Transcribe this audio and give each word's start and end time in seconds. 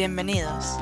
Bienvenidos 0.00 0.76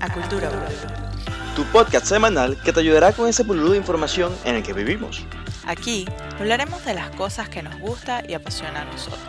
a 0.00 0.12
Cultura 0.12 0.48
Bululú. 0.48 1.54
Tu 1.54 1.62
podcast 1.66 2.04
semanal 2.06 2.60
que 2.64 2.72
te 2.72 2.80
ayudará 2.80 3.12
con 3.12 3.28
ese 3.28 3.44
bululú 3.44 3.70
de 3.70 3.76
información 3.76 4.36
en 4.44 4.56
el 4.56 4.64
que 4.64 4.72
vivimos. 4.72 5.24
Aquí 5.66 6.04
hablaremos 6.36 6.84
de 6.84 6.94
las 6.94 7.10
cosas 7.10 7.48
que 7.48 7.62
nos 7.62 7.78
gusta 7.78 8.24
y 8.28 8.34
apasiona 8.34 8.82
a 8.82 8.84
nosotros, 8.86 9.20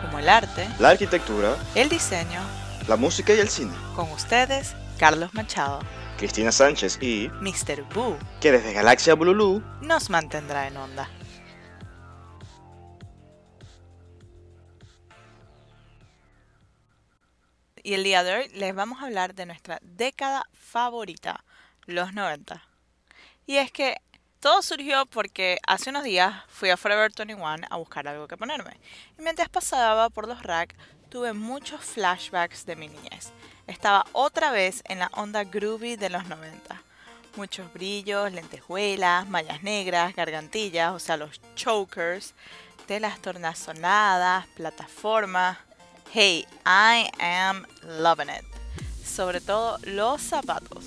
como 0.00 0.18
el 0.18 0.30
arte, 0.30 0.66
La 0.78 0.88
arquitectura, 0.88 1.56
el 1.74 1.90
diseño. 1.90 2.40
la 2.88 2.96
música 2.96 3.34
y 3.34 3.40
el 3.40 3.50
cine. 3.50 3.72
Con 3.94 4.10
ustedes, 4.12 4.74
Carlos 4.98 5.34
Machado, 5.34 5.80
Cristina 6.16 6.50
Sánchez 6.50 7.02
y 7.02 7.28
Mr. 7.42 7.82
Boo, 7.94 8.16
que 8.40 8.50
desde 8.50 8.72
Galaxia 8.72 9.14
Bululú 9.14 9.62
nos 9.82 10.08
mantendrá 10.08 10.68
en 10.68 10.78
onda. 10.78 11.10
Y 17.86 17.92
el 17.92 18.02
día 18.02 18.24
de 18.24 18.34
hoy 18.34 18.48
les 18.54 18.74
vamos 18.74 19.02
a 19.02 19.04
hablar 19.04 19.34
de 19.34 19.44
nuestra 19.44 19.78
década 19.82 20.48
favorita, 20.54 21.44
los 21.84 22.14
90. 22.14 22.66
Y 23.44 23.58
es 23.58 23.70
que 23.70 24.00
todo 24.40 24.62
surgió 24.62 25.04
porque 25.04 25.58
hace 25.66 25.90
unos 25.90 26.02
días 26.02 26.34
fui 26.48 26.70
a 26.70 26.78
Forever 26.78 27.12
21 27.14 27.66
a 27.68 27.76
buscar 27.76 28.08
algo 28.08 28.26
que 28.26 28.38
ponerme. 28.38 28.80
Y 29.18 29.22
mientras 29.22 29.50
pasaba 29.50 30.08
por 30.08 30.26
los 30.26 30.42
racks, 30.42 30.74
tuve 31.10 31.34
muchos 31.34 31.82
flashbacks 31.82 32.64
de 32.64 32.74
mi 32.74 32.88
niñez. 32.88 33.32
Estaba 33.66 34.06
otra 34.12 34.50
vez 34.50 34.82
en 34.86 35.00
la 35.00 35.10
onda 35.12 35.44
groovy 35.44 35.96
de 35.96 36.08
los 36.08 36.24
90. 36.26 36.82
Muchos 37.36 37.70
brillos, 37.74 38.32
lentejuelas, 38.32 39.28
mallas 39.28 39.62
negras, 39.62 40.16
gargantillas, 40.16 40.94
o 40.94 40.98
sea, 40.98 41.18
los 41.18 41.38
chokers, 41.54 42.34
telas 42.86 43.20
tornasonadas, 43.20 44.46
plataformas. 44.56 45.58
Hey, 46.16 46.46
I 46.64 47.10
am 47.18 47.66
loving 47.98 48.28
it. 48.28 48.44
Sobre 49.04 49.40
todo 49.40 49.78
los 49.82 50.22
zapatos. 50.22 50.84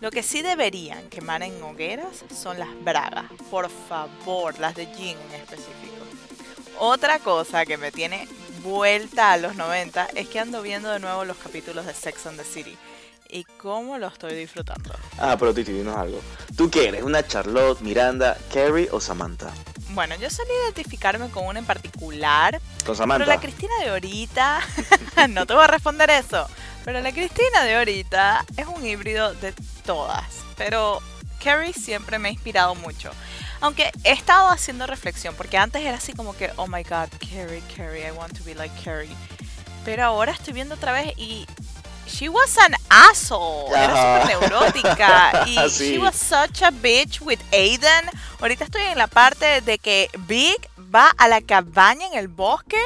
Lo 0.00 0.10
que 0.10 0.24
sí 0.24 0.42
deberían 0.42 1.08
quemar 1.10 1.44
en 1.44 1.62
hogueras 1.62 2.24
son 2.36 2.58
las 2.58 2.70
bragas. 2.82 3.26
Por 3.52 3.70
favor, 3.70 4.58
las 4.58 4.74
de 4.74 4.86
jean 4.86 5.16
en 5.28 5.40
específico. 5.40 5.94
Otra 6.80 7.20
cosa 7.20 7.64
que 7.64 7.76
me 7.76 7.92
tiene 7.92 8.26
vuelta 8.64 9.30
a 9.30 9.36
los 9.36 9.54
90 9.54 10.08
es 10.16 10.26
que 10.28 10.40
ando 10.40 10.60
viendo 10.60 10.90
de 10.90 10.98
nuevo 10.98 11.24
los 11.24 11.36
capítulos 11.36 11.86
de 11.86 11.94
Sex 11.94 12.26
and 12.26 12.36
the 12.36 12.44
City. 12.44 12.76
Y 13.28 13.44
cómo 13.44 13.96
lo 13.98 14.08
estoy 14.08 14.34
disfrutando. 14.34 14.90
Ah, 15.18 15.36
pero 15.38 15.54
Titi, 15.54 15.70
dinos 15.70 15.96
algo. 15.96 16.20
¿Tú 16.56 16.68
qué 16.68 16.88
eres? 16.88 17.04
¿Una 17.04 17.24
Charlotte, 17.24 17.80
Miranda, 17.80 18.36
Carrie 18.52 18.88
o 18.90 18.98
Samantha? 18.98 19.52
Bueno, 19.94 20.16
yo 20.16 20.28
solía 20.28 20.52
identificarme 20.64 21.28
con 21.30 21.46
una 21.46 21.60
en 21.60 21.64
particular, 21.66 22.60
Con 22.84 22.96
Samantha. 22.96 23.24
pero 23.24 23.36
la 23.36 23.40
Cristina 23.40 23.72
de 23.80 23.90
ahorita, 23.90 24.60
no 25.30 25.46
te 25.46 25.54
voy 25.54 25.64
a 25.64 25.68
responder 25.68 26.10
eso, 26.10 26.48
pero 26.84 27.00
la 27.00 27.12
Cristina 27.12 27.62
de 27.62 27.76
ahorita 27.76 28.44
es 28.56 28.66
un 28.66 28.84
híbrido 28.84 29.32
de 29.34 29.52
todas. 29.84 30.24
Pero 30.56 31.00
Carrie 31.42 31.72
siempre 31.72 32.18
me 32.18 32.28
ha 32.28 32.32
inspirado 32.32 32.74
mucho. 32.74 33.10
Aunque 33.60 33.90
he 34.02 34.12
estado 34.12 34.48
haciendo 34.50 34.86
reflexión, 34.86 35.34
porque 35.36 35.56
antes 35.58 35.82
era 35.82 35.96
así 35.96 36.12
como 36.12 36.36
que, 36.36 36.50
oh 36.56 36.66
my 36.66 36.82
god, 36.82 37.08
Carrie, 37.20 37.62
Carrie, 37.76 38.06
I 38.06 38.10
want 38.10 38.36
to 38.36 38.44
be 38.44 38.54
like 38.54 38.74
Carrie. 38.82 39.14
Pero 39.84 40.04
ahora 40.04 40.32
estoy 40.32 40.54
viendo 40.54 40.74
otra 40.74 40.92
vez 40.92 41.12
y 41.16 41.46
she 42.06 42.28
was 42.28 42.58
an 42.58 42.74
asshole. 43.10 43.68
Era 43.76 44.20
súper 44.22 44.40
neurótica. 44.40 45.44
Y 45.46 45.68
Sí. 45.70 45.92
she 45.92 45.98
was 45.98 46.14
such 46.16 46.62
a 46.62 46.70
bitch 46.70 47.20
with 47.20 47.40
Aiden. 47.52 48.08
Ahorita 48.40 48.64
estoy 48.64 48.82
en 48.82 48.98
la 48.98 49.06
parte 49.06 49.60
de 49.62 49.78
que 49.78 50.08
Big 50.26 50.68
va 50.94 51.10
a 51.18 51.28
la 51.28 51.40
cabaña 51.40 52.06
en 52.06 52.14
el 52.14 52.28
bosque 52.28 52.80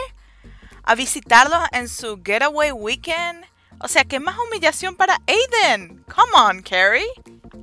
a 0.84 0.94
visitarlos 0.94 1.60
en 1.72 1.88
su 1.88 2.20
getaway 2.24 2.72
weekend. 2.72 3.44
O 3.80 3.88
sea, 3.88 4.04
¿qué 4.04 4.18
más 4.20 4.36
humillación 4.38 4.96
para 4.96 5.18
Aiden? 5.26 6.04
Come 6.14 6.32
on, 6.34 6.62
Carrie. 6.62 7.06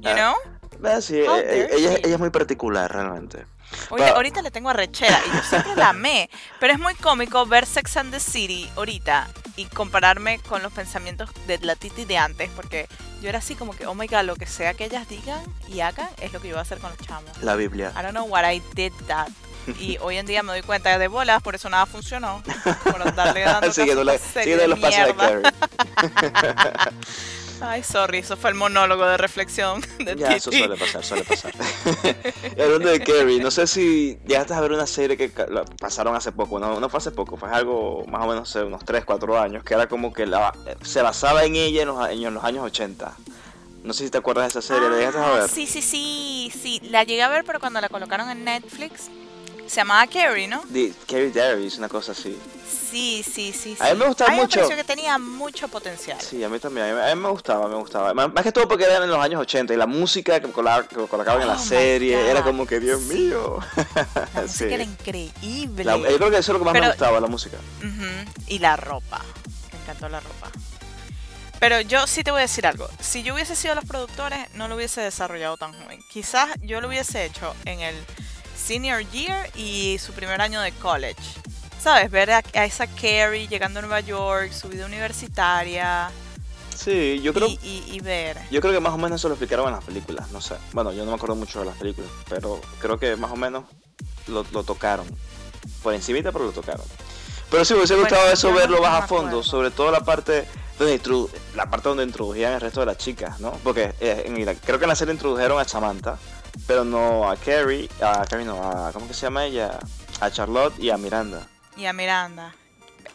You 0.02 0.10
Ah. 0.10 0.14
know? 0.14 0.36
Ah, 0.84 1.02
sí, 1.02 1.18
eh, 1.18 1.26
dare 1.26 1.76
ella, 1.76 1.90
she. 1.96 2.00
ella 2.06 2.14
es 2.16 2.20
muy 2.20 2.30
particular 2.30 2.92
realmente. 2.92 3.46
Oye, 3.90 4.08
ahorita 4.08 4.42
le 4.42 4.52
tengo 4.52 4.70
arrechera 4.70 5.20
y 5.28 5.36
yo 5.36 5.42
siempre 5.44 5.76
la 5.76 5.90
amé. 5.90 6.30
Pero 6.60 6.74
es 6.74 6.80
muy 6.80 6.94
cómico 6.96 7.46
ver 7.46 7.66
Sex 7.66 7.98
and 7.98 8.12
the 8.12 8.20
City 8.20 8.70
ahorita 8.76 9.28
y 9.56 9.66
compararme 9.66 10.40
con 10.40 10.62
los 10.62 10.74
pensamientos 10.74 11.30
de 11.48 11.58
la 11.60 11.76
Titi 11.76 12.06
de 12.06 12.18
antes. 12.18 12.50
Porque 12.56 12.88
yo 13.22 13.30
era 13.30 13.40
así 13.40 13.56
como 13.56 13.74
que, 13.74 13.88
oh 13.88 13.96
my 13.96 14.08
god, 14.08 14.24
lo 14.24 14.36
que 14.36 14.46
sea 14.46 14.74
que 14.74 14.86
ellas 14.86 15.08
digan 15.08 15.42
y 15.68 15.80
hagan 15.80 16.10
es 16.22 16.34
lo 16.34 16.42
que 16.42 16.50
yo 16.50 16.56
voy 16.56 16.60
a 16.60 16.64
hacer 16.64 16.80
con 16.80 16.92
los 16.92 17.00
chamos. 17.00 17.32
La 17.42 17.56
Biblia. 17.56 17.94
I 17.96 18.02
don't 18.02 18.12
know 18.12 18.26
what 18.26 18.50
I 18.50 18.62
did 18.74 18.92
that. 19.08 19.30
Y 19.80 19.98
hoy 20.02 20.18
en 20.18 20.26
día 20.26 20.44
me 20.44 20.52
doy 20.52 20.62
cuenta 20.62 20.98
de 20.98 21.08
bolas, 21.08 21.42
por 21.42 21.56
eso 21.56 21.70
nada 21.70 21.86
funcionó. 21.86 22.44
Por 22.84 23.04
darle 23.16 23.42
dando 23.42 23.72
Siguiendo, 23.72 24.04
la, 24.04 24.18
siguiendo 24.18 24.68
los 24.68 24.80
pasos 24.80 25.08
de. 25.08 25.16
Carrie. 25.16 25.44
Ay, 27.62 27.84
sorry, 27.84 28.20
eso 28.20 28.36
fue 28.38 28.50
el 28.50 28.56
monólogo 28.56 29.06
de 29.06 29.18
reflexión 29.18 29.82
de 30.00 30.16
Ya, 30.16 30.36
eso 30.36 30.52
suele 30.52 30.76
pasar, 30.76 31.04
suele 31.04 31.24
pasar. 31.24 31.54
hablando 32.62 32.90
de 32.90 33.00
Carrie, 33.04 33.40
no 33.40 33.50
sé 33.52 33.66
si 33.68 34.18
llegaste 34.28 34.54
a 34.54 34.62
ver 34.62 34.72
una 34.74 34.86
serie 34.88 35.16
que 35.18 35.30
pasaron 35.80 36.16
hace 36.16 36.32
poco, 36.32 36.60
no, 36.60 36.80
no 36.80 36.90
fue 36.90 36.98
hace 36.98 37.12
poco, 37.12 37.38
fue 37.38 37.50
algo 37.50 38.06
más 38.08 38.24
o 38.24 38.28
menos 38.28 38.50
hace 38.50 38.64
unos 38.64 38.84
3, 38.84 39.06
4 39.06 39.40
años, 39.40 39.64
que 39.64 39.74
era 39.74 39.88
como 39.88 40.14
que 40.14 40.26
la, 40.26 40.54
se 40.82 41.02
basaba 41.02 41.44
en 41.46 41.56
ella 41.56 41.82
en 41.84 41.88
los, 41.88 42.10
en 42.10 42.34
los 42.34 42.44
años 42.44 42.64
80. 42.66 43.16
No 43.84 43.94
sé 43.94 44.06
si 44.06 44.10
te 44.10 44.18
acuerdas 44.18 44.52
de 44.52 44.60
esa 44.60 44.74
serie, 44.74 44.90
¿la 44.90 44.98
llegaste 44.98 45.20
a 45.20 45.28
Ah, 45.28 45.40
ver? 45.42 45.50
Sí, 45.50 45.68
sí, 45.68 45.82
sí, 45.82 46.52
sí. 46.60 46.80
La 46.90 47.04
llegué 47.04 47.22
a 47.22 47.30
ver, 47.30 47.44
pero 47.46 47.60
cuando 47.60 47.80
la 47.82 47.88
colocaron 47.90 48.30
en 48.32 48.44
Netflix, 48.44 49.10
se 49.68 49.76
llamaba 49.78 50.06
Carrie, 50.08 50.48
¿no? 50.48 50.64
De 50.70 50.94
Carrie 51.08 51.32
Davis, 51.32 51.78
una 51.78 51.90
cosa 51.90 52.12
así. 52.14 52.38
Sí, 52.92 53.24
sí, 53.24 53.52
sí. 53.52 53.76
A 53.80 53.94
mí 53.94 54.00
me 54.00 54.08
gustaba 54.08 54.32
A 54.32 54.34
mí 54.36 54.42
mucho. 54.42 54.60
me 54.62 54.68
pareció 54.68 54.84
que 54.86 54.96
tenía 54.96 55.18
mucho 55.18 55.68
potencial. 55.68 56.18
Sí, 56.22 56.44
a 56.44 56.50
mí 56.50 56.60
también, 56.60 56.86
a 56.88 56.94
mí, 56.94 57.12
a 57.12 57.16
mí 57.16 57.22
me 57.22 57.30
gustaba, 57.30 57.68
me 57.68 57.76
gustaba. 57.76 58.14
Más, 58.14 58.32
que 58.44 58.52
todo 58.52 58.68
porque 58.68 58.86
eran 58.86 59.04
en 59.04 59.10
los 59.10 59.20
años 59.20 59.42
80 59.42 59.74
y 59.74 59.78
la 59.78 59.86
música 59.88 60.40
que, 60.40 60.50
colocaban 60.52 61.42
en 61.42 61.50
Oh 61.50 61.54
la 61.54 61.56
my 61.60 61.64
serie 61.66 62.30
era 62.30 62.42
como 62.44 62.66
que, 62.66 62.80
Dios 62.80 63.02
sí. 63.02 63.14
mío. 63.16 63.60
La 63.76 64.42
música 64.44 64.48
Sí. 64.48 64.64
era 64.74 64.84
increíble. 64.84 65.84
La- 65.84 65.98
yo 65.98 66.18
creo 66.18 66.30
que 66.32 66.38
eso 66.38 66.52
es 66.52 66.54
lo 66.54 66.60
que 66.60 66.66
más 66.66 66.74
me 66.74 66.88
gustaba, 66.88 67.20
la 67.20 67.28
música. 67.28 67.58
Y 68.48 68.60
la 68.60 68.78
ropa. 68.78 69.22
Me 69.74 69.80
encantó 69.82 70.08
la 70.08 70.20
ropa. 70.22 70.50
Pero 71.60 71.82
yo 71.82 72.06
sí 72.06 72.24
te 72.24 72.32
voy 72.32 72.40
a 72.40 72.42
decir 72.44 72.68
algo. 72.68 72.88
Si 73.00 73.24
yo 73.24 73.34
hubiese 73.34 73.56
sido 73.56 73.76
los 73.76 73.86
productores, 73.86 74.40
no 74.54 74.68
lo 74.68 74.76
hubiese 74.76 75.02
desarrollado 75.02 75.58
tan 75.58 75.74
joven. 75.74 76.00
Quizás 76.12 76.50
yo 76.62 76.80
lo 76.82 76.88
hubiese 76.90 77.26
hecho 77.26 77.56
en 77.66 77.80
el 77.80 77.96
senior 78.56 79.02
year 79.12 79.50
y 79.56 79.98
su 80.00 80.14
primer 80.14 80.42
año 80.42 80.62
de 80.62 80.72
college. 80.74 81.22
¿Sabes? 81.82 82.10
Ver 82.10 82.32
a, 82.32 82.44
a 82.56 82.66
esa 82.66 82.88
Carrie 82.88 83.48
llegando 83.48 83.80
a 83.80 83.82
Nueva 83.84 84.00
York, 84.00 84.52
su 84.52 84.70
vida 84.70 84.86
universitaria. 84.86 86.10
Sí, 86.76 87.22
yo 87.22 87.34
creo... 87.34 87.48
y, 87.48 87.60
y- 87.64 87.86
y 87.94 88.00
ver. 88.00 88.38
Yo 88.52 88.60
creo 88.60 88.74
que 88.74 88.80
más 88.80 88.94
o 88.94 88.98
menos 88.98 89.22
eso 89.22 89.28
lo 89.30 89.36
explicaron 89.36 89.68
en 89.68 89.74
las 89.76 89.84
películas, 89.84 90.32
no 90.32 90.42
sé. 90.42 90.56
Bueno, 90.74 90.92
yo 90.92 91.06
no 91.06 91.12
me 91.12 91.16
acuerdo 91.16 91.36
mucho 91.36 91.60
de 91.60 91.66
las 91.66 91.78
películas, 91.78 92.10
pero 92.28 92.60
creo 92.80 92.98
que 93.00 93.16
más 93.16 93.32
o 93.32 93.36
menos 93.36 93.66
lo, 94.28 94.46
lo 94.52 94.64
tocaron. 94.64 95.06
Por 95.84 95.94
encimita, 95.94 96.32
pero 96.32 96.46
lo 96.46 96.52
tocaron. 96.52 96.86
Pero 97.52 97.64
sí, 97.64 97.74
me 97.74 97.80
hubiese 97.80 97.94
Bueno, 97.94 98.10
gustado 98.10 98.32
eso 98.32 98.48
yo 98.50 98.54
no- 98.56 98.60
verlo 98.60 98.76
no 98.78 98.82
más 98.84 99.04
a 99.04 99.08
fondo, 99.08 99.28
acuerdo. 99.28 99.44
sobre 99.44 99.72
todo 99.72 99.92
la 99.92 100.02
parte 100.04 100.46
donde 100.80 101.00
la 101.56 101.70
parte 101.70 101.88
donde 101.88 102.04
introdujían 102.04 102.54
el 102.54 102.60
resto 102.62 102.82
de 102.82 102.88
las 102.88 102.98
chicas, 102.98 103.40
¿no? 103.40 103.52
Porque 103.64 103.94
eh, 104.02 104.24
en 104.26 104.36
creo 104.58 104.78
que 104.80 104.86
en 104.86 104.90
la 104.90 104.96
serie 104.96 105.14
introdujeron 105.14 105.60
a 105.60 105.64
Samantha, 105.64 106.18
pero 106.68 106.84
no 106.84 107.30
a 107.30 107.36
Carrie, 107.36 107.90
a 108.02 108.26
Carrie 108.26 108.46
no, 108.46 108.62
a 108.62 108.92
¿cómo 108.92 109.08
que 109.08 109.14
se 109.14 109.22
llama 109.22 109.46
ella? 109.46 109.80
A 110.20 110.32
Charlotte 110.32 110.78
y 110.80 110.90
a 110.90 110.98
Miranda. 110.98 111.48
Y 111.78 111.86
a 111.86 111.94
Miranda. 111.94 112.56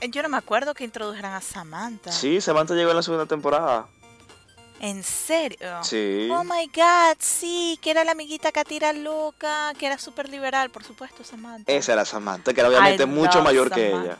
Eh, 0.00 0.10
Yo 0.10 0.22
no 0.22 0.28
me 0.28 0.36
acuerdo 0.36 0.74
que 0.74 0.84
introdujeran 0.84 1.32
a 1.34 1.40
Samantha. 1.40 2.12
Sí, 2.12 2.40
Samantha 2.40 2.74
llegó 2.74 2.90
en 2.90 2.96
la 2.96 3.02
segunda 3.02 3.26
temporada. 3.26 3.86
¿En 4.80 5.02
serio? 5.02 5.82
Sí. 5.82 6.28
Oh 6.32 6.42
my 6.42 6.66
god, 6.74 7.16
sí, 7.18 7.78
que 7.82 7.90
era 7.90 8.02
la 8.02 8.12
amiguita 8.12 8.50
Katira 8.50 8.94
loca, 8.94 9.74
que 9.78 9.86
era 9.86 9.98
súper 9.98 10.30
liberal, 10.30 10.70
por 10.70 10.84
supuesto, 10.84 11.22
Samantha. 11.22 11.70
Esa 11.70 11.92
era 11.92 12.04
Samantha, 12.06 12.54
que 12.54 12.60
era 12.60 12.70
obviamente 12.70 13.02
I 13.02 13.06
mucho 13.06 13.42
mayor 13.42 13.70
que 13.70 13.88
ella. 13.88 14.16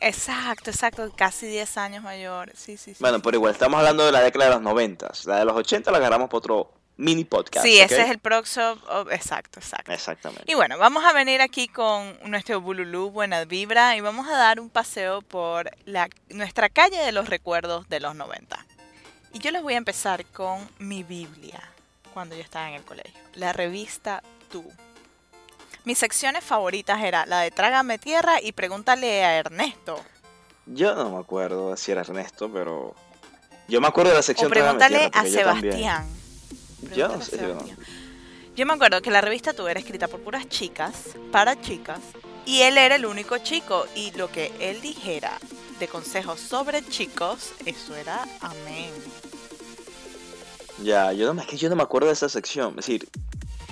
Exacto, 0.00 0.70
exacto, 0.70 1.12
casi 1.16 1.46
10 1.46 1.76
años 1.78 2.04
mayor. 2.04 2.52
Sí, 2.54 2.76
sí, 2.76 2.94
sí. 2.94 2.98
Bueno, 3.00 3.20
pero 3.20 3.36
igual 3.36 3.52
estamos 3.52 3.78
hablando 3.78 4.06
de 4.06 4.12
la 4.12 4.20
década 4.20 4.44
de 4.44 4.50
los 4.52 4.62
90. 4.62 5.10
La 5.24 5.38
de 5.40 5.44
los 5.44 5.56
80 5.56 5.90
la 5.90 5.98
agarramos 5.98 6.28
por 6.28 6.38
otro 6.38 6.77
mini 6.98 7.24
podcast. 7.24 7.64
Sí, 7.64 7.78
¿ok? 7.80 7.86
ese 7.86 8.02
es 8.02 8.10
el 8.10 8.18
próximo. 8.18 8.76
oh, 8.90 9.06
exacto, 9.10 9.60
exacto. 9.60 9.90
Exactamente. 9.90 10.44
Y 10.46 10.54
bueno, 10.54 10.76
vamos 10.76 11.04
a 11.04 11.14
venir 11.14 11.40
aquí 11.40 11.68
con 11.68 12.18
nuestro 12.26 12.60
Bululú 12.60 13.10
Buena 13.10 13.44
Vibra 13.46 13.96
y 13.96 14.00
vamos 14.00 14.28
a 14.28 14.36
dar 14.36 14.60
un 14.60 14.68
paseo 14.68 15.22
por 15.22 15.70
la, 15.86 16.10
nuestra 16.28 16.68
calle 16.68 16.98
de 16.98 17.12
los 17.12 17.28
recuerdos 17.28 17.88
de 17.88 18.00
los 18.00 18.14
90. 18.14 18.66
Y 19.32 19.38
yo 19.38 19.50
les 19.50 19.62
voy 19.62 19.74
a 19.74 19.78
empezar 19.78 20.26
con 20.26 20.68
mi 20.78 21.02
Biblia 21.02 21.62
cuando 22.12 22.34
yo 22.34 22.42
estaba 22.42 22.68
en 22.68 22.74
el 22.74 22.82
colegio, 22.82 23.20
la 23.34 23.52
revista 23.52 24.22
Tú. 24.50 24.64
Mis 25.84 25.98
secciones 25.98 26.42
favoritas 26.42 27.02
era 27.02 27.26
la 27.26 27.40
de 27.40 27.50
Trágame 27.50 27.98
Tierra 27.98 28.40
y 28.42 28.52
Pregúntale 28.52 29.24
a 29.24 29.38
Ernesto. 29.38 30.02
Yo 30.66 30.94
no 30.94 31.10
me 31.10 31.18
acuerdo 31.18 31.76
si 31.76 31.92
era 31.92 32.00
Ernesto, 32.00 32.50
pero. 32.52 32.94
Yo 33.68 33.80
me 33.80 33.86
acuerdo 33.86 34.10
de 34.10 34.14
la 34.14 34.20
O 34.20 34.22
sección 34.22 34.50
Trágame 34.50 34.78
Pregúntale 34.78 35.10
Tierra, 35.10 35.20
a 35.20 35.26
yo 35.26 35.60
también. 35.60 36.18
Yo 36.96 37.06
a 37.12 37.22
sé, 37.22 37.36
yo 37.36 37.42
no. 37.42 37.60
Sebastián. 37.60 37.78
Yo 38.56 38.66
me 38.66 38.72
acuerdo 38.74 39.00
que 39.02 39.10
la 39.10 39.20
revista 39.20 39.52
Tú 39.52 39.68
era 39.68 39.78
escrita 39.78 40.08
por 40.08 40.20
puras 40.20 40.48
chicas, 40.48 40.94
para 41.30 41.60
chicas, 41.60 42.00
y 42.44 42.62
él 42.62 42.76
era 42.78 42.96
el 42.96 43.06
único 43.06 43.38
chico, 43.38 43.86
y 43.94 44.10
lo 44.12 44.30
que 44.32 44.52
él 44.60 44.80
dijera 44.80 45.38
de 45.78 45.86
consejos 45.86 46.40
sobre 46.40 46.84
chicos, 46.88 47.52
eso 47.66 47.94
era 47.94 48.26
amén. 48.40 48.90
Ya, 50.82 51.12
yo 51.12 51.32
no, 51.34 51.40
es 51.40 51.46
que 51.46 51.56
yo 51.56 51.68
no 51.68 51.76
me 51.76 51.82
acuerdo 51.82 52.06
de 52.08 52.12
esa 52.14 52.28
sección. 52.28 52.70
Es 52.70 52.86
decir, 52.86 53.08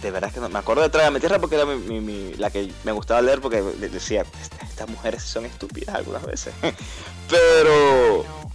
de 0.02 0.10
verdad 0.10 0.32
que 0.32 0.40
no 0.40 0.48
me 0.48 0.58
acuerdo 0.58 0.82
de 0.82 0.88
Trágame 0.90 1.20
Tierra 1.20 1.38
porque 1.38 1.54
era 1.56 1.64
mi, 1.64 1.76
mi- 1.76 2.00
mi- 2.00 2.34
la 2.34 2.50
que 2.50 2.70
me 2.84 2.92
gustaba 2.92 3.22
leer 3.22 3.40
porque 3.40 3.62
de- 3.62 3.88
decía, 3.88 4.22
"Est- 4.22 4.62
estas 4.62 4.88
mujeres 4.88 5.22
son 5.22 5.44
estúpidas 5.46 5.94
algunas 5.94 6.24
veces. 6.26 6.52
Pero, 7.28 8.24
No. 8.24 8.52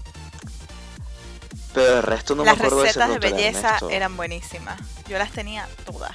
Pero 1.73 1.97
el 1.97 2.03
resto 2.03 2.35
no 2.35 2.44
las 2.44 2.53
me 2.57 2.59
acuerdo 2.65 2.81
de 2.83 2.89
ese 2.89 3.00
recetas 3.00 3.21
de 3.21 3.31
belleza 3.31 3.79
eran 3.89 4.18
buenísimas. 4.18 4.79
Yo 5.07 5.18
las 5.18 5.31
tenía 5.31 5.68
todas. 5.85 6.12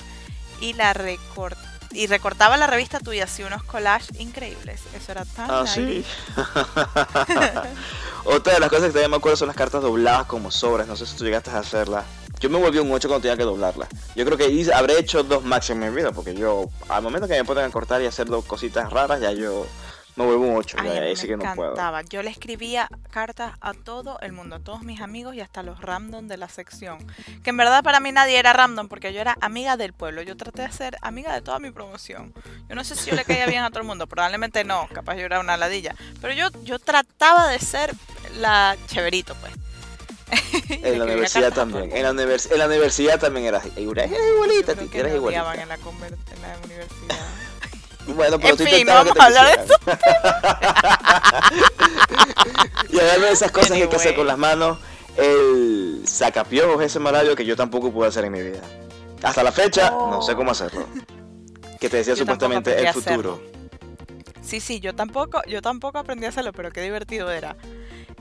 Y 0.61 0.73
la 0.73 0.94
recor- 0.94 1.56
y 1.93 2.06
recortaba 2.08 2.56
la 2.56 2.67
revista 2.67 2.99
tuya 3.00 3.25
así 3.25 3.43
unos 3.43 3.62
collages 3.62 4.08
increíbles. 4.20 4.81
Eso 4.94 5.12
era 5.12 5.25
tan 5.25 5.50
Ah, 5.50 5.62
nice. 5.62 5.75
sí. 5.75 6.05
Otra 8.25 8.55
de 8.55 8.61
las 8.61 8.69
cosas 8.69 8.87
que 8.87 8.93
también 8.93 9.11
me 9.11 9.17
acuerdo 9.17 9.37
son 9.37 9.49
las 9.49 9.56
cartas 9.56 9.82
dobladas 9.82 10.26
como 10.26 10.50
sobres. 10.50 10.87
No 10.87 10.97
sé 10.97 11.06
si 11.06 11.17
tú 11.17 11.25
llegaste 11.25 11.50
a 11.50 11.59
hacerlas. 11.59 12.05
Yo 12.41 12.50
me 12.50 12.59
volví 12.59 12.79
un 12.79 12.93
8 12.93 13.09
cuando 13.09 13.23
tenía 13.23 13.37
que 13.37 13.44
doblarlas. 13.44 13.88
Yo 14.14 14.25
creo 14.26 14.37
que 14.37 14.70
habré 14.75 14.99
hecho 14.99 15.23
dos 15.23 15.43
máximos 15.44 15.85
en 15.85 15.91
mi 15.94 15.97
vida. 15.97 16.12
Porque 16.12 16.35
yo, 16.35 16.67
al 16.88 17.02
momento 17.02 17.26
que 17.29 17.43
me 17.43 17.62
a 17.62 17.70
cortar 17.70 18.02
y 18.02 18.06
hacer 18.06 18.26
dos 18.26 18.44
cositas 18.44 18.91
raras, 18.93 19.20
ya 19.20 19.32
yo 19.32 19.67
me 20.16 20.24
vuelvo 20.24 20.44
un 20.46 20.56
8. 20.56 20.76
Ay, 20.80 20.88
ya, 21.10 21.16
sí 21.20 21.26
que 21.26 21.36
no 21.36 21.44
puedo. 21.54 21.74
Yo 22.08 22.22
le 22.22 22.30
escribía 22.30 22.88
cartas 23.10 23.52
a 23.60 23.74
todo 23.74 24.18
el 24.20 24.32
mundo, 24.32 24.56
a 24.56 24.58
todos 24.60 24.82
mis 24.82 25.00
amigos 25.00 25.34
y 25.34 25.40
hasta 25.40 25.62
los 25.62 25.80
random 25.80 26.26
de 26.26 26.36
la 26.36 26.48
sección. 26.48 26.98
Que 27.42 27.50
en 27.50 27.56
verdad 27.56 27.82
para 27.84 28.00
mí 28.00 28.12
nadie 28.12 28.38
era 28.38 28.52
random 28.52 28.88
porque 28.88 29.12
yo 29.12 29.20
era 29.20 29.36
amiga 29.40 29.76
del 29.76 29.92
pueblo. 29.92 30.22
Yo 30.22 30.36
traté 30.36 30.62
de 30.62 30.72
ser 30.72 30.96
amiga 31.02 31.34
de 31.34 31.42
toda 31.42 31.58
mi 31.58 31.70
promoción. 31.70 32.32
Yo 32.68 32.74
no 32.74 32.82
sé 32.84 32.96
si 32.96 33.10
yo 33.10 33.16
le 33.16 33.24
caía 33.24 33.46
bien 33.46 33.62
a 33.62 33.70
todo 33.70 33.80
el 33.80 33.86
mundo, 33.86 34.06
probablemente 34.06 34.64
no, 34.64 34.88
capaz 34.92 35.16
yo 35.16 35.26
era 35.26 35.38
una 35.40 35.56
ladilla. 35.56 35.94
Pero 36.20 36.32
yo, 36.34 36.48
yo 36.62 36.78
trataba 36.78 37.48
de 37.48 37.58
ser 37.58 37.94
la 38.38 38.76
cheverito, 38.86 39.34
pues. 39.36 39.52
En 40.68 40.98
la 40.98 41.04
universidad 41.04 41.52
también. 41.52 41.94
En 41.94 42.02
la, 42.02 42.12
univers- 42.12 42.50
en 42.50 42.58
la 42.58 42.66
universidad 42.66 43.20
también 43.20 43.46
eras, 43.46 43.64
igualita, 43.76 44.72
eras 44.72 45.14
igualita. 45.14 45.42
en 45.62 45.68
la, 45.68 45.74
en 45.76 46.42
la 46.42 46.58
universidad. 46.64 47.16
Bueno, 48.06 48.38
pero 48.38 48.53
En 48.53 48.56
tú 48.56 48.64
fin, 48.64 48.73
no 48.73 48.79
intentabas 48.79 49.05
que 49.05 49.19
vamos 49.19 49.19
a 49.19 49.26
hablar 49.26 49.47
te 49.47 49.62
quisieran. 49.62 49.76
y 52.91 52.99
hablando 53.00 53.26
de 53.26 53.32
esas 53.32 53.50
cosas 53.50 53.73
que 53.76 53.82
hay 53.82 53.88
que 53.88 53.97
hacer 53.97 54.08
Anyway. 54.11 54.14
con 54.14 54.26
las 54.26 54.38
manos, 54.38 54.79
el 55.17 56.03
sacapiojos 56.06 56.82
ese 56.82 56.99
maravilloso 56.99 57.37
que 57.37 57.44
yo 57.44 57.56
tampoco 57.56 57.93
pude 57.93 58.08
hacer 58.08 58.25
en 58.25 58.32
mi 58.32 58.43
vida. 58.43 58.61
Hasta 59.23 59.43
la 59.43 59.53
fecha, 59.53 59.91
no 59.91 60.23
sé 60.23 60.35
cómo 60.37 60.53
hacerlo. 60.53 60.87
Que 61.81 61.88
te 61.88 61.99
decía 61.99 62.14
Yo 62.14 62.19
supuestamente 62.19 62.79
el 62.79 62.87
hacerlo. 62.87 63.03
futuro. 63.38 63.43
Sí, 64.43 64.61
sí, 64.61 64.79
yo 64.81 64.94
tampoco, 64.94 65.43
yo 65.49 65.61
tampoco 65.62 65.99
aprendí 65.99 66.26
a 66.26 66.29
hacerlo, 66.29 66.52
pero 66.52 66.70
qué 66.70 66.81
divertido 66.81 67.31
era. 67.31 67.56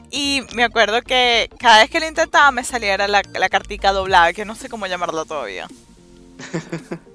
Y 0.10 0.42
me 0.54 0.64
acuerdo 0.64 1.02
que 1.02 1.50
cada 1.60 1.80
vez 1.80 1.90
que 1.90 2.00
lo 2.00 2.08
intentaba 2.08 2.50
me 2.52 2.64
salía 2.64 2.98
la, 2.98 3.22
la 3.34 3.50
cartica 3.50 3.92
doblada, 3.92 4.34
que 4.34 4.46
no 4.46 4.56
sé 4.56 4.70
cómo 4.70 4.88
llamarla 4.88 5.26
todavía. 5.26 5.68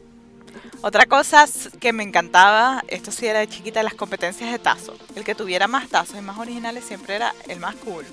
Otra 0.83 1.05
cosa 1.05 1.47
que 1.79 1.93
me 1.93 2.03
encantaba, 2.03 2.83
esto 2.89 3.13
sí 3.13 3.27
era 3.27 3.41
de 3.41 3.49
chiquita, 3.49 3.83
las 3.83 3.93
competencias 3.93 4.51
de 4.51 4.59
tazos. 4.59 4.99
El 5.15 5.25
que 5.25 5.35
tuviera 5.35 5.69
más 5.69 5.91
tazos 5.91 6.17
y 6.17 6.23
más 6.23 6.39
originales 6.39 6.85
siempre 6.85 7.17
era 7.17 7.35
el 7.49 7.61
más 7.61 7.75
cool. 7.77 8.07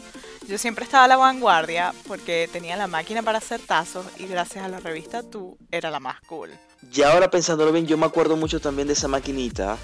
Yo 0.49 0.57
siempre 0.57 0.83
estaba 0.83 1.05
a 1.05 1.07
la 1.07 1.15
vanguardia 1.15 1.93
porque 2.07 2.49
tenía 2.51 2.75
la 2.75 2.87
máquina 2.87 3.23
para 3.23 3.37
hacer 3.37 3.61
tazos 3.61 4.05
y 4.17 4.27
gracias 4.27 4.65
a 4.65 4.67
la 4.67 4.81
revista 4.81 5.23
Tú 5.23 5.57
era 5.71 5.89
la 5.91 6.01
más 6.01 6.19
cool. 6.27 6.49
Y 6.93 7.01
ahora 7.03 7.31
pensándolo 7.31 7.71
bien, 7.71 7.87
yo 7.87 7.97
me 7.97 8.05
acuerdo 8.05 8.35
mucho 8.35 8.59
también 8.59 8.87
de 8.87 8.93
esa 8.93 9.07
maquinita. 9.07 9.77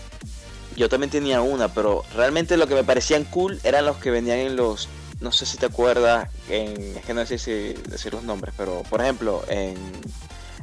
Yo 0.75 0.89
también 0.89 1.09
tenía 1.09 1.41
una, 1.41 1.69
pero 1.69 2.03
realmente 2.15 2.57
lo 2.57 2.67
que 2.67 2.75
me 2.75 2.83
parecían 2.83 3.23
cool 3.23 3.61
eran 3.63 3.85
los 3.85 3.95
que 3.97 4.11
venían 4.11 4.39
en 4.39 4.57
los. 4.57 4.89
No 5.21 5.31
sé 5.31 5.45
si 5.45 5.57
te 5.57 5.67
acuerdas, 5.67 6.29
en, 6.49 6.97
es 6.97 7.05
que 7.05 7.13
no 7.13 7.25
sé 7.25 7.37
si 7.37 7.51
decir 7.87 8.13
los 8.13 8.23
nombres, 8.23 8.53
pero 8.57 8.83
por 8.89 9.01
ejemplo, 9.01 9.41
en, 9.47 9.77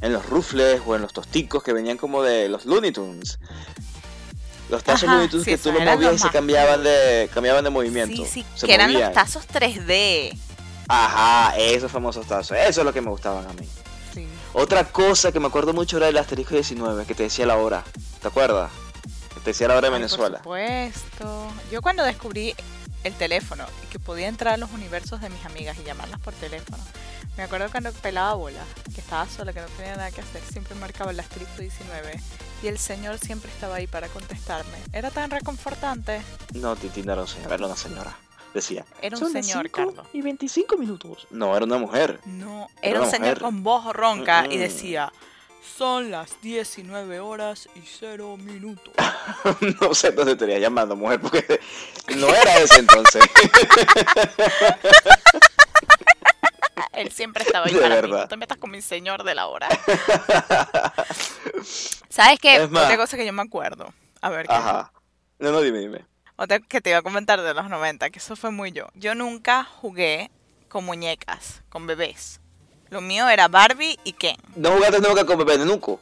en 0.00 0.12
los 0.12 0.26
rufles 0.26 0.81
o 0.87 0.97
en 0.97 1.02
los 1.02 1.12
tosticos 1.12 1.62
que 1.62 1.73
venían 1.73 1.97
como 1.97 2.23
de 2.23 2.49
los 2.49 2.64
Looney 2.64 2.93
Tunes. 2.93 3.38
Los 4.69 4.85
tazos 4.85 5.05
Ajá, 5.05 5.14
Looney 5.14 5.29
Tunes 5.29 5.44
sí, 5.44 5.50
que 5.50 5.58
tú 5.58 5.73
los 5.73 5.82
movías 5.82 6.14
y 6.14 6.19
se 6.19 6.31
cambiaban 6.31 6.82
de, 6.82 7.29
cambiaban 7.35 7.64
de 7.64 7.70
movimiento. 7.70 8.17
Sí, 8.25 8.26
sí, 8.26 8.47
se 8.55 8.67
que 8.67 8.75
eran 8.75 8.93
los 8.93 9.12
tazos 9.12 9.47
3D. 9.49 10.38
Ajá, 10.88 11.56
esos 11.56 11.91
famosos 11.91 12.26
tazos. 12.26 12.56
Eso 12.56 12.81
es 12.81 12.85
lo 12.85 12.93
que 12.93 13.00
me 13.00 13.11
gustaban 13.11 13.47
a 13.47 13.52
mí. 13.52 13.69
Sí. 14.14 14.26
Otra 14.52 14.85
cosa 14.85 15.32
que 15.32 15.38
me 15.38 15.47
acuerdo 15.47 15.73
mucho 15.73 15.99
era 15.99 16.08
el 16.08 16.17
asterisco 16.17 16.55
19, 16.55 17.05
que 17.06 17.14
te 17.14 17.25
decía 17.25 17.46
la 17.46 17.56
hora. 17.56 17.85
¿Te 18.20 18.29
acuerdas? 18.29 18.70
Que 19.35 19.41
te 19.41 19.50
decía 19.50 19.69
la 19.69 19.75
hora 19.75 19.88
de 19.88 19.94
Ay, 19.94 20.00
Venezuela. 20.00 20.43
Por 20.43 20.58
supuesto. 20.58 21.46
Yo 21.70 21.82
cuando 21.82 22.03
descubrí 22.03 22.55
el 23.05 23.14
teléfono 23.14 23.64
y 23.85 23.87
que 23.87 23.99
podía 23.99 24.29
entrar 24.29 24.55
a 24.55 24.56
los 24.56 24.70
universos 24.73 25.20
de 25.20 25.31
mis 25.31 25.44
amigas 25.46 25.76
y 25.79 25.85
llamarlas 25.85 26.20
por 26.20 26.35
teléfono, 26.35 26.82
me 27.37 27.44
acuerdo 27.44 27.71
cuando 27.71 27.93
pelaba 27.93 28.35
bola, 28.35 28.62
que 28.94 29.00
estaba 29.00 29.27
sola, 29.29 29.53
que 29.53 29.61
no 29.61 29.67
tenía 29.69 29.97
nada 29.97 30.11
que 30.11 30.21
hacer, 30.21 30.43
siempre 30.50 30.75
marcaba 30.75 31.11
el 31.11 31.21
asterisco 31.21 31.61
19 31.62 32.21
y 32.62 32.67
el 32.69 32.79
señor 32.79 33.19
siempre 33.19 33.50
estaba 33.50 33.77
ahí 33.77 33.87
para 33.87 34.09
contestarme. 34.09 34.77
Era 34.93 35.11
tan 35.11 35.31
reconfortante. 35.31 36.21
No, 36.55 36.77
Titi 36.77 37.03
no 37.03 37.12
era 37.12 37.23
un 37.23 37.29
señor, 37.29 37.53
era 37.53 37.67
una 37.67 37.77
señora. 37.77 38.15
Decía. 38.53 38.85
Era 39.00 39.17
un 39.17 39.23
"Son 39.23 39.32
las 39.32 39.47
señor, 39.47 39.67
cinco 39.67 39.77
Carlos. 39.94 40.06
Y 40.12 40.23
25 40.23 40.77
minutos. 40.77 41.27
No, 41.31 41.56
era 41.56 41.65
una 41.65 41.79
mujer. 41.79 42.19
No, 42.27 42.69
Era 42.82 42.91
era 42.91 42.99
un 43.00 43.06
una 43.06 43.11
señor 43.11 43.29
mujer. 43.29 43.43
con 43.43 43.62
voz 43.62 43.93
ronca 43.94 44.47
y 44.50 44.59
decía, 44.59 45.12
son 45.79 46.11
las 46.11 46.41
19 46.43 47.21
horas 47.21 47.69
y 47.77 47.82
0 48.00 48.37
minutos. 48.38 48.93
no 49.81 49.94
sé, 49.94 50.09
entonces 50.09 50.37
te 50.37 50.44
estaría 50.44 50.59
llamando 50.59 50.97
mujer 50.97 51.21
porque 51.21 51.61
no 52.17 52.27
era 52.29 52.59
ese 52.59 52.81
entonces. 52.81 53.23
Él 56.93 57.11
siempre 57.12 57.44
estaba 57.44 57.67
ahí 57.67 57.75
De 57.75 57.81
para 57.81 57.97
mí. 57.97 58.00
verdad. 58.03 58.21
No 58.23 58.29
te 58.29 58.37
metas 58.37 58.59
con 58.59 58.71
mi 58.71 58.82
señor 58.82 59.25
de 59.25 59.35
la 59.35 59.47
hora. 59.47 59.69
¿Sabes 62.09 62.38
qué? 62.41 62.67
Más- 62.69 62.85
Otra 62.85 62.97
cosa 62.97 63.17
que 63.17 63.27
yo 63.27 63.32
me 63.32 63.43
acuerdo. 63.43 63.93
A 64.21 64.29
ver, 64.31 64.47
¿qué? 64.47 64.55
Ajá. 64.55 64.93
No, 65.38 65.53
no, 65.53 65.61
dime, 65.61 65.79
dime. 65.79 66.05
Otra 66.37 66.59
que 66.61 66.81
te 66.81 66.91
iba 66.91 66.99
a 66.99 67.03
comentar 67.03 67.41
de 67.41 67.55
los 67.55 67.69
90, 67.69 68.11
que 68.11 68.19
eso 68.19 68.37
fue 68.37 68.50
muy 68.50 68.73
yo. 68.73 68.87
Yo 68.94 69.15
nunca 69.15 69.65
jugué 69.65 70.31
con 70.69 70.85
muñecas, 70.85 71.62
con 71.69 71.87
bebés. 71.87 72.41
Lo 72.88 73.00
mío 73.00 73.29
era 73.29 73.49
Barbie 73.49 73.99
y 74.05 74.12
Ken. 74.15 74.37
¿No 74.56 74.73
jugaste 74.73 75.00
nunca 75.00 75.25
con 75.25 75.38
Bebé 75.38 75.59
Nenuco? 75.59 76.00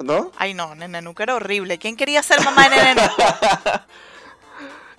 ¿No? 0.00 0.32
Ay, 0.36 0.54
no, 0.54 0.74
Nene 0.74 1.00
Nuca 1.00 1.22
era 1.22 1.36
horrible. 1.36 1.78
¿Quién 1.78 1.96
quería 1.96 2.22
ser 2.22 2.42
mamá 2.44 2.68
de 2.68 2.76
Nene 2.76 2.94
Nuca? 3.06 3.86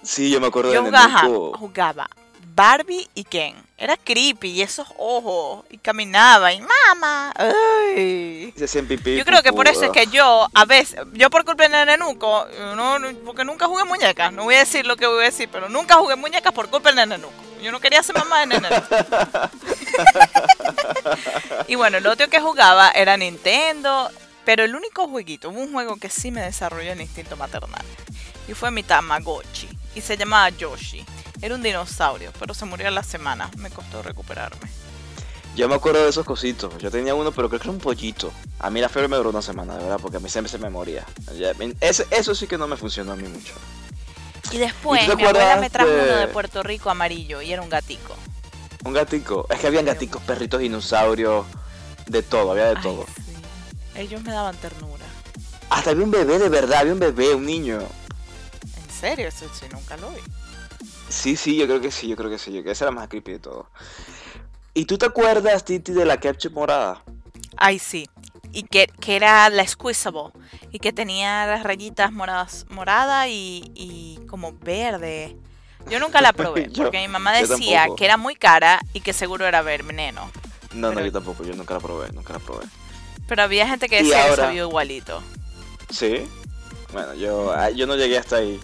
Sí, 0.03 0.29
yo 0.31 0.39
me 0.39 0.47
acuerdo 0.47 0.71
Yo 0.73 0.83
de 0.83 0.87
jugaba, 0.89 1.23
Nenuco. 1.23 1.57
jugaba 1.57 2.09
Barbie 2.55 3.09
y 3.13 3.25
Ken. 3.25 3.55
Era 3.79 3.95
creepy 3.95 4.49
y 4.49 4.63
esos 4.63 4.87
ojos. 4.97 5.63
Y 5.69 5.77
caminaba 5.77 6.51
y 6.51 6.61
mamá. 6.61 7.31
Ay. 7.35 8.51
Se 8.57 8.65
hacían 8.65 8.87
pipí. 8.87 9.15
Yo 9.15 9.23
creo 9.23 9.43
que 9.43 9.53
por 9.53 9.67
eso 9.67 9.83
es 9.83 9.91
que 9.91 10.07
yo, 10.07 10.47
a 10.51 10.65
veces, 10.65 10.99
yo 11.13 11.29
por 11.29 11.45
culpa 11.45 11.63
de 11.63 11.69
Nene 11.69 11.97
Nuco, 11.97 12.47
no, 12.75 12.97
porque 13.23 13.45
nunca 13.45 13.67
jugué 13.67 13.83
muñecas, 13.83 14.33
no 14.33 14.45
voy 14.45 14.55
a 14.55 14.59
decir 14.59 14.87
lo 14.87 14.95
que 14.95 15.05
voy 15.05 15.21
a 15.21 15.25
decir, 15.25 15.47
pero 15.51 15.69
nunca 15.69 15.95
jugué 15.95 16.15
muñecas 16.15 16.53
por 16.53 16.69
culpa 16.69 16.89
de 16.89 16.95
Nene 16.95 17.19
Nuco. 17.19 17.33
Yo 17.61 17.71
no 17.71 17.79
quería 17.79 18.01
ser 18.01 18.17
mamá 18.17 18.39
de 18.39 18.47
Nene 18.47 18.69
Nuco. 18.69 18.87
y 21.67 21.75
bueno, 21.75 21.99
lo 21.99 22.11
otro 22.11 22.27
que 22.29 22.39
jugaba 22.39 22.89
era 22.89 23.15
Nintendo, 23.15 24.09
pero 24.43 24.63
el 24.63 24.75
único 24.75 25.07
jueguito, 25.07 25.49
hubo 25.49 25.59
un 25.59 25.71
juego 25.71 25.97
que 25.97 26.09
sí 26.09 26.31
me 26.31 26.41
desarrolló 26.41 26.93
el 26.93 27.01
instinto 27.01 27.37
maternal. 27.37 27.85
Y 28.47 28.53
fue 28.53 28.71
mi 28.71 28.81
Tamagotchi. 28.81 29.67
Y 29.93 30.01
se 30.01 30.15
llamaba 30.15 30.49
Yoshi. 30.49 31.05
Era 31.41 31.55
un 31.55 31.61
dinosaurio, 31.63 32.31
pero 32.39 32.53
se 32.53 32.65
murió 32.65 32.87
a 32.87 32.91
la 32.91 33.03
semana. 33.03 33.49
Me 33.57 33.69
costó 33.69 34.01
recuperarme. 34.01 34.69
Yo 35.55 35.67
me 35.67 35.75
acuerdo 35.75 36.03
de 36.03 36.09
esos 36.09 36.25
cositos. 36.25 36.77
Yo 36.77 36.91
tenía 36.91 37.15
uno, 37.15 37.31
pero 37.31 37.49
creo 37.49 37.59
que 37.59 37.65
era 37.67 37.71
un 37.73 37.79
pollito. 37.79 38.31
A 38.59 38.69
mí 38.69 38.79
la 38.79 38.89
fiebre 38.89 39.07
me 39.07 39.17
duró 39.17 39.29
una 39.31 39.41
semana, 39.41 39.75
de 39.75 39.83
verdad, 39.83 39.99
porque 40.01 40.17
a 40.17 40.19
mí 40.19 40.29
siempre 40.29 40.51
se 40.51 40.57
me 40.59 40.69
moría. 40.69 41.05
Eso 41.79 42.35
sí 42.35 42.47
que 42.47 42.57
no 42.57 42.67
me 42.67 42.77
funcionó 42.77 43.13
a 43.13 43.15
mí 43.15 43.27
mucho. 43.27 43.53
Y 44.51 44.57
después 44.57 45.01
¿Y 45.03 45.05
tú 45.07 45.11
te 45.11 45.17
mi 45.17 45.23
abuela 45.25 45.57
me 45.57 45.69
trajo 45.69 45.89
uno 45.89 45.97
de- 46.03 46.15
de 46.17 46.27
Puerto 46.27 46.63
Rico 46.63 46.89
amarillo 46.89 47.41
y 47.41 47.51
era 47.51 47.61
un 47.61 47.69
gatico. 47.69 48.15
Un 48.85 48.93
gatico. 48.93 49.45
Es 49.49 49.59
que 49.59 49.67
habían 49.67 49.85
gaticos, 49.85 50.21
perritos, 50.23 50.59
dinosaurios, 50.61 51.45
de 52.05 52.23
todo, 52.23 52.51
había 52.51 52.65
de 52.67 52.75
Ay, 52.77 52.81
todo. 52.83 53.05
sí. 53.15 53.33
Ellos 53.95 54.21
me 54.23 54.31
daban 54.31 54.55
ternura. 54.57 55.05
Hasta 55.69 55.89
había 55.89 56.03
un 56.03 56.11
bebé 56.11 56.37
de 56.39 56.49
verdad, 56.49 56.79
había 56.81 56.93
un 56.93 56.99
bebé, 56.99 57.33
un 57.35 57.45
niño. 57.45 57.79
En 57.79 58.89
serio, 59.01 59.27
eso 59.27 59.45
sí, 59.59 59.65
nunca 59.73 59.97
lo 59.97 60.09
vi. 60.11 60.21
Sí, 61.09 61.35
sí, 61.37 61.55
yo 61.55 61.65
creo 61.67 61.79
que 61.81 61.91
sí, 61.91 62.07
yo 62.07 62.15
creo 62.15 62.29
que 62.29 62.37
sí. 62.37 62.51
Yo 62.51 62.55
creo 62.57 62.65
que 62.65 62.71
esa 62.71 62.85
era 62.85 62.91
la 62.91 62.99
más 63.01 63.07
creepy 63.09 63.33
de 63.33 63.39
todo. 63.39 63.69
¿Y 64.73 64.85
tú 64.85 64.97
te 64.97 65.05
acuerdas, 65.05 65.63
Titi, 65.65 65.91
de 65.93 66.05
la 66.05 66.19
ketchup 66.19 66.53
morada? 66.53 67.03
Ay, 67.55 67.79
sí. 67.79 68.07
Y 68.51 68.63
que, 68.63 68.87
que 68.99 69.15
era 69.15 69.49
la 69.49 69.65
squeezable. 69.67 70.31
Y 70.71 70.79
que 70.79 70.93
tenía 70.93 71.45
las 71.47 71.63
rayitas 71.63 72.11
moradas, 72.11 72.65
morada 72.69 73.27
y, 73.27 73.71
y 73.73 74.19
como 74.27 74.53
verde. 74.53 75.35
Yo 75.89 75.99
nunca 75.99 76.21
la 76.21 76.33
probé, 76.33 76.69
Yo- 76.71 76.83
porque 76.83 76.99
mi 76.99 77.07
mamá 77.07 77.33
decía 77.33 77.87
que 77.97 78.05
era 78.05 78.17
muy 78.17 78.35
cara 78.35 78.79
y 78.93 78.99
que 79.01 79.13
seguro 79.13 79.47
era 79.47 79.61
veneno. 79.61 80.29
No, 80.73 80.91
no, 80.91 81.03
yo 81.03 81.11
tampoco, 81.11 81.43
yo 81.43 81.55
nunca 81.55 81.73
la 81.73 81.79
probé, 81.79 82.11
nunca 82.11 82.33
la 82.33 82.39
probé. 82.39 82.65
Pero 83.27 83.43
había 83.43 83.67
gente 83.67 83.87
que 83.89 83.97
decía 84.03 84.23
que 84.23 84.29
ahora- 84.29 84.45
sabía 84.47 84.61
igualito. 84.63 85.21
¿Sí? 85.89 86.27
Bueno, 86.93 87.13
yo, 87.15 87.51
ah, 87.53 87.69
yo 87.69 87.87
no 87.87 87.95
llegué 87.95 88.17
hasta 88.17 88.37
ahí. 88.37 88.59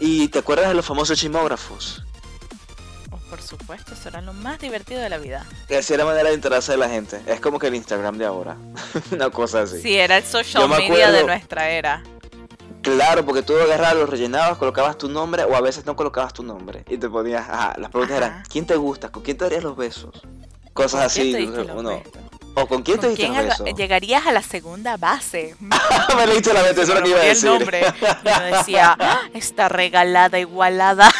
¿Y 0.00 0.28
te 0.28 0.40
acuerdas 0.40 0.68
de 0.68 0.74
los 0.74 0.84
famosos 0.84 1.18
chismógrafos? 1.18 2.02
Oh, 3.10 3.16
por 3.30 3.40
supuesto, 3.40 3.94
eso 3.94 4.08
era 4.08 4.20
lo 4.20 4.32
más 4.32 4.58
divertido 4.58 5.00
de 5.00 5.08
la 5.08 5.18
vida. 5.18 5.46
Esa 5.68 5.94
era 5.94 6.04
la 6.04 6.10
manera 6.10 6.28
de 6.28 6.34
enterarse 6.34 6.72
de 6.72 6.78
la 6.78 6.88
gente. 6.88 7.22
Es 7.26 7.40
como 7.40 7.58
que 7.58 7.68
el 7.68 7.74
Instagram 7.74 8.18
de 8.18 8.26
ahora. 8.26 8.56
Una 9.12 9.30
cosa 9.30 9.62
así. 9.62 9.80
Sí, 9.80 9.94
era 9.96 10.16
el 10.18 10.24
social 10.24 10.68
me 10.68 10.76
media 10.78 11.10
de 11.10 11.18
acuerdo- 11.18 11.26
nuestra 11.26 11.70
era. 11.70 12.02
Claro, 12.82 13.24
porque 13.24 13.40
tú 13.42 13.54
agarrabas, 13.56 13.96
los 13.96 14.10
rellenabas, 14.10 14.58
colocabas 14.58 14.98
tu 14.98 15.08
nombre 15.08 15.44
o 15.44 15.56
a 15.56 15.60
veces 15.62 15.86
no 15.86 15.96
colocabas 15.96 16.34
tu 16.34 16.42
nombre. 16.42 16.84
Y 16.86 16.98
te 16.98 17.08
ponías, 17.08 17.48
ajá, 17.48 17.74
las 17.78 17.90
preguntas 17.90 18.18
Ajá. 18.18 18.26
eran, 18.26 18.42
¿quién 18.50 18.66
te 18.66 18.76
gusta? 18.76 19.10
¿Con 19.10 19.22
quién 19.22 19.38
te 19.38 19.44
darías 19.44 19.62
los 19.62 19.74
besos? 19.74 20.20
Cosas 20.74 21.14
¿Quién 21.14 21.34
así. 21.34 21.70
uno-? 21.74 22.02
O 22.56 22.66
con 22.68 22.82
quién 22.82 22.98
te 22.98 23.06
¿Con 23.08 23.16
diste 23.16 23.32
quién 23.64 23.76
llegarías 23.76 24.26
a 24.26 24.32
la 24.32 24.42
segunda 24.42 24.96
base? 24.96 25.56
Me 26.16 26.26
leíste 26.26 26.52
la 26.54 26.62
mente, 26.62 26.82
eso 26.82 26.92
es 26.92 26.98
lo 26.98 27.02
que 27.04 27.08
iba 27.10 27.18
a 27.18 27.20
Ponía 27.20 27.32
el 27.32 27.34
decir. 27.34 27.50
nombre 27.50 27.80
y 28.24 28.52
decía, 28.52 28.96
"Ah, 28.98 29.20
está 29.34 29.68
regalada, 29.68 30.38
igualada. 30.38 31.10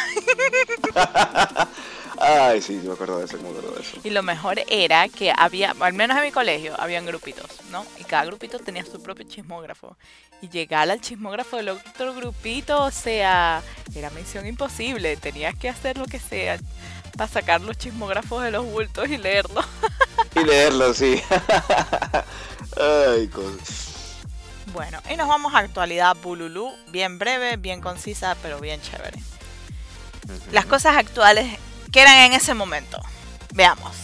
Ay, 2.17 2.61
sí, 2.61 2.79
yo 2.81 2.89
me 2.89 2.93
acuerdo 2.93 3.19
de 3.19 3.25
eso, 3.25 3.37
me 3.37 3.49
acuerdo 3.49 3.71
de 3.75 3.81
eso. 3.81 3.97
Y 4.03 4.09
lo 4.09 4.23
mejor 4.23 4.59
era 4.69 5.07
que 5.09 5.33
había, 5.35 5.75
al 5.79 5.93
menos 5.93 6.17
en 6.17 6.23
mi 6.23 6.31
colegio, 6.31 6.73
habían 6.79 7.05
grupitos, 7.05 7.45
¿no? 7.71 7.85
Y 7.99 8.05
cada 8.05 8.23
grupito 8.25 8.57
tenía 8.57 8.85
su 8.85 9.01
propio 9.03 9.25
chismógrafo. 9.27 9.97
Y 10.41 10.47
llegar 10.47 10.89
al 10.89 11.01
chismógrafo 11.01 11.57
del 11.57 11.69
otro 11.69 12.13
grupito, 12.15 12.81
o 12.83 12.91
sea, 12.91 13.61
era 13.93 14.09
misión 14.11 14.47
imposible. 14.47 15.17
Tenías 15.17 15.55
que 15.55 15.67
hacer 15.67 15.97
lo 15.97 16.05
que 16.05 16.19
sea 16.19 16.57
para 17.15 17.31
sacar 17.31 17.61
los 17.61 17.77
chismógrafos 17.77 18.43
de 18.43 18.51
los 18.51 18.65
bultos 18.65 19.09
y 19.09 19.17
leerlos. 19.17 19.65
Y 20.35 20.43
leerlo, 20.43 20.93
sí. 20.93 21.21
Ay, 22.77 23.27
cosas. 23.27 23.85
Bueno, 24.73 24.99
y 25.09 25.15
nos 25.15 25.27
vamos 25.27 25.53
a 25.53 25.59
actualidad 25.59 26.17
Bululú, 26.21 26.73
bien 26.89 27.17
breve, 27.17 27.55
bien 27.55 27.79
concisa, 27.79 28.35
pero 28.41 28.59
bien 28.59 28.81
chévere. 28.81 29.17
Las 30.51 30.65
cosas 30.65 30.97
actuales 30.97 31.57
que 31.91 32.01
eran 32.01 32.17
en 32.17 32.33
ese 32.33 32.53
momento. 32.53 33.01
Veamos. 33.53 33.95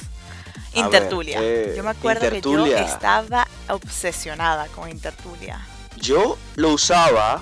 Intertulia. 0.74 1.42
ver, 1.42 1.70
eh, 1.70 1.74
yo 1.76 1.84
me 1.84 1.90
acuerdo 1.90 2.30
que 2.30 2.40
yo 2.40 2.66
estaba 2.66 3.46
obsesionada 3.68 4.68
con 4.68 4.90
Intertulia. 4.90 5.60
Yo 5.98 6.38
lo 6.56 6.70
usaba, 6.70 7.42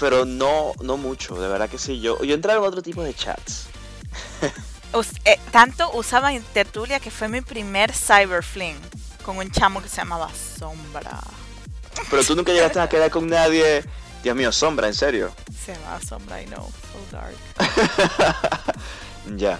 pero 0.00 0.24
no, 0.24 0.72
no 0.80 0.96
mucho, 0.96 1.34
de 1.38 1.48
verdad 1.48 1.68
que 1.68 1.76
sí. 1.76 2.00
Yo, 2.00 2.22
yo 2.22 2.34
entraba 2.34 2.60
en 2.60 2.64
otro 2.64 2.80
tipo 2.80 3.02
de 3.02 3.12
chats. 3.12 3.66
Us- 4.94 5.08
eh, 5.24 5.38
tanto 5.50 5.90
usaba 5.92 6.32
Intertulia 6.32 7.00
que 7.00 7.10
fue 7.10 7.28
mi 7.28 7.40
primer 7.40 7.92
cyberfling 7.92 8.76
con 9.24 9.38
un 9.38 9.50
chamo 9.50 9.82
que 9.82 9.88
se 9.88 9.96
llamaba 9.96 10.30
Sombra. 10.58 11.18
Pero 12.10 12.24
tú 12.24 12.34
nunca 12.36 12.52
llegaste 12.52 12.80
a 12.80 12.88
quedar 12.88 13.10
con 13.10 13.26
nadie. 13.28 13.84
Dios 14.22 14.36
mío, 14.36 14.52
sombra, 14.52 14.86
en 14.86 14.94
serio. 14.94 15.34
Se 15.64 15.74
llamaba 15.74 16.00
Sombra, 16.00 16.40
I 16.42 16.46
know, 16.46 16.70
so 16.92 17.16
dark. 17.16 17.34
Ya. 19.36 19.58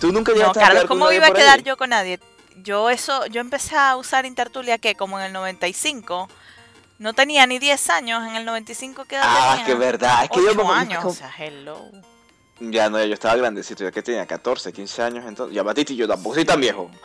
Tú 0.00 0.12
nunca 0.12 0.32
No, 0.32 0.38
llegaste 0.38 0.58
a 0.58 0.62
Carlos, 0.62 0.74
quedar 0.82 0.88
con 0.88 0.96
¿cómo 0.98 1.04
nadie 1.06 1.16
iba 1.18 1.26
a 1.28 1.32
quedar 1.32 1.58
ahí? 1.58 1.64
yo 1.64 1.76
con 1.76 1.90
nadie? 1.90 2.20
Yo 2.56 2.90
eso, 2.90 3.26
yo 3.26 3.40
empecé 3.40 3.76
a 3.76 3.96
usar 3.96 4.26
Intertulia 4.26 4.78
que 4.78 4.94
como 4.94 5.18
en 5.18 5.26
el 5.26 5.32
95, 5.32 6.28
no 6.98 7.12
tenía 7.14 7.46
ni 7.46 7.58
10 7.58 7.90
años, 7.90 8.26
en 8.28 8.36
el 8.36 8.44
95 8.44 9.04
¿qué 9.06 9.16
edad 9.16 9.24
Ah, 9.26 9.50
tenía? 9.52 9.66
que 9.66 9.74
verdad. 9.74 10.24
Es 10.24 10.30
que 10.30 10.42
yo 10.42 10.50
8 10.52 10.64
me- 10.64 10.72
años, 10.74 10.98
como- 11.00 11.12
o 11.12 11.14
sea, 11.16 11.32
hello. 11.38 11.80
Ya 12.70 12.90
no, 12.90 13.02
yo 13.04 13.14
estaba 13.14 13.36
grandecito, 13.36 13.84
yo 13.84 13.92
que 13.92 14.02
tenía 14.02 14.26
14, 14.26 14.72
15 14.72 15.02
años 15.02 15.24
entonces. 15.26 15.54
Ya 15.54 15.62
Batiste 15.62 15.92
y 15.92 15.96
yo 15.96 16.08
tampoco 16.08 16.34
soy 16.34 16.44
tan 16.44 16.60
viejo. 16.60 16.90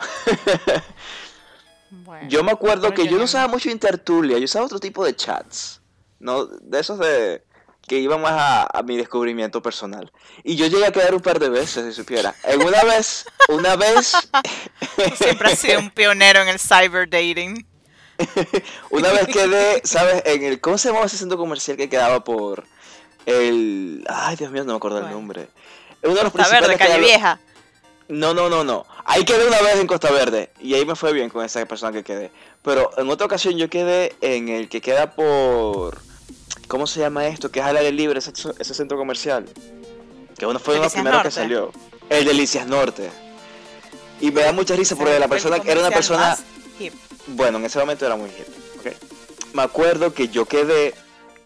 Bueno, 1.92 2.28
Yo 2.28 2.44
me 2.44 2.52
acuerdo 2.52 2.94
que 2.94 3.08
yo 3.08 3.18
no 3.18 3.24
usaba 3.24 3.48
mucho 3.48 3.68
Intertulia, 3.68 4.38
yo 4.38 4.44
usaba 4.44 4.64
otro 4.64 4.78
tipo 4.78 5.04
de 5.04 5.16
chats. 5.16 5.80
No, 6.20 6.46
de 6.46 6.78
esos 6.78 7.00
de 7.00 7.42
que 7.88 7.98
iban 7.98 8.20
más 8.20 8.32
a, 8.32 8.78
a 8.78 8.82
mi 8.84 8.96
descubrimiento 8.96 9.60
personal. 9.60 10.12
Y 10.44 10.54
yo 10.54 10.68
llegué 10.68 10.86
a 10.86 10.92
quedar 10.92 11.12
un 11.12 11.20
par 11.20 11.40
de 11.40 11.48
veces, 11.48 11.84
si 11.86 11.92
supiera. 11.92 12.32
En 12.44 12.62
una 12.62 12.84
vez, 12.84 13.26
una 13.48 13.74
vez, 13.74 14.12
Tú 14.94 15.16
siempre 15.16 15.50
has 15.50 15.58
sido 15.58 15.80
un 15.80 15.90
pionero 15.90 16.40
en 16.42 16.48
el 16.48 16.60
cyber 16.60 17.10
dating. 17.10 17.66
una 18.90 19.10
vez 19.12 19.26
quedé, 19.26 19.80
¿sabes? 19.82 20.22
En 20.26 20.44
el, 20.44 20.60
¿cómo 20.60 20.78
se 20.78 20.88
llamaba 20.88 21.06
ese 21.06 21.16
centro 21.16 21.38
comercial 21.38 21.76
que 21.76 21.88
quedaba 21.88 22.22
por 22.22 22.64
el, 23.26 24.04
ay 24.08 24.36
Dios 24.36 24.50
mío, 24.50 24.64
no 24.64 24.72
me 24.72 24.76
acuerdo 24.76 24.98
el 24.98 25.10
nombre. 25.10 25.48
Uno 26.02 26.14
de 26.14 26.22
los 26.22 26.32
Costa 26.32 26.60
Verde, 26.60 26.76
Calle 26.76 26.98
Vieja. 27.00 27.38
No, 28.08 28.34
no, 28.34 28.48
no, 28.48 28.64
no. 28.64 28.86
Ahí 29.04 29.24
quedé 29.24 29.46
una 29.46 29.60
vez 29.60 29.76
en 29.76 29.86
Costa 29.86 30.10
Verde 30.10 30.50
y 30.60 30.74
ahí 30.74 30.84
me 30.84 30.96
fue 30.96 31.12
bien 31.12 31.30
con 31.30 31.44
esa 31.44 31.64
persona 31.66 31.92
que 31.92 32.02
quedé. 32.02 32.30
Pero 32.62 32.90
en 32.96 33.08
otra 33.08 33.26
ocasión 33.26 33.56
yo 33.56 33.70
quedé 33.70 34.14
en 34.20 34.48
el 34.48 34.68
que 34.68 34.80
queda 34.80 35.12
por... 35.12 35.98
¿Cómo 36.66 36.86
se 36.86 37.00
llama 37.00 37.26
esto? 37.26 37.50
Que 37.50 37.60
es 37.60 37.66
al 37.66 37.76
aire 37.76 37.92
libre, 37.92 38.18
ese, 38.18 38.32
ese 38.58 38.74
centro 38.74 38.96
comercial. 38.98 39.46
Que 40.36 40.46
uno 40.46 40.58
fue 40.58 40.74
uno 40.74 40.82
de 40.82 40.86
los 40.86 40.92
primeros 40.92 41.22
que 41.22 41.30
salió. 41.30 41.72
El 42.08 42.24
Delicias 42.24 42.66
Norte. 42.66 43.10
Y 44.20 44.30
me 44.30 44.42
da 44.42 44.52
mucha 44.52 44.74
risa 44.76 44.96
porque 44.96 45.18
la 45.18 45.28
persona 45.28 45.58
era 45.64 45.80
una 45.80 45.90
persona... 45.90 46.36
Bueno, 47.28 47.58
en 47.58 47.64
ese 47.64 47.78
momento 47.78 48.06
era 48.06 48.16
muy 48.16 48.30
hip. 48.30 48.94
Me 49.52 49.62
acuerdo 49.62 50.14
que 50.14 50.28
yo 50.28 50.46
quedé, 50.46 50.94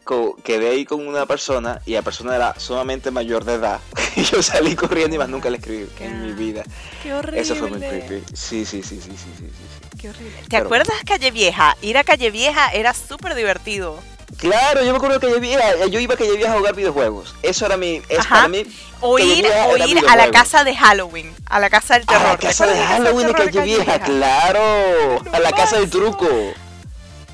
co- 0.05 0.37
quedé 0.45 0.71
ahí 0.71 0.85
con 0.85 1.07
una 1.07 1.27
persona 1.27 1.81
y 1.87 1.93
la 1.95 2.03
persona 2.03 2.37
era 2.37 2.55
sumamente 2.59 3.11
mayor 3.11 3.45
de 3.45 3.55
edad. 3.55 3.81
y 4.17 4.23
yo 4.23 4.43
salí 4.43 4.77
corriendo 4.77 5.17
y 5.17 5.19
más 5.19 5.29
nunca 5.29 5.51
le 5.51 5.57
escribí 5.57 5.89
en 6.01 6.25
mi 6.27 6.33
vida. 6.33 6.63
Qué 7.03 7.13
horrible. 7.13 7.41
Eso 7.41 7.55
fue 7.57 7.69
muy 7.71 7.81
creepy. 7.81 8.23
Sí, 8.35 8.65
sí, 8.65 8.83
sí, 8.83 9.01
sí, 9.01 9.11
sí, 9.11 9.11
sí, 9.39 9.49
sí. 9.51 9.99
Qué 10.01 10.11
horrible. 10.11 10.33
¿Te 10.43 10.49
Pero- 10.51 10.65
acuerdas 10.67 10.97
Calle 11.05 11.31
Vieja? 11.31 11.77
Ir 11.83 11.99
a 11.99 12.05
Calle 12.05 12.31
Vieja 12.31 12.69
era 12.71 12.95
súper 12.95 13.35
divertido. 13.35 13.99
Claro, 14.39 14.83
yo 14.83 14.91
me 14.91 14.97
acuerdo 14.97 15.21
que 15.21 15.31
yo, 15.31 15.39
vieja, 15.39 15.87
yo 15.87 16.01
iba 16.01 16.15
a 16.15 16.17
que 16.17 16.27
yo 16.27 16.49
a 16.49 16.53
jugar 16.55 16.75
videojuegos. 16.75 17.35
Eso 17.43 17.67
era 17.67 17.77
mi, 17.77 18.03
es 18.09 18.27
para 18.27 18.49
mí. 18.49 18.65
O 19.01 19.15
Calle 19.17 19.35
ir, 19.35 19.45
Vieja 19.45 19.67
o 19.69 19.77
era 19.77 19.87
ir 19.87 19.99
a 20.09 20.17
la 20.17 20.31
casa 20.31 20.65
de 20.65 20.75
Halloween, 20.75 21.33
a 21.47 21.61
la 21.61 21.71
casa 21.71 21.95
del 21.95 22.07
terror. 22.07 22.27
A 22.27 22.33
la 22.33 22.39
casa 22.39 22.67
de 22.67 22.73
¿Recuerdas 22.73 22.99
la 22.99 23.05
Halloween 23.05 23.27
de 23.29 23.35
Calle 23.35 23.61
Vieja, 23.63 23.99
claro. 24.01 25.23
A 25.33 25.39
la 25.39 25.53
casa 25.53 25.79
del 25.79 25.89
truco. 25.91 26.27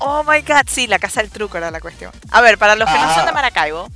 Oh 0.01 0.23
my 0.23 0.41
god, 0.41 0.67
sí, 0.67 0.87
la 0.87 0.99
casa 0.99 1.21
del 1.21 1.29
truco 1.29 1.57
era 1.57 1.69
la 1.71 1.79
cuestión. 1.79 2.11
A 2.31 2.41
ver, 2.41 2.57
para 2.57 2.75
los 2.75 2.89
que 2.89 2.97
no 2.97 3.13
son 3.13 3.25
de 3.25 3.31
Maracaibo, 3.31 3.87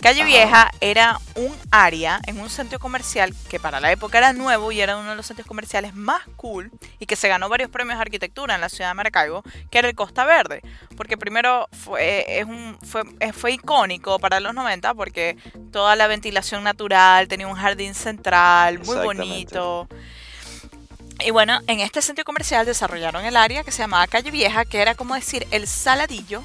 Calle 0.00 0.22
Ajá. 0.22 0.28
Vieja 0.28 0.70
era 0.80 1.20
un 1.34 1.54
área 1.70 2.20
en 2.26 2.40
un 2.40 2.48
centro 2.48 2.78
comercial 2.78 3.34
que 3.50 3.60
para 3.60 3.80
la 3.80 3.92
época 3.92 4.16
era 4.16 4.32
nuevo 4.32 4.72
y 4.72 4.80
era 4.80 4.96
uno 4.96 5.10
de 5.10 5.16
los 5.16 5.26
centros 5.26 5.46
comerciales 5.46 5.94
más 5.94 6.22
cool 6.36 6.70
y 6.98 7.04
que 7.04 7.16
se 7.16 7.28
ganó 7.28 7.50
varios 7.50 7.68
premios 7.68 7.98
de 7.98 8.02
arquitectura 8.02 8.54
en 8.54 8.62
la 8.62 8.70
ciudad 8.70 8.90
de 8.90 8.94
Maracaibo, 8.94 9.42
que 9.70 9.78
era 9.78 9.88
el 9.88 9.94
Costa 9.94 10.24
Verde. 10.24 10.62
Porque 10.96 11.18
primero 11.18 11.68
fue, 11.72 12.24
es 12.38 12.46
un, 12.46 12.78
fue, 12.82 13.02
fue 13.34 13.52
icónico 13.52 14.18
para 14.18 14.40
los 14.40 14.54
90 14.54 14.94
porque 14.94 15.36
toda 15.70 15.94
la 15.96 16.06
ventilación 16.06 16.64
natural, 16.64 17.28
tenía 17.28 17.46
un 17.46 17.56
jardín 17.56 17.94
central 17.94 18.78
muy 18.78 18.96
bonito. 18.96 19.86
Y 21.24 21.30
bueno, 21.30 21.60
en 21.66 21.80
este 21.80 22.02
centro 22.02 22.24
comercial 22.24 22.66
desarrollaron 22.66 23.24
el 23.24 23.36
área 23.36 23.64
que 23.64 23.72
se 23.72 23.82
llamaba 23.82 24.06
Calle 24.06 24.30
Vieja, 24.30 24.64
que 24.64 24.80
era 24.80 24.94
como 24.94 25.14
decir 25.14 25.46
el 25.50 25.66
saladillo 25.66 26.42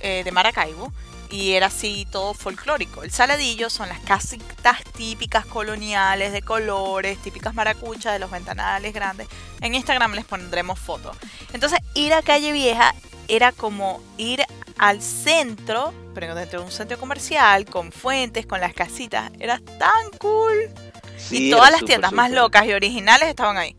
eh, 0.00 0.22
de 0.24 0.32
Maracaibo. 0.32 0.92
Y 1.30 1.54
era 1.54 1.66
así 1.66 2.06
todo 2.12 2.32
folclórico. 2.32 3.02
El 3.02 3.10
saladillo 3.10 3.68
son 3.68 3.88
las 3.88 3.98
casitas 4.00 4.84
típicas 4.96 5.44
coloniales 5.46 6.32
de 6.32 6.42
colores, 6.42 7.18
típicas 7.18 7.54
maracuchas 7.54 8.12
de 8.12 8.18
los 8.20 8.30
ventanales 8.30 8.94
grandes. 8.94 9.26
En 9.60 9.74
Instagram 9.74 10.12
les 10.14 10.24
pondremos 10.24 10.78
fotos. 10.78 11.16
Entonces, 11.52 11.80
ir 11.94 12.14
a 12.14 12.22
Calle 12.22 12.52
Vieja 12.52 12.94
era 13.26 13.50
como 13.50 14.00
ir 14.16 14.44
al 14.78 15.02
centro, 15.02 15.92
pero 16.14 16.34
dentro 16.34 16.60
de 16.60 16.66
un 16.66 16.72
centro 16.72 16.98
comercial, 16.98 17.64
con 17.64 17.90
fuentes, 17.90 18.46
con 18.46 18.60
las 18.60 18.74
casitas. 18.74 19.32
Era 19.40 19.58
tan 19.58 20.10
cool. 20.18 20.70
Sí, 21.16 21.48
y 21.48 21.50
todas 21.50 21.72
las 21.72 21.84
tiendas 21.84 22.12
más 22.12 22.30
locas 22.30 22.64
y 22.66 22.72
originales 22.74 23.28
estaban 23.28 23.56
ahí. 23.56 23.74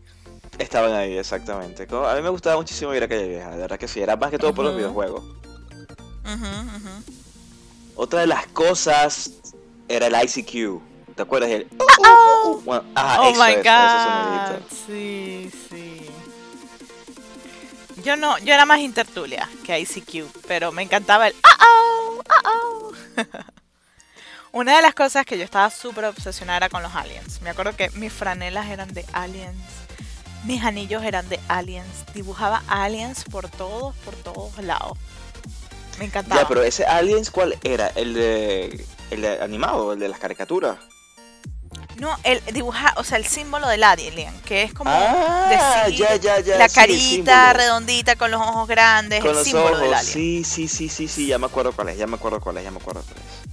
Estaban 0.58 0.92
ahí, 0.94 1.18
exactamente. 1.18 1.86
A 1.90 2.14
mí 2.14 2.22
me 2.22 2.30
gustaba 2.30 2.56
muchísimo 2.56 2.94
ir 2.94 3.02
a 3.02 3.08
Calle 3.08 3.28
Vieja, 3.28 3.50
de 3.50 3.58
verdad 3.58 3.78
que 3.78 3.88
sí. 3.88 4.00
Era 4.00 4.16
más 4.16 4.30
que 4.30 4.38
todo 4.38 4.54
por 4.54 4.64
los 4.64 4.76
videojuegos. 4.76 5.22
Otra 7.94 8.20
de 8.20 8.26
las 8.26 8.46
cosas 8.48 9.30
era 9.88 10.06
el 10.06 10.14
ICQ. 10.14 10.80
¿Te 11.14 11.22
acuerdas? 11.22 11.50
El... 11.50 11.66
Bueno, 12.64 12.84
ajá, 12.94 13.22
oh 13.22 13.30
eso, 13.30 13.42
my 13.42 13.50
eso, 13.52 13.60
ese 13.60 13.70
god. 13.70 14.60
Sí, 14.86 15.50
sí. 15.68 16.06
Yo 18.02 18.16
no, 18.16 18.38
yo 18.38 18.52
era 18.54 18.66
más 18.66 18.80
intertulia 18.80 19.48
que 19.64 19.80
ICQ, 19.80 20.26
pero 20.46 20.72
me 20.72 20.82
encantaba 20.82 21.28
el 21.28 21.34
"Uh-oh, 21.34 22.18
uh-oh". 22.18 22.92
Una 24.52 24.76
de 24.76 24.82
las 24.82 24.94
cosas 24.94 25.24
que 25.26 25.36
yo 25.38 25.44
estaba 25.44 25.70
súper 25.70 26.04
obsesionada 26.04 26.58
era 26.58 26.68
con 26.68 26.82
los 26.82 26.94
aliens. 26.94 27.40
Me 27.40 27.50
acuerdo 27.50 27.74
que 27.74 27.90
mis 27.90 28.12
franelas 28.12 28.68
eran 28.68 28.92
de 28.92 29.04
aliens, 29.12 29.56
mis 30.46 30.62
anillos 30.64 31.02
eran 31.02 31.28
de 31.28 31.40
aliens, 31.48 32.04
dibujaba 32.14 32.62
aliens 32.68 33.24
por 33.24 33.48
todos, 33.48 33.94
por 34.04 34.14
todos 34.14 34.56
lados. 34.58 34.96
Me 35.98 36.04
encantaba. 36.04 36.42
Ya, 36.42 36.48
pero 36.48 36.62
ese 36.62 36.84
Aliens, 36.84 37.30
¿cuál 37.30 37.58
era? 37.64 37.88
¿El 37.94 38.12
de, 38.14 38.86
el 39.10 39.22
de 39.22 39.40
animado? 39.42 39.94
¿El 39.94 39.98
de 39.98 40.08
las 40.08 40.18
caricaturas? 40.18 40.76
No, 41.98 42.14
el 42.24 42.42
dibujar, 42.52 42.92
o 42.96 43.04
sea, 43.04 43.16
el 43.16 43.26
símbolo 43.26 43.66
del 43.68 43.82
alien, 43.82 44.38
que 44.42 44.62
es 44.62 44.74
como 44.74 44.90
ah, 44.92 45.46
decir 45.48 45.96
ya, 45.98 46.16
ya, 46.16 46.40
ya. 46.40 46.58
la 46.58 46.68
sí, 46.68 46.74
carita 46.74 47.54
redondita 47.54 48.16
con 48.16 48.30
los 48.30 48.40
ojos 48.40 48.68
grandes, 48.68 49.20
Con 49.20 49.30
el 49.30 49.36
los 49.36 49.44
símbolo 49.44 49.68
ojos. 49.68 49.80
del 49.80 49.94
alien. 49.94 50.12
Sí, 50.12 50.44
sí, 50.44 50.68
sí, 50.68 50.90
sí, 50.90 51.08
sí, 51.08 51.26
ya 51.26 51.38
me 51.38 51.46
acuerdo 51.46 51.72
cuál 51.72 51.88
es, 51.88 51.96
ya 51.96 52.06
me 52.06 52.16
acuerdo 52.16 52.40
cuál 52.40 52.58
es, 52.58 52.64
ya 52.64 52.70
me 52.70 52.76
acuerdo 52.78 53.02
cuál 53.02 53.16
es. 53.18 53.45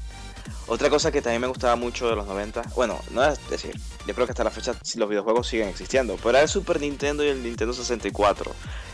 Otra 0.67 0.89
cosa 0.89 1.11
que 1.11 1.21
también 1.21 1.41
me 1.41 1.47
gustaba 1.47 1.75
mucho 1.75 2.07
de 2.07 2.15
los 2.15 2.25
90, 2.25 2.61
bueno, 2.75 2.99
no 3.11 3.23
es 3.25 3.37
decir, 3.49 3.77
yo 4.07 4.13
creo 4.13 4.25
que 4.25 4.31
hasta 4.31 4.45
la 4.45 4.49
fecha 4.49 4.73
los 4.95 5.09
videojuegos 5.09 5.47
siguen 5.47 5.67
existiendo, 5.67 6.15
pero 6.17 6.29
era 6.31 6.41
el 6.41 6.47
Super 6.47 6.79
Nintendo 6.79 7.23
y 7.23 7.27
el 7.27 7.43
Nintendo 7.43 7.73
64. 7.73 8.51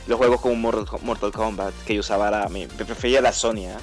Los 0.07 0.17
juegos 0.17 0.41
como 0.41 0.55
Mortal, 0.55 1.31
Kombat, 1.31 1.73
que 1.85 1.93
yo 1.93 1.99
usaba 1.99 2.27
era, 2.29 2.49
me 2.49 2.67
prefería 2.67 3.21
la 3.21 3.31
Sony, 3.31 3.67
¿eh? 3.67 3.77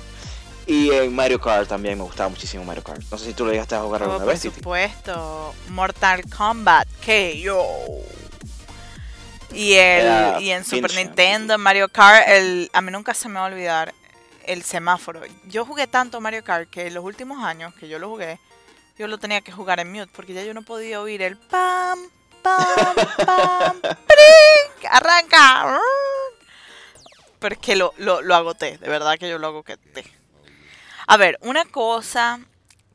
Y 0.67 0.91
en 0.91 1.15
Mario 1.15 1.41
Kart 1.41 1.69
también 1.69 1.97
me 1.97 2.03
gustaba 2.03 2.29
muchísimo 2.29 2.65
Mario 2.65 2.83
Kart. 2.83 3.01
No 3.09 3.19
sé 3.19 3.27
si 3.27 3.35
tú 3.35 3.45
lo 3.45 3.53
llegaste 3.53 3.77
a 3.77 3.83
jugar 3.83 4.03
alguna 4.03 4.25
oh, 4.25 4.27
vez. 4.27 4.43
Por 4.43 4.53
supuesto, 4.53 5.55
Mortal 5.69 6.25
Kombat, 6.29 6.89
que 7.01 7.41
yo. 7.41 7.65
Y, 9.55 9.75
el, 9.75 10.43
y 10.43 10.51
en 10.51 10.65
Super 10.65 10.93
Nintendo, 10.95 11.55
en 11.55 11.61
Mario 11.61 11.89
Kart, 11.89 12.27
el, 12.29 12.69
a 12.73 12.81
mí 12.81 12.91
nunca 12.91 13.15
se 13.15 13.29
me 13.29 13.37
va 13.37 13.47
a 13.47 13.49
olvidar 13.49 13.95
el 14.47 14.63
semáforo. 14.63 15.23
Yo 15.47 15.65
jugué 15.65 15.87
tanto 15.87 16.21
Mario 16.21 16.45
Kart 16.45 16.71
que 16.71 16.87
en 16.87 16.95
los 16.95 17.05
últimos 17.05 17.43
años 17.43 17.75
que 17.75 17.89
yo 17.89 17.99
lo 17.99 18.09
jugué, 18.09 18.39
yo 18.99 19.07
lo 19.09 19.19
tenía 19.19 19.41
que 19.41 19.53
jugar 19.53 19.81
en 19.81 19.93
mute 19.93 20.11
porque 20.15 20.33
ya 20.35 20.43
yo 20.43 20.55
no 20.55 20.63
podía 20.63 21.01
oír 21.01 21.23
el 21.23 21.37
pam, 21.37 21.99
pam, 22.43 22.95
pam, 23.25 23.81
¡pring! 23.81 24.89
arranca. 24.91 25.79
Pero 27.39 27.55
es 27.55 27.61
que 27.61 27.77
lo, 27.77 27.93
lo, 27.99 28.23
lo 28.23 28.35
agoté, 28.35 28.79
de 28.79 28.89
verdad 28.89 29.19
que 29.19 29.29
yo 29.29 29.39
lo 29.39 29.49
agoté. 29.49 29.79
A 31.07 31.17
ver, 31.17 31.39
una 31.43 31.65
cosa 31.65 32.41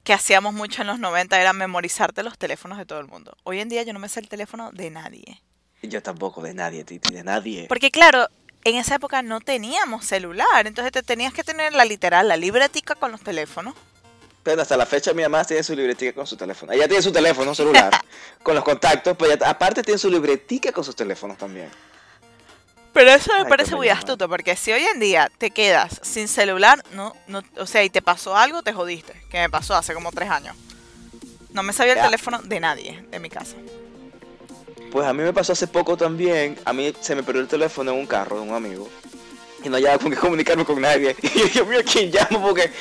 que 0.03 0.13
hacíamos 0.13 0.53
mucho 0.53 0.81
en 0.81 0.88
los 0.88 1.00
90 1.00 1.39
era 1.39 1.53
memorizarte 1.53 2.24
los 2.24 2.38
teléfonos 2.38 2.77
de 2.77 2.86
todo 2.86 3.00
el 3.00 3.08
mundo. 3.08 3.38
Hoy 3.43 3.60
en 3.60 3.70
día 3.70 3.84
yo 3.84 3.93
no 3.93 4.00
me 4.00 4.10
sé 4.10 4.20
el 4.20 4.29
teléfono 4.29 4.72
de 4.72 4.89
nadie. 4.89 5.41
Yo 5.84 6.03
tampoco, 6.03 6.41
de 6.41 6.53
nadie, 6.53 6.84
Titi, 6.84 7.13
de 7.13 7.24
nadie. 7.24 7.65
Porque 7.67 7.89
claro, 7.89 8.27
en 8.63 8.75
esa 8.75 8.96
época 8.96 9.22
no 9.22 9.41
teníamos 9.41 10.06
celular, 10.06 10.68
entonces 10.68 10.91
te 10.91 11.03
tenías 11.03 11.34
que 11.34 11.44
tener 11.44 11.74
la 11.74 11.86
literal, 11.86 12.27
la 12.27 12.38
libretica 12.38 12.96
con 12.96 13.12
los 13.12 13.22
teléfonos. 13.22 13.74
Pero 14.44 14.62
hasta 14.62 14.75
la 14.75 14.86
fecha 14.86 15.13
mi 15.13 15.22
mamá 15.22 15.44
tiene 15.46 15.63
su 15.63 15.75
libretica 15.75 16.13
con 16.13 16.25
su 16.25 16.36
teléfono. 16.36 16.72
Ella 16.72 16.88
tiene 16.88 17.03
su 17.03 17.12
teléfono 17.12 17.53
celular 17.53 17.91
con 18.44 18.56
los 18.56 18.63
contactos, 18.63 19.15
pero 19.18 19.46
aparte 19.46 19.84
tiene 19.84 19.98
su 19.98 20.10
libretica 20.10 20.72
con 20.72 20.84
sus 20.84 20.96
teléfonos 20.96 21.38
también. 21.38 21.70
Pero 22.94 23.12
eso 23.12 23.32
me 23.34 23.46
parece 23.46 23.75
muy 23.75 23.88
astuto, 23.88 24.27
porque 24.27 24.56
si 24.58 24.72
hoy 24.72 24.84
en 24.94 25.00
día 25.00 25.32
te 25.38 25.51
quedas 25.51 26.01
sin 26.03 26.27
celular, 26.27 26.84
no, 26.91 27.15
no, 27.27 27.41
o 27.58 27.65
sea, 27.65 27.84
y 27.84 27.89
te 27.89 28.01
pasó 28.01 28.36
algo, 28.36 28.63
te 28.63 28.74
jodiste. 28.74 29.13
Que 29.30 29.38
me 29.39 29.50
pasó 29.50 29.75
hace 29.75 29.94
como 29.94 30.12
tres 30.12 30.30
años. 30.30 30.58
No 31.51 31.63
me 31.63 31.72
sabía 31.72 31.94
el 31.94 32.01
teléfono 32.01 32.41
de 32.41 32.60
nadie 32.60 33.06
de 33.10 33.20
mi 33.20 33.30
casa. 33.30 33.56
Pues 34.92 35.08
a 35.08 35.14
mí 35.14 35.24
me 35.24 35.34
pasó 35.34 35.54
hace 35.54 35.68
poco 35.68 35.98
también. 35.98 36.60
A 36.66 36.74
mí 36.74 36.94
se 37.00 37.16
me 37.16 37.24
perdió 37.24 37.42
el 37.42 37.48
teléfono 37.48 37.92
en 37.92 38.00
un 38.00 38.06
carro 38.06 38.38
de 38.38 38.42
un 38.42 38.54
amigo. 38.54 38.90
Y 39.64 39.70
no 39.70 39.78
había 39.78 39.98
con 39.98 40.12
qué 40.12 40.18
comunicarme 40.18 40.66
con 40.66 40.82
nadie. 40.82 41.16
Y 41.24 41.50
yo, 41.50 41.66
mío, 41.66 41.80
¿quién 41.90 42.12
llamo? 42.12 42.48
Porque 42.48 42.72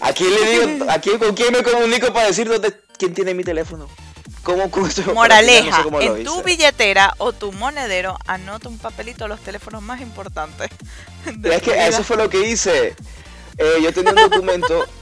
¿a 0.00 0.12
quién 0.12 0.34
le 0.34 0.50
digo, 0.50 0.84
a 0.90 0.98
quién, 1.00 1.18
con 1.18 1.34
quién 1.34 1.52
me 1.52 1.62
comunico 1.62 2.12
para 2.12 2.28
decir 2.28 2.48
dónde, 2.48 2.72
quién 2.96 3.14
tiene 3.14 3.34
mi 3.34 3.44
teléfono? 3.44 3.88
¿Cómo, 4.42 4.70
Moraleja, 5.14 5.84
en 6.00 6.24
tu 6.24 6.42
billetera 6.42 7.12
o 7.18 7.32
tu 7.32 7.52
monedero 7.52 8.16
anota 8.26 8.68
un 8.68 8.78
papelito 8.78 9.24
de 9.24 9.28
los 9.28 9.40
teléfonos 9.40 9.82
más 9.82 10.00
importantes. 10.00 10.70
Es 11.44 11.62
que 11.62 11.86
eso 11.86 12.02
fue 12.02 12.16
lo 12.16 12.30
que 12.30 12.48
hice. 12.48 12.96
Eh, 13.58 13.80
yo 13.82 13.92
tenía 13.92 14.12
un 14.12 14.30
documento 14.30 14.86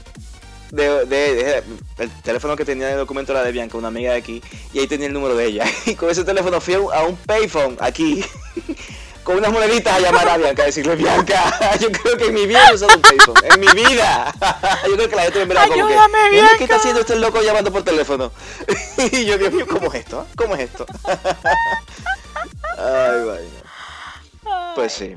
de, 0.71 1.63
el 1.97 2.11
teléfono 2.21 2.55
que 2.55 2.65
tenía 2.65 2.87
de 2.87 2.95
documento 2.95 3.31
era 3.31 3.43
de 3.43 3.51
Bianca, 3.51 3.77
una 3.77 3.87
amiga 3.87 4.11
de 4.11 4.17
aquí, 4.17 4.41
y 4.73 4.79
ahí 4.79 4.87
tenía 4.87 5.07
el 5.07 5.13
número 5.13 5.35
de 5.35 5.45
ella. 5.45 5.65
Y 5.85 5.95
con 5.95 6.09
ese 6.09 6.23
teléfono 6.23 6.59
fui 6.59 6.75
a 6.75 7.03
un 7.03 7.15
payphone 7.15 7.77
aquí, 7.79 8.23
con 9.23 9.37
unas 9.37 9.51
moneditas 9.51 9.95
a 9.95 9.99
llamar 9.99 10.27
a 10.27 10.37
Bianca, 10.37 10.63
a 10.63 10.65
decirle, 10.65 10.95
Bianca, 10.95 11.77
yo 11.79 11.91
creo 11.91 12.17
que 12.17 12.25
en 12.25 12.33
mi 12.33 12.45
vida 12.45 12.67
he 12.69 12.75
usado 12.75 12.95
un 12.95 13.01
payphone, 13.01 13.41
en 13.43 13.59
mi 13.59 13.67
vida. 13.67 14.33
yo 14.87 14.95
creo 14.95 15.09
que 15.09 15.15
la 15.15 15.23
gente 15.23 15.39
me 15.39 15.45
miraba 15.45 15.67
como 15.67 15.87
que, 15.87 15.95
¿qué 16.57 16.63
está 16.63 16.75
haciendo 16.75 17.01
este 17.01 17.15
loco 17.15 17.41
llamando 17.41 17.71
por 17.71 17.83
teléfono? 17.83 18.31
y 19.11 19.25
yo, 19.25 19.37
Dios 19.37 19.53
mío, 19.53 19.65
¿cómo 19.67 19.93
es 19.93 20.01
esto? 20.01 20.27
¿Cómo 20.35 20.55
es 20.55 20.61
esto? 20.61 20.85
Ay, 22.77 23.25
vaina. 23.25 23.67
Pues 24.75 24.93
sí. 24.93 25.15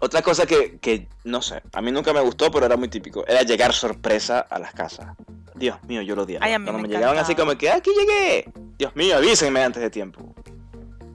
Otra 0.00 0.22
cosa 0.22 0.46
que, 0.46 0.78
que, 0.78 1.08
no 1.24 1.42
sé, 1.42 1.60
a 1.72 1.82
mí 1.82 1.90
nunca 1.90 2.12
me 2.12 2.20
gustó, 2.20 2.50
pero 2.52 2.66
era 2.66 2.76
muy 2.76 2.88
típico, 2.88 3.26
era 3.26 3.42
llegar 3.42 3.72
sorpresa 3.72 4.40
a 4.40 4.58
las 4.60 4.72
casas. 4.72 5.16
Dios 5.56 5.76
mío, 5.88 6.02
yo 6.02 6.14
lo 6.14 6.22
odiaba. 6.22 6.46
Cuando 6.46 6.72
me, 6.74 6.88
llegaban 6.88 7.18
así 7.18 7.34
como 7.34 7.58
que, 7.58 7.68
aquí 7.68 7.90
llegué. 7.90 8.48
Dios 8.78 8.94
mío, 8.94 9.16
avísenme 9.16 9.62
antes 9.62 9.82
de 9.82 9.90
tiempo. 9.90 10.34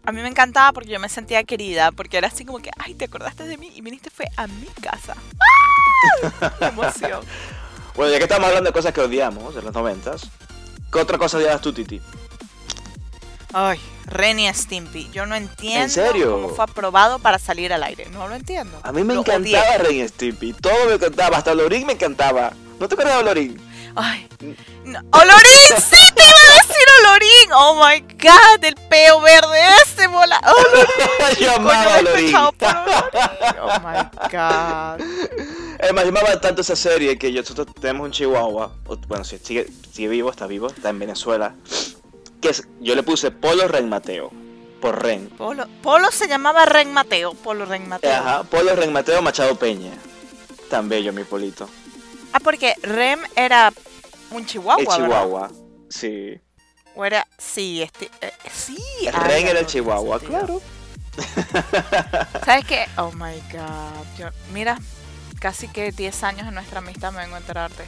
A 0.06 0.12
mí 0.12 0.22
me 0.22 0.28
encantaba 0.28 0.74
porque 0.74 0.90
yo 0.90 1.00
me 1.00 1.08
sentía 1.08 1.46
querida, 1.46 1.94
porque 1.94 2.18
era 2.18 2.28
así 2.28 2.44
como 2.44 2.60
que, 2.60 2.72
ay, 2.78 2.94
te 2.94 3.06
acordaste 3.06 3.46
de 3.46 3.58
mí 3.58 3.72
y 3.74 3.80
viniste 3.80 4.10
fue 4.10 4.26
a 4.36 4.48
mi 4.48 4.68
casa. 4.82 5.16
¡Ah! 5.16 6.52
¡Qué 6.60 6.66
emoción! 6.66 7.22
bueno, 7.96 8.12
ya 8.12 8.18
que 8.18 8.24
estamos 8.24 8.48
hablando 8.50 8.70
de 8.70 8.74
cosas 8.74 8.94
que 8.94 9.00
odiamos 9.00 9.56
en 9.56 9.64
los 9.64 9.74
noventas, 9.74 10.30
¿qué 10.92 11.00
otra 11.00 11.18
cosa 11.18 11.38
odiabas 11.38 11.62
tú, 11.62 11.72
Titi? 11.72 12.02
Ay, 13.54 13.80
Ren 14.08 14.40
y 14.40 14.52
Stimpy. 14.52 15.10
Yo 15.12 15.28
no 15.28 15.36
entiendo 15.36 16.02
cómo 16.26 16.50
fue 16.50 16.66
aprobado 16.66 17.20
para 17.20 17.38
salir 17.38 17.72
al 17.72 17.84
aire. 17.84 18.08
No 18.10 18.28
lo 18.28 18.34
entiendo. 18.34 18.80
A 18.82 18.92
mí 18.92 19.04
me 19.04 19.14
encantaba 19.14 19.78
Ren 19.78 20.04
y 20.04 20.08
Stimpy. 20.08 20.54
Todo 20.54 20.88
me 20.88 20.94
encantaba. 20.94 21.38
Hasta 21.38 21.54
Lorin 21.54 21.86
me 21.86 21.94
encantaba. 21.94 22.54
¿No 22.80 22.88
te 22.88 22.96
acuerdas 22.96 23.18
de 23.18 23.24
Lorin? 23.24 23.62
Ay. 23.96 24.28
No. 24.86 25.00
¡Olorín! 25.12 25.78
¡Sí! 25.78 25.98
¡Te 26.16 26.24
iba 26.24 26.38
a 26.50 26.54
decir 26.56 26.86
Olorín! 27.00 27.52
¡Oh 27.56 27.76
my 27.76 28.02
god! 28.18 28.64
El 28.64 28.76
peo 28.90 29.22
verde 29.22 29.60
ese 29.86 30.08
bola. 30.08 30.42
¡Olorín! 30.44 31.40
Yo 31.40 31.56
amaba 31.56 31.98
Olorín. 32.00 32.36
Oh 32.36 32.52
my 33.84 34.04
god. 34.32 35.06
Además, 35.80 36.06
llamaba 36.06 36.42
tanto 36.42 36.62
esa 36.62 36.76
serie 36.76 37.20
que 37.20 37.32
nosotros 37.32 37.68
tenemos 37.80 38.06
un 38.06 38.12
chihuahua. 38.12 38.72
Bueno, 39.08 39.24
si 39.24 39.38
sigue, 39.38 39.68
sigue 39.94 40.08
vivo, 40.08 40.32
está 40.32 40.48
vivo, 40.48 40.68
está 40.68 40.90
en 40.90 40.98
Venezuela 40.98 41.54
yo 42.82 42.96
le 42.96 43.04
puse 43.04 43.32
Polo 43.32 43.68
Ren 43.68 43.90
Mateo. 43.90 44.32
Por 44.82 45.02
Ren. 45.02 45.30
Polo, 45.30 45.66
Polo 45.82 46.12
se 46.12 46.28
llamaba 46.28 46.66
Ren 46.66 46.92
Mateo. 46.92 47.34
Polo 47.36 47.66
Ren 47.66 47.88
Mateo. 47.88 48.14
Ajá, 48.14 48.44
Polo 48.44 48.76
Ren 48.76 48.92
Mateo 48.92 49.22
Machado 49.22 49.56
Peña. 49.56 49.92
Tan 50.70 50.90
bello, 50.90 51.14
mi 51.14 51.24
polito. 51.24 51.70
Ah, 52.34 52.40
porque 52.40 52.74
Rem 52.82 53.20
era 53.36 53.72
un 54.32 54.46
chihuahua. 54.46 54.82
El 54.82 54.88
chihuahua, 54.88 55.52
sí. 55.90 56.40
O 56.96 57.06
era. 57.06 57.26
Sí, 57.38 57.82
este. 57.82 58.10
Eh, 58.22 58.34
sí. 58.52 58.78
Ren 59.10 59.48
era 59.48 59.60
el 59.62 59.68
chihuahua, 59.68 60.20
claro. 60.20 60.62
¿Sabes 62.46 62.66
qué? 62.66 62.86
Oh 62.98 63.12
my 63.14 63.40
god. 63.52 64.32
mira, 64.52 64.78
casi 65.40 65.68
que 65.68 65.92
10 65.92 66.24
años 66.24 66.48
en 66.48 66.56
nuestra 66.56 66.80
amistad 66.80 67.12
me 67.12 67.20
vengo 67.20 67.36
a 67.36 67.40
enterarte. 67.40 67.84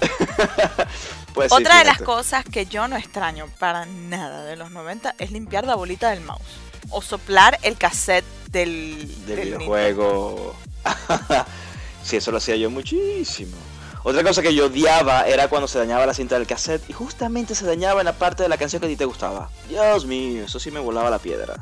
Pues 1.38 1.52
Otra 1.52 1.78
de 1.78 1.84
las 1.84 2.02
cosas 2.02 2.44
que 2.44 2.66
yo 2.66 2.88
no 2.88 2.96
extraño 2.96 3.46
para 3.60 3.86
nada 3.86 4.44
de 4.44 4.56
los 4.56 4.72
90 4.72 5.14
es 5.18 5.30
limpiar 5.30 5.64
la 5.64 5.76
bolita 5.76 6.10
del 6.10 6.20
mouse. 6.20 6.42
O 6.90 7.00
soplar 7.00 7.60
el 7.62 7.78
cassette 7.78 8.24
del, 8.50 9.08
videojuego. 9.24 10.56
sí, 12.02 12.16
eso 12.16 12.32
lo 12.32 12.38
hacía 12.38 12.56
yo 12.56 12.70
muchísimo. 12.70 13.56
Otra 14.02 14.24
cosa 14.24 14.42
que 14.42 14.52
yo 14.52 14.66
odiaba 14.66 15.28
era 15.28 15.48
cuando 15.48 15.68
se 15.68 15.78
dañaba 15.78 16.06
la 16.06 16.14
cinta 16.14 16.36
del 16.36 16.48
cassette 16.48 16.90
y 16.90 16.92
justamente 16.92 17.54
se 17.54 17.66
dañaba 17.66 18.00
en 18.00 18.06
la 18.06 18.14
parte 18.14 18.42
de 18.42 18.48
la 18.48 18.56
canción 18.56 18.80
que 18.80 18.86
a 18.86 18.88
ti 18.88 18.96
te 18.96 19.04
gustaba. 19.04 19.50
Dios 19.68 20.06
mío, 20.06 20.44
eso 20.44 20.58
sí 20.58 20.72
me 20.72 20.80
volaba 20.80 21.08
la 21.08 21.20
piedra. 21.20 21.54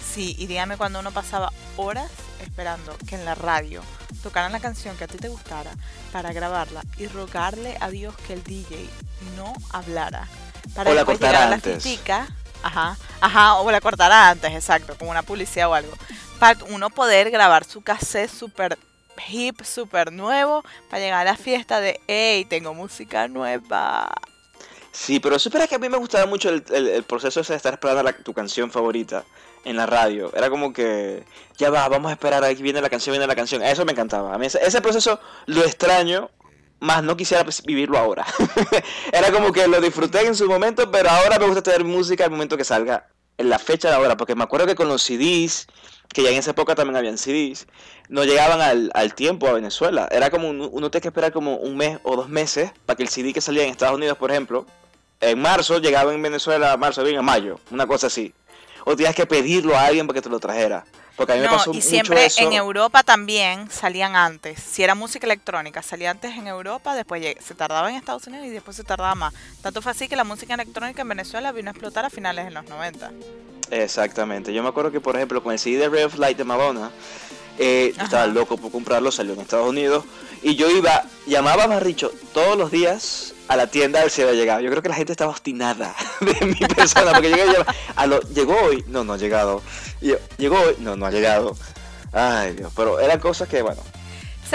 sí, 0.00 0.34
y 0.38 0.46
dígame 0.46 0.78
cuando 0.78 1.00
uno 1.00 1.10
pasaba 1.10 1.52
horas 1.76 2.10
esperando 2.40 2.96
que 3.06 3.16
en 3.16 3.26
la 3.26 3.34
radio 3.34 3.82
tocaran 4.22 4.52
la 4.52 4.60
canción 4.60 4.96
que 4.96 5.04
a 5.04 5.08
ti 5.08 5.18
te 5.18 5.28
gustara 5.28 5.72
para 6.12 6.32
grabarla 6.32 6.82
y 6.96 7.06
rogarle 7.06 7.76
a 7.80 7.90
Dios 7.90 8.14
que 8.26 8.32
el 8.32 8.42
DJ 8.44 8.88
no 9.36 9.52
hablara. 9.70 10.28
Para 10.74 10.90
o 10.90 10.94
la 10.94 11.04
cortara 11.04 11.52
antes. 11.52 11.84
La 12.06 12.26
ajá, 12.62 12.96
ajá, 13.20 13.54
o 13.56 13.70
la 13.70 13.80
cortara 13.80 14.30
antes, 14.30 14.52
exacto, 14.52 14.94
como 14.98 15.10
una 15.10 15.22
publicidad 15.22 15.68
o 15.68 15.74
algo. 15.74 15.92
Para 16.38 16.64
uno 16.64 16.90
poder 16.90 17.30
grabar 17.30 17.64
su 17.64 17.82
cassette 17.82 18.30
súper 18.30 18.78
hip, 19.28 19.62
súper 19.62 20.12
nuevo, 20.12 20.64
para 20.88 21.02
llegar 21.02 21.26
a 21.26 21.32
la 21.32 21.36
fiesta 21.36 21.80
de, 21.80 22.00
hey, 22.06 22.44
tengo 22.44 22.74
música 22.74 23.28
nueva. 23.28 24.10
Sí, 24.92 25.20
pero 25.20 25.38
supera 25.38 25.66
que 25.66 25.74
a 25.74 25.78
mí 25.78 25.88
me 25.88 25.96
gustaba 25.96 26.26
mucho 26.26 26.50
el, 26.50 26.64
el, 26.70 27.02
proceso 27.04 27.42
de 27.42 27.56
estar 27.56 27.72
esperando 27.72 28.12
tu 28.22 28.34
canción 28.34 28.70
favorita 28.70 29.24
en 29.64 29.76
la 29.76 29.86
radio. 29.86 30.32
Era 30.34 30.50
como 30.50 30.72
que, 30.72 31.24
ya 31.56 31.70
va, 31.70 31.88
vamos 31.88 32.10
a 32.10 32.12
esperar, 32.12 32.44
aquí 32.44 32.62
viene 32.62 32.80
la 32.80 32.90
canción, 32.90 33.12
viene 33.12 33.26
la 33.26 33.36
canción. 33.36 33.62
Eso 33.62 33.84
me 33.84 33.92
encantaba. 33.92 34.34
A 34.34 34.38
mí 34.38 34.46
ese, 34.46 34.80
proceso 34.80 35.20
lo 35.46 35.62
extraño, 35.62 36.30
más 36.80 37.02
no 37.02 37.16
quisiera 37.16 37.44
pues, 37.44 37.62
vivirlo 37.62 37.98
ahora. 37.98 38.26
Era 39.12 39.30
como 39.30 39.52
que 39.52 39.66
lo 39.68 39.80
disfruté 39.80 40.26
en 40.26 40.34
su 40.34 40.48
momento, 40.48 40.90
pero 40.90 41.10
ahora 41.10 41.38
me 41.38 41.46
gusta 41.46 41.62
tener 41.62 41.84
música 41.84 42.24
al 42.24 42.30
momento 42.30 42.56
que 42.56 42.64
salga, 42.64 43.06
en 43.38 43.48
la 43.48 43.58
fecha 43.58 43.88
de 43.88 43.94
ahora, 43.94 44.16
porque 44.16 44.34
me 44.34 44.44
acuerdo 44.44 44.66
que 44.66 44.74
con 44.74 44.88
los 44.88 45.02
CDs, 45.02 45.66
que 46.12 46.22
ya 46.22 46.30
en 46.30 46.36
esa 46.36 46.50
época 46.50 46.74
también 46.74 46.96
habían 46.96 47.18
CDs, 47.18 47.66
no 48.08 48.24
llegaban 48.24 48.60
al, 48.60 49.14
tiempo 49.14 49.48
a 49.48 49.52
Venezuela. 49.52 50.08
Era 50.10 50.30
como 50.30 50.50
uno 50.50 50.90
tenía 50.90 51.02
que 51.02 51.08
esperar 51.08 51.32
como 51.32 51.56
un 51.56 51.76
mes 51.76 51.98
o 52.02 52.16
dos 52.16 52.28
meses 52.28 52.72
para 52.84 52.96
que 52.96 53.04
el 53.04 53.08
CD 53.08 53.32
que 53.32 53.40
salía 53.40 53.64
en 53.64 53.70
Estados 53.70 53.96
Unidos, 53.96 54.18
por 54.18 54.30
ejemplo, 54.30 54.66
en 55.20 55.40
marzo 55.40 55.78
llegaba 55.78 56.12
en 56.12 56.20
Venezuela, 56.20 56.76
marzo, 56.76 57.04
bien, 57.04 57.16
en 57.16 57.24
mayo, 57.24 57.58
una 57.70 57.86
cosa 57.86 58.08
así 58.08 58.34
o 58.84 58.96
tenías 58.96 59.14
que 59.14 59.26
pedirlo 59.26 59.76
a 59.76 59.86
alguien 59.86 60.06
para 60.06 60.18
que 60.18 60.22
te 60.22 60.28
lo 60.28 60.38
trajera. 60.40 60.84
Porque 61.16 61.32
a 61.32 61.36
mí 61.36 61.42
me 61.42 61.46
No, 61.48 61.52
pasó 61.58 61.70
y 61.70 61.74
mucho 61.76 61.88
siempre 61.88 62.24
eso. 62.24 62.40
en 62.40 62.54
Europa 62.54 63.02
también 63.02 63.70
salían 63.70 64.16
antes. 64.16 64.58
Si 64.60 64.82
era 64.82 64.94
música 64.94 65.26
electrónica, 65.26 65.82
salía 65.82 66.10
antes 66.10 66.34
en 66.36 66.46
Europa, 66.46 66.94
después 66.94 67.22
se 67.40 67.54
tardaba 67.54 67.90
en 67.90 67.96
Estados 67.96 68.26
Unidos 68.26 68.46
y 68.46 68.50
después 68.50 68.76
se 68.76 68.82
tardaba 68.84 69.14
más. 69.14 69.34
Tanto 69.60 69.82
fue 69.82 69.92
así 69.92 70.08
que 70.08 70.16
la 70.16 70.24
música 70.24 70.54
electrónica 70.54 71.02
en 71.02 71.08
Venezuela 71.08 71.52
vino 71.52 71.68
a 71.68 71.72
explotar 71.72 72.04
a 72.06 72.10
finales 72.10 72.46
de 72.46 72.50
los 72.50 72.64
90. 72.66 73.12
Exactamente. 73.70 74.52
Yo 74.52 74.62
me 74.62 74.70
acuerdo 74.70 74.90
que, 74.90 75.00
por 75.00 75.16
ejemplo, 75.16 75.42
con 75.42 75.52
el 75.52 75.58
CD 75.58 75.76
de 75.78 75.88
Ray 75.88 76.04
of 76.04 76.16
Light 76.18 76.38
de 76.38 76.44
Madonna, 76.44 76.90
eh, 77.58 77.92
yo 77.96 78.04
estaba 78.04 78.26
loco 78.26 78.56
por 78.56 78.70
comprarlo, 78.70 79.10
salió 79.12 79.34
en 79.34 79.40
Estados 79.40 79.68
Unidos, 79.68 80.04
y 80.42 80.56
yo 80.56 80.70
iba, 80.70 81.04
llamaba 81.26 81.64
a 81.64 81.66
Barricho 81.68 82.10
todos 82.32 82.56
los 82.56 82.70
días 82.70 83.34
a 83.48 83.56
la 83.56 83.66
tienda 83.66 83.98
a 84.00 84.02
ver 84.02 84.10
si 84.10 84.22
había 84.22 84.34
llegado. 84.34 84.60
Yo 84.60 84.70
creo 84.70 84.82
que 84.82 84.88
la 84.88 84.94
gente 84.94 85.12
estaba 85.12 85.30
obstinada 85.30 85.94
de 86.20 86.46
mi 86.46 86.54
persona, 86.54 87.12
porque 87.12 87.28
llegué 87.28 87.44
"A 87.96 88.06
lo- 88.06 88.20
llegó 88.22 88.56
hoy, 88.62 88.84
no, 88.88 89.04
no 89.04 89.12
ha 89.12 89.18
llegado. 89.18 89.62
Y 90.00 90.08
yo, 90.08 90.16
llegó 90.38 90.58
hoy, 90.60 90.76
no, 90.80 90.96
no 90.96 91.06
ha 91.06 91.10
llegado. 91.10 91.56
Ay, 92.12 92.52
Dios, 92.54 92.72
pero 92.76 92.98
eran 93.00 93.18
cosas 93.20 93.48
que, 93.48 93.62
bueno, 93.62 93.80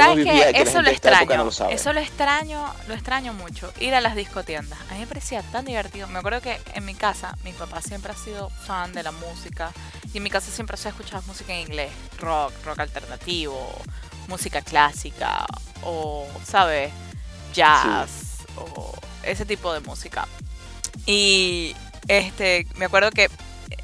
¿Sabes 0.04 0.26
qué? 0.26 0.52
que 0.54 0.62
Eso 0.62 0.82
lo 0.82 0.90
extraño. 0.90 1.38
no 1.38 1.46
lo 1.46 1.52
sabe. 1.52 1.74
Eso 1.74 1.94
lo 1.94 2.00
extraño, 2.00 2.74
lo 2.88 2.94
extraño 2.94 3.34
mucho. 3.34 3.72
Ir 3.80 3.96
a 3.96 4.02
las 4.02 4.16
discotiendas. 4.16 4.80
A 4.90 4.94
mí 4.94 5.00
me 5.02 5.08
parecía 5.08 5.42
tan 5.44 5.66
divertido. 5.66 6.08
Me 6.08 6.20
acuerdo 6.20 6.42
que 6.42 6.60
en 6.74 6.86
mi 6.86 6.96
casa, 6.96 7.38
mi 7.44 7.54
papá 7.54 7.82
siempre 7.82 8.12
ha 8.12 8.16
sido 8.16 8.50
fan 8.50 8.94
de 8.94 9.04
la 9.04 9.12
música. 9.12 9.72
Y 10.14 10.18
en 10.18 10.24
mi 10.24 10.30
casa 10.30 10.52
siempre 10.52 10.78
se 10.78 10.88
ha 10.88 10.92
escuchado 10.92 11.24
música 11.28 11.54
en 11.54 11.62
inglés. 11.62 11.92
Rock, 12.20 12.54
rock 12.66 12.80
alternativo, 12.80 13.58
música 14.28 14.62
clásica. 14.62 15.46
O, 15.84 16.28
¿sabes? 16.46 16.92
Jazz. 17.54 18.46
O 18.56 18.94
ese 19.24 19.46
tipo 19.46 19.74
de 19.74 19.80
música. 19.82 20.28
Y 21.06 21.76
este, 22.08 22.68
me 22.76 22.86
acuerdo 22.86 23.12
que 23.12 23.30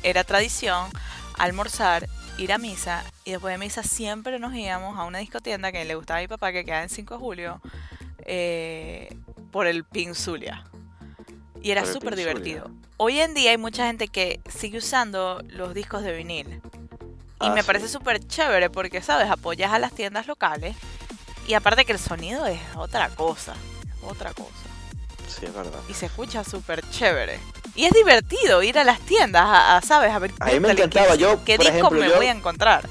era 0.04 0.24
tradición 0.24 0.90
almorzar, 1.38 2.08
ir 2.38 2.52
a 2.54 2.58
misa 2.58 3.04
y 3.26 3.32
después 3.32 3.54
de 3.54 3.58
misa 3.58 3.84
siempre 3.84 4.40
nos 4.40 4.54
íbamos 4.56 4.98
a 4.98 5.04
una 5.04 5.20
discotienda 5.20 5.72
que 5.72 5.86
le 5.86 5.96
gustaba 5.96 6.20
a 6.20 6.22
mi 6.22 6.28
papá 6.28 6.52
que 6.52 6.66
queda 6.66 6.84
en 6.84 6.90
5 6.90 7.14
de 7.14 7.20
julio 7.20 7.62
eh, 8.26 9.16
por 9.52 9.68
el 9.68 9.84
Pin 9.84 10.16
Zulia. 10.16 10.64
Y 11.62 11.72
era 11.72 11.86
súper 11.86 12.16
divertido. 12.16 12.70
Hoy 12.98 13.20
en 13.20 13.34
día 13.34 13.52
hay 13.52 13.58
mucha 13.58 13.88
gente 13.88 14.08
que 14.08 14.42
sigue 14.50 14.78
usando 14.80 15.42
los 15.48 15.74
discos 15.74 16.04
de 16.04 16.14
vinil. 16.14 16.62
Y 17.42 17.48
Ah, 17.48 17.52
me 17.54 17.62
sí. 17.62 17.68
parece 17.68 17.88
súper 17.88 18.26
chévere 18.26 18.70
porque, 18.70 19.02
¿sabes? 19.02 19.30
Apoyas 19.30 19.72
a 19.72 19.80
las 19.80 19.94
tiendas 19.94 20.28
locales. 20.28 20.76
Y 21.48 21.54
aparte 21.56 21.86
que 21.86 21.92
el 21.94 22.00
sonido 22.00 22.46
es 22.46 22.60
otra 22.76 23.10
cosa. 23.10 23.54
Otra 24.02 24.34
cosa 24.34 24.50
sí, 25.28 25.46
es 25.46 25.54
verdad. 25.54 25.80
y 25.90 25.94
se 25.94 26.08
escucha 26.08 26.44
súper 26.44 26.84
chévere. 26.90 27.40
Y 27.76 27.86
es 27.86 27.92
divertido 27.94 28.62
ir 28.62 28.78
a 28.78 28.84
las 28.84 29.00
tiendas, 29.00 29.44
a, 29.46 29.78
a, 29.78 29.82
¿sabes? 29.82 30.12
A 30.12 30.20
ver 30.20 30.32
A 30.40 30.46
mí 30.48 30.60
me 30.60 30.72
encantaba, 30.72 31.14
qué, 31.14 31.18
yo, 31.18 31.44
qué 31.44 31.56
por 31.56 31.66
disco 31.66 31.78
ejemplo, 31.80 32.00
me 32.02 32.10
yo- 32.10 32.16
voy 32.18 32.28
a 32.28 32.32
encontrar. 32.32 32.88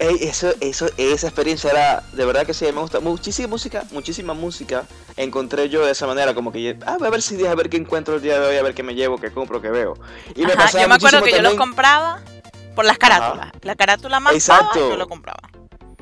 Ey, 0.00 0.16
eso, 0.20 0.52
eso, 0.60 0.86
esa 0.96 1.26
experiencia 1.26 1.70
era, 1.70 2.04
de 2.12 2.24
verdad 2.24 2.46
que 2.46 2.54
sí, 2.54 2.64
me 2.66 2.80
gusta 2.80 3.00
muchísima 3.00 3.48
música, 3.48 3.82
muchísima 3.90 4.32
música. 4.32 4.84
Encontré 5.16 5.68
yo 5.68 5.84
de 5.84 5.90
esa 5.90 6.06
manera, 6.06 6.34
como 6.34 6.52
que, 6.52 6.78
ah, 6.86 6.96
voy 7.00 7.08
a 7.08 7.10
ver 7.10 7.20
si 7.20 7.44
a 7.44 7.54
ver 7.56 7.68
qué 7.68 7.78
encuentro 7.78 8.14
el 8.14 8.22
día 8.22 8.38
de 8.38 8.46
hoy, 8.46 8.56
a 8.56 8.62
ver 8.62 8.74
qué 8.74 8.84
me 8.84 8.94
llevo, 8.94 9.18
qué 9.18 9.32
compro, 9.32 9.60
qué 9.60 9.70
veo. 9.70 9.94
Y 10.36 10.46
me 10.46 10.54
pasaba 10.54 10.84
yo 10.84 10.88
me 10.88 10.94
acuerdo 10.94 11.20
que 11.22 11.30
yo 11.32 11.36
los 11.38 11.50
también- 11.50 11.58
compraba 11.58 12.20
por 12.76 12.84
las 12.84 12.96
carátulas. 12.96 13.50
La 13.62 13.74
carátula 13.74 14.20
más 14.20 14.34
Exacto. 14.34 14.78
pava, 14.78 14.88
yo 14.90 14.96
lo 14.96 15.08
compraba. 15.08 15.40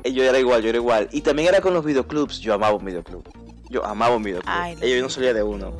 Eh, 0.03 0.13
Yo 0.13 0.23
era 0.23 0.37
igual, 0.37 0.61
yo 0.61 0.69
era 0.69 0.77
igual. 0.77 1.09
Y 1.11 1.21
también 1.21 1.47
era 1.49 1.59
con 1.59 1.73
los 1.73 1.83
videoclubs, 1.83 2.37
yo 2.39 2.53
amaba 2.53 2.75
un 2.75 2.85
videoclub. 2.85 3.27
Yo 3.71 3.83
amaba 3.83 4.15
un 4.15 4.21
videoclub. 4.21 4.53
Ay, 4.55 4.75
yo 4.79 5.01
no 5.01 5.09
salía 5.09 5.33
de 5.33 5.41
uno. 5.41 5.75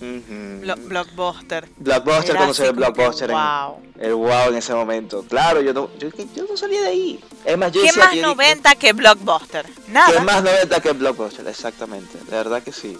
Videoclubs. 0.00 0.28
Ujú. 0.28 0.60
Blo- 0.64 0.88
Blockbuster. 0.88 1.68
Blockbuster, 1.76 2.36
como 2.36 2.52
que, 2.52 2.70
Blockbuster, 2.70 3.30
en- 3.30 3.36
wow. 3.36 3.80
el 3.98 4.14
wow 4.14 4.48
en 4.48 4.56
ese 4.56 4.74
momento. 4.74 5.24
Claro, 5.28 5.60
yo 5.60 5.72
no, 5.72 5.90
yo, 5.98 6.08
yo 6.34 6.44
no 6.48 6.56
salía 6.56 6.80
de 6.82 6.88
ahí. 6.88 7.24
Es 7.44 7.56
más, 7.58 7.72
yo 7.72 7.80
¿Qué 7.80 7.86
decía 7.88 8.02
más 8.04 8.10
que 8.12 8.16
yo 8.20 8.22
dije- 8.34 8.34
90 8.36 8.74
que 8.76 8.92
Blockbuster? 8.92 9.66
Nada. 9.88 10.12
Que 10.12 10.20
más 10.20 10.42
90 10.42 10.80
que 10.80 10.92
Blockbuster, 10.92 11.46
exactamente. 11.46 12.18
De 12.18 12.30
verdad 12.36 12.62
que 12.62 12.72
sí. 12.72 12.98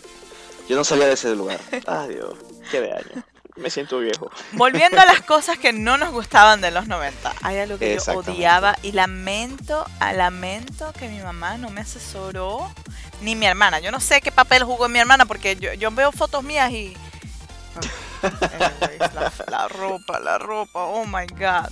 Yo 0.69 0.77
no 0.77 0.85
salía 0.85 1.07
de 1.07 1.15
ese 1.15 1.35
lugar. 1.35 1.59
Ay, 1.87 2.09
Dios. 2.15 2.35
Qué 2.71 2.81
de 2.81 2.93
año. 2.93 3.25
Me 3.57 3.69
siento 3.69 3.99
viejo. 3.99 4.31
Volviendo 4.53 5.01
a 5.01 5.05
las 5.05 5.21
cosas 5.21 5.59
que 5.59 5.73
no 5.73 5.99
nos 5.99 6.13
gustaban 6.13 6.61
de 6.63 6.71
los 6.71 6.87
90, 6.87 7.35
hay 7.43 7.59
algo 7.59 7.77
que 7.79 7.99
yo 8.03 8.13
odiaba 8.19 8.77
y 8.83 8.93
lamento, 8.93 9.85
lamento 10.15 10.93
que 10.99 11.09
mi 11.09 11.19
mamá 11.19 11.59
no 11.59 11.69
me 11.69 11.83
asesoró, 11.83 12.73
ni 13.21 13.37
mi 13.37 13.47
hermana. 13.47 13.81
Yo 13.81 13.91
no 13.91 14.01
sé 14.01 14.21
qué 14.21 14.33
papel 14.33 14.65
jugó 14.65 14.89
mi 14.89 14.99
hermana 14.99 15.27
porque 15.27 15.57
yo, 15.57 15.91
veo 15.91 16.13
fotos 16.13 16.43
mías 16.43 16.71
y... 16.73 16.97
La 19.47 19.67
ropa, 19.67 20.21
la 20.21 20.37
ropa, 20.37 20.85
oh 20.85 21.07
my 21.07 21.27
god. 21.39 21.71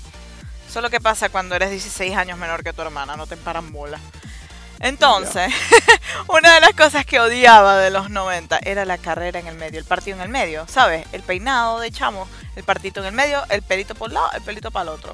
Eso 0.66 0.78
es 0.78 0.82
lo 0.82 0.88
que 0.88 1.00
pasa 1.00 1.28
cuando 1.28 1.54
eres 1.54 1.70
16 1.70 2.16
años 2.16 2.38
menor 2.38 2.64
que 2.64 2.72
tu 2.72 2.80
hermana, 2.80 3.16
no 3.16 3.26
te 3.26 3.36
paran 3.36 3.70
bola. 3.70 3.98
Entonces, 4.80 5.52
una 6.28 6.54
de 6.54 6.60
las 6.60 6.72
cosas 6.72 7.04
que 7.04 7.20
odiaba 7.20 7.78
de 7.78 7.90
los 7.90 8.10
90 8.10 8.60
era 8.62 8.84
la 8.84 8.96
carrera 8.96 9.40
en 9.40 9.46
el 9.46 9.56
medio, 9.56 9.78
el 9.78 9.84
partido 9.84 10.16
en 10.16 10.22
el 10.22 10.28
medio, 10.28 10.66
¿sabes? 10.68 11.06
El 11.12 11.22
peinado 11.22 11.80
de 11.80 11.90
chamo, 11.90 12.28
el 12.54 12.64
partito 12.64 13.00
en 13.00 13.06
el 13.06 13.12
medio, 13.12 13.42
el 13.48 13.62
pelito 13.62 13.94
por 13.94 14.08
un 14.08 14.14
lado, 14.14 14.30
el 14.32 14.42
pelito 14.42 14.70
para 14.70 14.84
el 14.84 14.88
otro. 14.90 15.12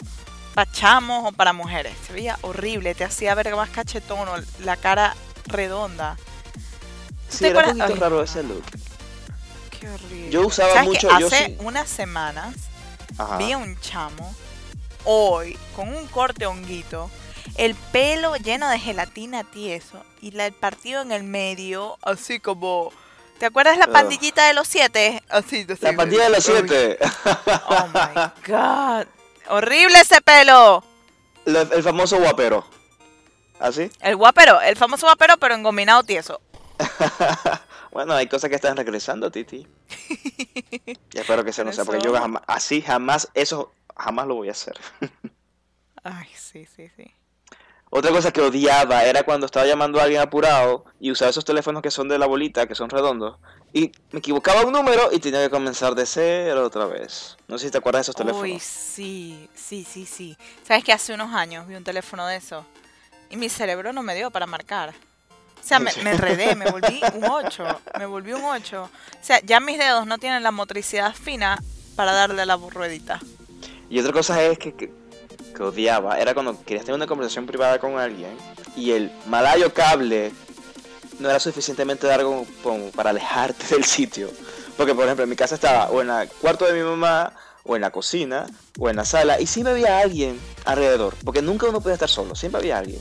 Para 0.55 0.71
chamos 0.71 1.25
o 1.27 1.33
para 1.33 1.53
mujeres. 1.53 1.95
Se 2.07 2.13
veía 2.13 2.39
horrible, 2.43 2.95
te 2.95 3.05
hacía 3.05 3.35
ver 3.35 3.55
más 3.57 3.71
cachetón, 3.71 4.29
o 4.29 4.37
la 4.61 4.77
cara 4.77 5.17
redonda. 5.47 6.17
Sí, 7.29 7.47
era 7.47 7.69
un 7.69 7.79
poquito 7.79 7.97
raro 8.01 8.23
ese 8.23 8.43
look. 8.43 8.63
Qué 9.79 9.89
horrible. 9.89 10.31
Yo 10.31 10.47
usaba 10.47 10.73
¿Sabes 10.73 10.89
mucho- 10.89 11.09
yo 11.19 11.27
Hace 11.27 11.47
sí- 11.47 11.57
unas 11.61 11.89
semanas 11.89 12.55
Ajá. 13.19 13.37
vi 13.39 13.53
a 13.53 13.59
un 13.59 13.79
chamo 13.81 14.35
hoy 15.05 15.59
con 15.77 15.89
un 15.95 16.07
corte 16.07 16.47
honguito, 16.47 17.11
el 17.57 17.75
pelo 17.75 18.37
lleno 18.37 18.69
de 18.71 18.79
gelatina 18.79 19.45
tieso 19.45 20.03
y 20.23 20.31
la, 20.31 20.47
el 20.47 20.53
partido 20.53 21.03
en 21.03 21.13
el 21.13 21.25
medio, 21.25 21.99
así 22.03 22.41
como. 22.41 22.93
¿Te 23.39 23.47
acuerdas 23.47 23.77
la 23.77 23.87
Ugh. 23.87 23.93
pandillita 23.93 24.47
de 24.47 24.55
los 24.55 24.69
siete? 24.69 25.21
Así, 25.29 25.67
así, 25.69 25.85
La 25.85 25.93
pandilla 25.93 26.25
de 26.25 26.31
los 26.31 26.45
siete. 26.45 26.99
Oh 27.69 27.87
my 27.93 28.31
god. 28.47 29.07
Horrible 29.49 30.01
ese 30.01 30.21
pelo. 30.23 30.85
El 31.45 31.83
famoso 31.83 32.17
guapero. 32.19 32.65
¿Así? 33.65 33.91
El 34.01 34.17
guapero, 34.17 34.61
el 34.61 34.77
famoso 34.77 35.07
guapero, 35.07 35.39
pero 35.39 35.55
engominado 35.55 36.03
tieso. 36.03 36.39
bueno, 37.93 38.13
hay 38.13 38.27
cosas 38.27 38.51
que 38.51 38.57
están 38.57 38.77
regresando, 38.77 39.31
Titi. 39.31 39.67
y 40.87 41.19
espero 41.19 41.43
que 41.45 41.53
se 41.55 41.65
no 41.65 41.73
sea, 41.73 41.87
porque 41.87 42.05
yo 42.05 42.13
jamás, 42.13 42.43
así 42.47 42.83
jamás, 42.83 43.31
eso 43.33 43.73
jamás 43.97 44.27
lo 44.27 44.35
voy 44.35 44.49
a 44.49 44.51
hacer. 44.51 44.79
Ay, 46.05 46.29
sí, 46.37 46.67
sí, 46.67 46.91
sí. 46.95 47.11
Otra 47.89 48.11
cosa 48.11 48.33
que 48.33 48.43
odiaba 48.43 49.03
era 49.05 49.23
cuando 49.23 49.47
estaba 49.47 49.65
llamando 49.65 49.99
a 49.99 50.03
alguien 50.03 50.21
apurado 50.21 50.85
y 51.01 51.11
usaba 51.11 51.31
esos 51.31 51.47
teléfonos 51.47 51.81
que 51.81 51.91
son 51.91 52.07
de 52.07 52.19
la 52.19 52.27
bolita, 52.27 52.67
que 52.67 52.75
son 52.75 52.91
redondos, 52.91 53.39
y 53.73 53.93
me 54.11 54.19
equivocaba 54.19 54.67
un 54.67 54.75
número 54.75 55.09
y 55.11 55.21
tenía 55.21 55.43
que 55.43 55.49
comenzar 55.49 55.95
de 55.95 56.05
cero 56.05 56.67
otra 56.67 56.85
vez. 56.85 57.39
No 57.49 57.57
sé 57.57 57.67
si 57.67 57.71
te 57.71 57.79
acuerdas 57.79 58.01
de 58.01 58.03
esos 58.03 58.17
teléfonos. 58.17 58.43
Uy, 58.43 58.61
sí, 58.61 59.49
sí, 59.55 59.87
sí, 59.89 60.05
sí. 60.05 60.37
¿Sabes 60.65 60.85
que 60.85 60.93
hace 60.93 61.15
unos 61.15 61.33
años 61.33 61.67
vi 61.67 61.77
un 61.77 61.85
teléfono 61.85 62.27
de 62.27 62.37
eso? 62.37 62.67
Y 63.31 63.37
mi 63.37 63.49
cerebro 63.49 63.93
no 63.93 64.03
me 64.03 64.15
dio 64.15 64.31
para 64.31 64.47
marcar. 64.47 64.91
O 64.91 65.67
sea, 65.67 65.79
me, 65.79 65.91
me 66.03 66.11
enredé, 66.11 66.55
me 66.55 66.71
volví 66.71 67.01
un 67.15 67.25
8. 67.25 67.81
Me 67.99 68.07
volví 68.07 68.33
un 68.33 68.45
8. 68.45 68.83
O 68.83 68.91
sea, 69.25 69.41
ya 69.41 69.61
mis 69.61 69.79
dedos 69.79 70.07
no 70.07 70.19
tienen 70.19 70.43
la 70.43 70.51
motricidad 70.51 71.15
fina 71.15 71.59
para 71.97 72.13
darle 72.13 72.45
la 72.45 72.57
ruedita. 72.57 73.21
Y 73.89 73.99
otra 73.99 74.13
cosa 74.13 74.43
es 74.43 74.59
que, 74.59 74.75
que, 74.75 74.93
que 75.55 75.63
odiaba, 75.63 76.19
era 76.19 76.35
cuando 76.35 76.63
querías 76.65 76.85
tener 76.85 76.97
una 76.97 77.07
conversación 77.07 77.47
privada 77.47 77.79
con 77.79 77.99
alguien 77.99 78.37
y 78.77 78.91
el 78.91 79.11
malayo 79.27 79.73
cable 79.73 80.33
no 81.19 81.31
era 81.31 81.39
suficientemente 81.39 82.07
largo 82.07 82.47
como 82.63 82.91
para 82.91 83.11
alejarte 83.11 83.67
del 83.75 83.85
sitio. 83.85 84.31
Porque, 84.77 84.95
por 84.95 85.05
ejemplo, 85.05 85.25
en 85.25 85.31
mi 85.31 85.37
casa 85.37 85.55
estaba 85.55 85.91
o 85.91 86.03
en 86.03 86.11
el 86.11 86.29
cuarto 86.29 86.65
de 86.65 86.73
mi 86.73 86.83
mamá, 86.83 87.33
o 87.63 87.77
en 87.77 87.83
la 87.83 87.91
cocina, 87.91 88.47
o 88.79 88.91
en 88.91 88.97
la 88.97 89.05
sala, 89.05 89.41
y 89.41 89.47
siempre 89.47 89.73
había 89.73 89.99
alguien 89.99 90.39
alrededor, 90.65 91.15
porque 91.25 91.41
nunca 91.41 91.67
uno 91.67 91.81
podía 91.81 91.95
estar 91.95 92.11
solo, 92.11 92.35
siempre 92.35 92.61
había 92.61 92.79
alguien. 92.79 93.01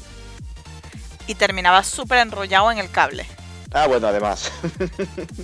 Y 1.27 1.36
terminaba 1.36 1.83
súper 1.83 2.19
enrollado 2.19 2.71
en 2.71 2.77
el 2.79 2.89
cable. 2.91 3.25
Ah, 3.71 3.88
bueno, 3.88 4.07
además. 4.07 4.51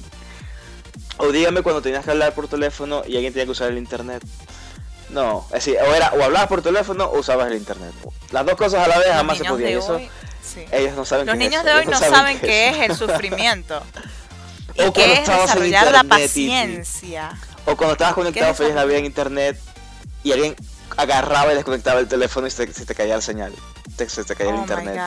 o 1.18 1.32
dígame 1.32 1.62
cuando 1.62 1.82
tenías 1.82 2.06
que 2.06 2.12
hablar 2.12 2.34
por 2.34 2.48
teléfono 2.48 3.02
y 3.08 3.16
alguien 3.16 3.34
tenía 3.34 3.46
que 3.46 3.52
usar 3.52 3.70
el 3.70 3.78
internet. 3.78 4.24
No, 5.10 5.46
es 5.48 5.66
decir, 5.66 5.78
o, 5.82 5.96
era, 5.96 6.12
o 6.14 6.24
hablabas 6.24 6.48
por 6.48 6.62
teléfono 6.62 7.06
o 7.06 7.20
usabas 7.20 7.48
el 7.48 7.58
internet. 7.58 7.92
Las 8.32 8.46
dos 8.46 8.56
cosas 8.56 8.86
a 8.86 8.88
la 8.88 8.98
vez 9.00 9.08
Los 9.08 9.16
jamás 9.16 9.38
se 9.38 9.44
niños 9.44 9.54
podía. 9.54 9.70
y 9.70 9.74
de 9.74 9.80
eso, 9.80 9.96
hoy, 9.96 10.10
sí. 10.44 10.66
ellos 10.72 10.96
no 10.96 11.06
saben 11.06 11.26
Los 11.26 11.36
qué 11.36 11.44
es 11.44 11.50
niños 11.50 11.64
eso, 11.64 11.70
de 11.70 11.76
hoy 11.76 11.88
ellos 11.88 12.02
no 12.02 12.08
saben 12.08 12.40
qué 12.40 12.70
es 12.70 12.90
el 12.90 12.96
sufrimiento. 12.96 13.82
Y 14.76 14.82
O 14.84 14.94
cuando 14.94 15.14
qué 15.14 15.14
es 15.14 15.28
desarrollar 15.28 15.92
la 15.92 16.04
paciencia. 16.04 17.32
O 17.66 17.76
cuando 17.76 17.94
estabas 17.94 18.14
conectado 18.14 18.52
es 18.52 18.58
feliz 18.58 18.76
la 18.76 18.86
vida 18.86 19.00
en 19.00 19.06
internet 19.06 19.60
y 20.24 20.32
alguien 20.32 20.56
agarraba 20.96 21.52
y 21.52 21.56
desconectaba 21.56 22.00
el 22.00 22.08
teléfono 22.08 22.48
y 22.48 22.52
se, 22.52 22.72
se 22.72 22.86
te 22.86 22.96
caía 22.96 23.16
la 23.16 23.22
señal. 23.22 23.52
Te- 24.00 24.10
se 24.10 24.24
te 24.24 24.34
caía 24.34 24.52
Oh 24.52 24.56
el 24.56 24.62
internet. 24.62 24.98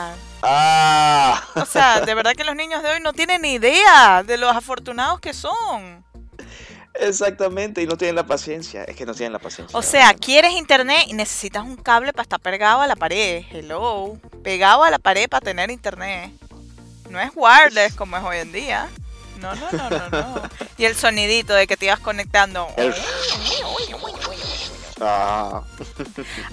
¡Ah! 0.43 1.43
O 1.55 1.65
sea, 1.65 2.01
de 2.03 2.15
verdad 2.15 2.33
que 2.35 2.45
los 2.45 2.55
niños 2.55 2.83
de 2.83 2.91
hoy 2.91 3.01
no 3.01 3.15
tienen 3.15 3.41
ni 3.41 3.55
idea 3.55 4.23
de 4.23 4.37
los 4.37 4.55
afortunados 4.55 5.19
que 5.19 5.33
son. 5.33 6.05
Exactamente, 6.95 7.81
y 7.81 7.87
no 7.87 7.97
tienen 7.97 8.17
la 8.17 8.27
paciencia. 8.27 8.85
Es 8.85 8.95
que 8.95 9.07
no 9.07 9.15
tienen 9.15 9.33
la 9.33 9.39
paciencia. 9.39 9.77
O 9.79 9.81
sea, 9.81 10.13
quieres 10.13 10.53
internet 10.53 11.05
y 11.07 11.15
necesitas 11.15 11.63
un 11.65 11.77
cable 11.77 12.13
para 12.13 12.25
estar 12.25 12.39
pegado 12.39 12.83
a 12.83 12.87
la 12.87 12.97
pared. 12.97 13.45
Hello. 13.51 14.19
Pegado 14.45 14.85
a 14.85 14.91
la 14.91 14.99
pared 14.99 15.27
para 15.27 15.41
tener 15.43 15.71
internet. 15.71 16.31
No 17.09 17.19
es 17.19 17.31
wireless 17.35 17.95
como 17.95 18.19
es 18.19 18.23
hoy 18.23 18.37
en 18.39 18.53
día. 18.53 18.89
No, 19.41 19.55
no, 19.55 19.73
no, 19.73 19.89
no, 19.91 20.09
no. 20.11 20.43
Y 20.77 20.85
el 20.85 20.95
sonidito 20.95 21.55
de 21.55 21.67
que 21.67 21.79
te 21.79 21.87
ibas 21.87 21.99
conectando. 22.01 22.69
El- 22.77 22.95
Ah, 25.05 25.63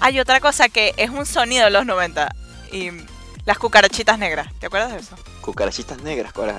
Hay 0.00 0.18
otra 0.20 0.40
cosa 0.40 0.68
que 0.68 0.94
es 0.96 1.10
un 1.10 1.26
sonido 1.26 1.64
de 1.64 1.70
los 1.70 1.86
90. 1.86 2.28
Y 2.72 2.90
las 3.44 3.58
cucarachitas 3.58 4.18
negras. 4.18 4.48
¿Te 4.58 4.66
acuerdas 4.66 4.92
de 4.92 4.98
eso? 4.98 5.16
cucarachitas 5.40 5.98
negras, 6.02 6.32
¿cuáles? 6.32 6.54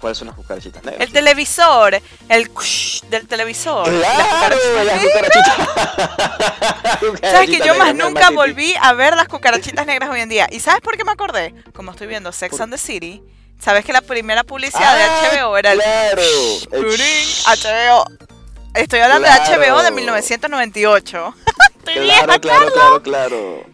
¿cuáles 0.00 0.16
son 0.16 0.28
las 0.28 0.36
cucarachitas 0.36 0.82
negras? 0.84 1.02
El 1.02 1.12
televisor. 1.12 2.00
El 2.28 2.50
del 3.10 3.26
televisor. 3.26 3.88
las 3.92 4.26
cucarachitas 4.28 4.84
Las 4.86 5.02
negras. 5.02 5.30
cucarachitas. 5.32 7.20
¿Sabes 7.32 7.50
que 7.50 7.60
yo 7.66 7.74
más 7.74 7.94
nunca 7.94 8.30
volví 8.30 8.72
a 8.80 8.92
ver 8.92 9.16
las 9.16 9.28
cucarachitas 9.28 9.84
negras 9.86 10.08
hoy 10.10 10.20
en 10.20 10.28
día? 10.28 10.46
¿Y 10.50 10.60
sabes 10.60 10.80
por 10.80 10.96
qué 10.96 11.04
me 11.04 11.12
acordé? 11.12 11.54
Como 11.74 11.90
estoy 11.90 12.06
viendo 12.06 12.30
Sex 12.32 12.52
¿Por? 12.52 12.62
and 12.62 12.72
the 12.72 12.78
City, 12.78 13.22
¿sabes 13.60 13.84
que 13.84 13.92
la 13.92 14.00
primera 14.00 14.44
publicidad 14.44 14.82
Ah, 14.96 15.28
de 15.32 15.38
HBO 15.40 15.56
era 15.58 15.72
el 15.72 15.78
Claro. 15.80 16.22
el 16.72 17.00
HBO? 17.46 18.04
Estoy 18.74 19.00
hablando 19.00 19.26
de 19.28 19.34
HBO 19.34 19.58
de 19.82 19.90
Claro. 19.90 19.90
1998. 19.96 21.34
Estoy 21.78 21.94
Claro, 21.94 22.02
vieja, 22.04 22.38
claro, 22.38 22.72
claro, 22.72 23.02
claro. 23.02 23.64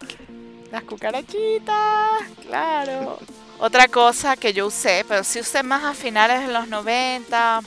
Las 0.71 0.83
cucarachitas, 0.85 2.23
claro. 2.47 3.19
Otra 3.59 3.89
cosa 3.89 4.37
que 4.37 4.53
yo 4.53 4.67
usé, 4.67 5.05
pero 5.09 5.23
sí 5.25 5.41
usé 5.41 5.63
más 5.63 5.85
a 5.85 5.95
finales 5.95 6.47
de 6.47 6.53
los 6.53 6.69
90, 6.69 7.61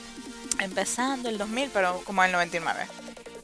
empezando 0.60 1.28
el 1.28 1.38
2000, 1.38 1.70
pero 1.72 2.00
como 2.04 2.22
el 2.24 2.32
99. 2.32 2.86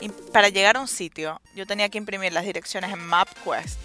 Y 0.01 0.09
para 0.11 0.49
llegar 0.51 0.77
a 0.77 0.81
un 0.81 0.89
sitio, 0.89 1.41
yo 1.55 1.67
tenía 1.67 1.89
que 1.89 1.99
imprimir 1.99 2.33
las 2.33 2.45
direcciones 2.45 2.93
en 2.93 3.01
MapQuest. 3.07 3.79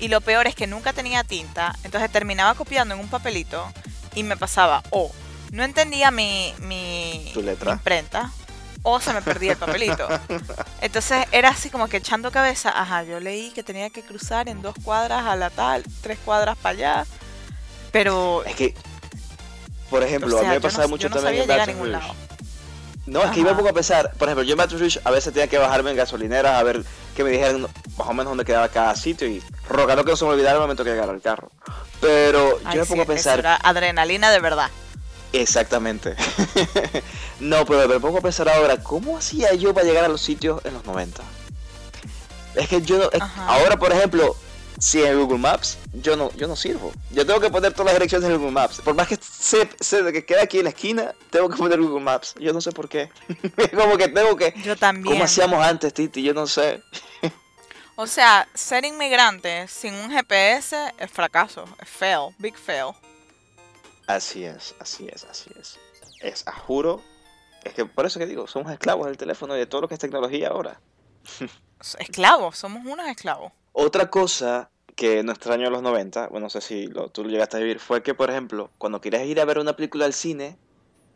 Y 0.00 0.08
lo 0.08 0.20
peor 0.20 0.46
es 0.46 0.54
que 0.54 0.66
nunca 0.66 0.92
tenía 0.92 1.24
tinta, 1.24 1.74
entonces 1.82 2.10
terminaba 2.12 2.54
copiando 2.54 2.94
en 2.94 3.00
un 3.00 3.08
papelito 3.08 3.72
y 4.14 4.22
me 4.22 4.36
pasaba 4.36 4.82
o 4.90 5.10
no 5.50 5.62
entendía 5.64 6.10
mi, 6.10 6.52
mi, 6.60 7.30
Tu 7.32 7.42
letra. 7.42 7.72
mi 7.72 7.76
imprenta 7.78 8.30
o 8.84 9.00
se 9.00 9.12
me 9.12 9.20
perdía 9.22 9.52
el 9.52 9.58
papelito. 9.58 10.06
Entonces 10.80 11.26
era 11.32 11.48
así 11.48 11.70
como 11.70 11.88
que 11.88 11.96
echando 11.96 12.30
cabeza, 12.30 12.70
ajá, 12.70 13.02
yo 13.02 13.18
leí 13.18 13.50
que 13.50 13.64
tenía 13.64 13.90
que 13.90 14.02
cruzar 14.02 14.48
en 14.48 14.62
dos 14.62 14.74
cuadras 14.84 15.24
a 15.26 15.34
la 15.34 15.50
tal, 15.50 15.82
tres 16.02 16.18
cuadras 16.24 16.56
para 16.56 16.74
allá, 16.76 17.06
pero... 17.90 18.44
Es 18.44 18.54
que, 18.54 18.74
por 19.90 20.02
ejemplo, 20.02 20.36
o 20.36 20.38
a 20.38 20.42
sea, 20.42 20.50
mí 20.50 20.54
me 20.56 20.60
pasaba 20.60 20.84
no, 20.84 20.88
mucho 20.90 21.08
no 21.08 21.16
también 21.16 21.42
en 21.44 21.50
a 21.50 21.56
Baton 21.56 21.78
Rouge. 21.78 21.90
lado. 21.90 22.14
No, 23.06 23.22
es 23.22 23.30
que 23.32 23.38
yo 23.38 23.44
me 23.44 23.50
Ajá. 23.50 23.56
pongo 23.56 23.70
a 23.70 23.74
pensar, 23.74 24.12
por 24.18 24.28
ejemplo, 24.28 24.44
yo 24.44 24.52
en 24.52 24.58
Baton 24.58 24.78
Rouge 24.78 25.00
a 25.04 25.10
veces 25.10 25.32
tenía 25.32 25.48
que 25.48 25.58
bajarme 25.58 25.90
en 25.90 25.96
gasolineras 25.96 26.58
a 26.58 26.62
ver 26.62 26.84
que 27.16 27.24
me 27.24 27.30
dijeran 27.30 27.62
más 27.62 28.08
o 28.08 28.12
menos 28.14 28.30
dónde 28.30 28.44
quedaba 28.44 28.68
cada 28.68 28.94
sitio 28.96 29.28
y 29.28 29.42
rogando 29.68 30.04
que 30.04 30.10
no 30.10 30.16
se 30.16 30.24
me 30.24 30.30
olvidara 30.32 30.56
el 30.56 30.60
momento 30.62 30.84
que 30.84 30.90
llegara 30.90 31.12
al 31.12 31.20
carro. 31.22 31.50
Pero 32.00 32.60
yo 32.60 32.80
me 32.80 32.84
sí, 32.84 32.88
pongo 32.88 33.02
a 33.02 33.04
eso 33.04 33.12
pensar, 33.12 33.38
era 33.38 33.56
adrenalina 33.56 34.30
de 34.30 34.40
verdad. 34.40 34.70
Exactamente. 35.40 36.14
no, 37.40 37.64
pero 37.64 37.88
me 37.88 38.00
pongo 38.00 38.18
a 38.18 38.22
pensar 38.22 38.48
ahora, 38.48 38.82
¿cómo 38.82 39.18
hacía 39.18 39.54
yo 39.54 39.74
para 39.74 39.86
llegar 39.86 40.04
a 40.04 40.08
los 40.08 40.20
sitios 40.20 40.64
en 40.64 40.74
los 40.74 40.84
90? 40.84 41.22
Es 42.54 42.68
que 42.68 42.82
yo 42.82 42.98
no, 42.98 43.04
es- 43.10 43.22
ahora 43.36 43.76
por 43.76 43.92
ejemplo, 43.92 44.36
si 44.78 45.02
en 45.02 45.18
Google 45.18 45.38
Maps, 45.38 45.78
yo 45.92 46.16
no, 46.16 46.32
yo 46.32 46.46
no 46.46 46.56
sirvo. 46.56 46.92
Yo 47.10 47.24
tengo 47.26 47.40
que 47.40 47.50
poner 47.50 47.72
todas 47.72 47.86
las 47.86 47.94
direcciones 47.94 48.28
en 48.28 48.36
Google 48.36 48.52
Maps. 48.52 48.80
Por 48.84 48.94
más 48.94 49.08
que 49.08 49.18
sé, 49.20 49.68
que 50.12 50.24
queda 50.24 50.42
aquí 50.42 50.58
en 50.58 50.64
la 50.64 50.70
esquina, 50.70 51.14
tengo 51.30 51.48
que 51.48 51.56
poner 51.56 51.80
Google 51.80 52.02
Maps. 52.02 52.34
Yo 52.38 52.52
no 52.52 52.60
sé 52.60 52.72
por 52.72 52.88
qué. 52.88 53.10
Como 53.76 53.96
que 53.96 54.08
tengo 54.08 54.36
que... 54.36 54.52
Yo 54.62 54.76
también. 54.76 55.14
¿Cómo 55.14 55.24
hacíamos 55.24 55.64
antes, 55.64 55.94
Titi? 55.94 56.22
Yo 56.22 56.34
no 56.34 56.46
sé. 56.46 56.82
O 57.96 58.06
sea, 58.08 58.48
ser 58.54 58.84
inmigrante 58.84 59.68
sin 59.68 59.94
un 59.94 60.10
GPS 60.10 60.76
es 60.98 61.10
fracaso, 61.10 61.64
es 61.80 61.88
fail, 61.88 62.34
big 62.38 62.56
fail. 62.56 62.92
Así 64.06 64.44
es, 64.44 64.74
así 64.80 65.08
es, 65.12 65.24
así 65.24 65.50
es. 65.58 65.78
Es, 66.20 66.46
a 66.46 66.52
juro, 66.52 67.02
es 67.64 67.74
que 67.74 67.86
por 67.86 68.06
eso 68.06 68.18
que 68.18 68.26
digo, 68.26 68.46
somos 68.46 68.70
esclavos 68.72 69.06
del 69.06 69.16
teléfono 69.16 69.56
y 69.56 69.58
de 69.58 69.66
todo 69.66 69.82
lo 69.82 69.88
que 69.88 69.94
es 69.94 70.00
tecnología 70.00 70.48
ahora. 70.48 70.80
Esclavos, 71.98 72.56
somos 72.56 72.84
unos 72.86 73.06
esclavos. 73.08 73.52
Otra 73.72 74.08
cosa 74.08 74.70
que 74.94 75.22
no 75.22 75.32
extraño 75.32 75.66
en 75.66 75.72
los 75.72 75.82
90, 75.82 76.28
bueno, 76.28 76.46
no 76.46 76.50
sé 76.50 76.60
si 76.60 76.86
lo, 76.86 77.08
tú 77.08 77.24
lo 77.24 77.30
llegaste 77.30 77.56
a 77.56 77.60
vivir, 77.60 77.80
fue 77.80 78.02
que, 78.02 78.14
por 78.14 78.30
ejemplo, 78.30 78.70
cuando 78.78 79.00
querías 79.00 79.24
ir 79.24 79.40
a 79.40 79.44
ver 79.44 79.58
una 79.58 79.74
película 79.74 80.04
al 80.04 80.14
cine, 80.14 80.56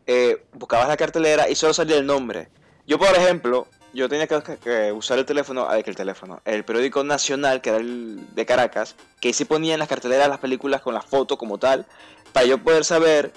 eh, 0.07 0.45
buscabas 0.55 0.89
la 0.89 0.97
cartelera 0.97 1.49
y 1.49 1.55
solo 1.55 1.73
salía 1.73 1.97
el 1.97 2.07
nombre. 2.07 2.49
Yo, 2.87 2.99
por 2.99 3.15
ejemplo, 3.15 3.69
yo 3.93 4.09
tenía 4.09 4.27
que, 4.27 4.59
que 4.63 4.93
usar 4.93 5.19
el 5.19 5.27
teléfono, 5.27 5.69
ay, 5.69 5.83
que 5.83 5.91
el 5.91 5.97
teléfono, 5.97 6.41
el 6.45 6.65
periódico 6.65 7.05
nacional, 7.05 7.61
que 7.61 7.71
era 7.71 7.79
el 7.79 8.35
de 8.35 8.47
Caracas, 8.47 8.97
que 9.21 9.33
sí 9.33 9.45
ponía 9.45 9.75
en 9.75 9.79
las 9.79 9.89
carteleras 9.89 10.29
las 10.29 10.39
películas 10.39 10.81
con 10.81 10.95
la 10.95 11.03
foto 11.03 11.39
como 11.39 11.59
tal, 11.59 11.87
para 12.33 12.47
yo 12.47 12.59
poder 12.59 12.85
saber 12.85 13.33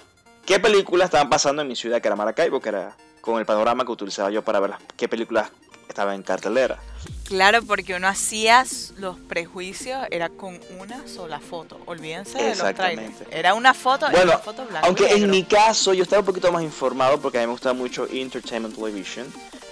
qué 0.46 0.60
películas 0.60 1.06
estaban 1.06 1.30
pasando 1.30 1.62
en 1.62 1.68
mi 1.68 1.76
ciudad, 1.76 2.02
que 2.02 2.08
era 2.08 2.16
Maracaibo, 2.16 2.60
que 2.60 2.70
era 2.70 2.96
con 3.22 3.40
el 3.40 3.46
panorama 3.46 3.86
que 3.86 3.92
utilizaba 3.92 4.32
yo 4.32 4.44
para 4.44 4.60
ver 4.60 4.72
las- 4.72 4.82
qué 4.98 5.08
películas 5.08 5.50
estaban 5.88 6.16
en 6.16 6.24
cartelera. 6.24 6.80
Claro, 7.26 7.62
porque 7.64 7.96
uno 7.96 8.08
hacía 8.08 8.66
los 8.98 9.18
prejuicios, 9.18 10.00
era 10.12 10.30
con 10.30 10.60
una 10.80 11.08
sola 11.08 11.40
foto. 11.40 11.80
Olvídense 11.86 12.38
de 12.42 12.56
los 12.56 12.74
trailers. 12.76 13.14
Era 13.30 13.54
una 13.54 13.74
foto, 13.74 14.08
era 14.08 14.18
Bueno, 14.18 14.32
una 14.34 14.40
foto 14.40 14.66
blanca. 14.66 14.88
Aunque 14.88 15.14
en 15.14 15.30
mi 15.30 15.44
caso 15.44 15.94
yo 15.94 16.04
estaba 16.04 16.20
un 16.22 16.26
poquito 16.26 16.52
más 16.52 16.64
informado 16.64 17.20
porque 17.22 17.38
a 17.38 17.42
mí 17.42 17.48
me 17.48 17.54
gusta 17.54 17.74
mucho 17.74 18.08
Entertainment 18.12 18.76
Television 18.76 19.28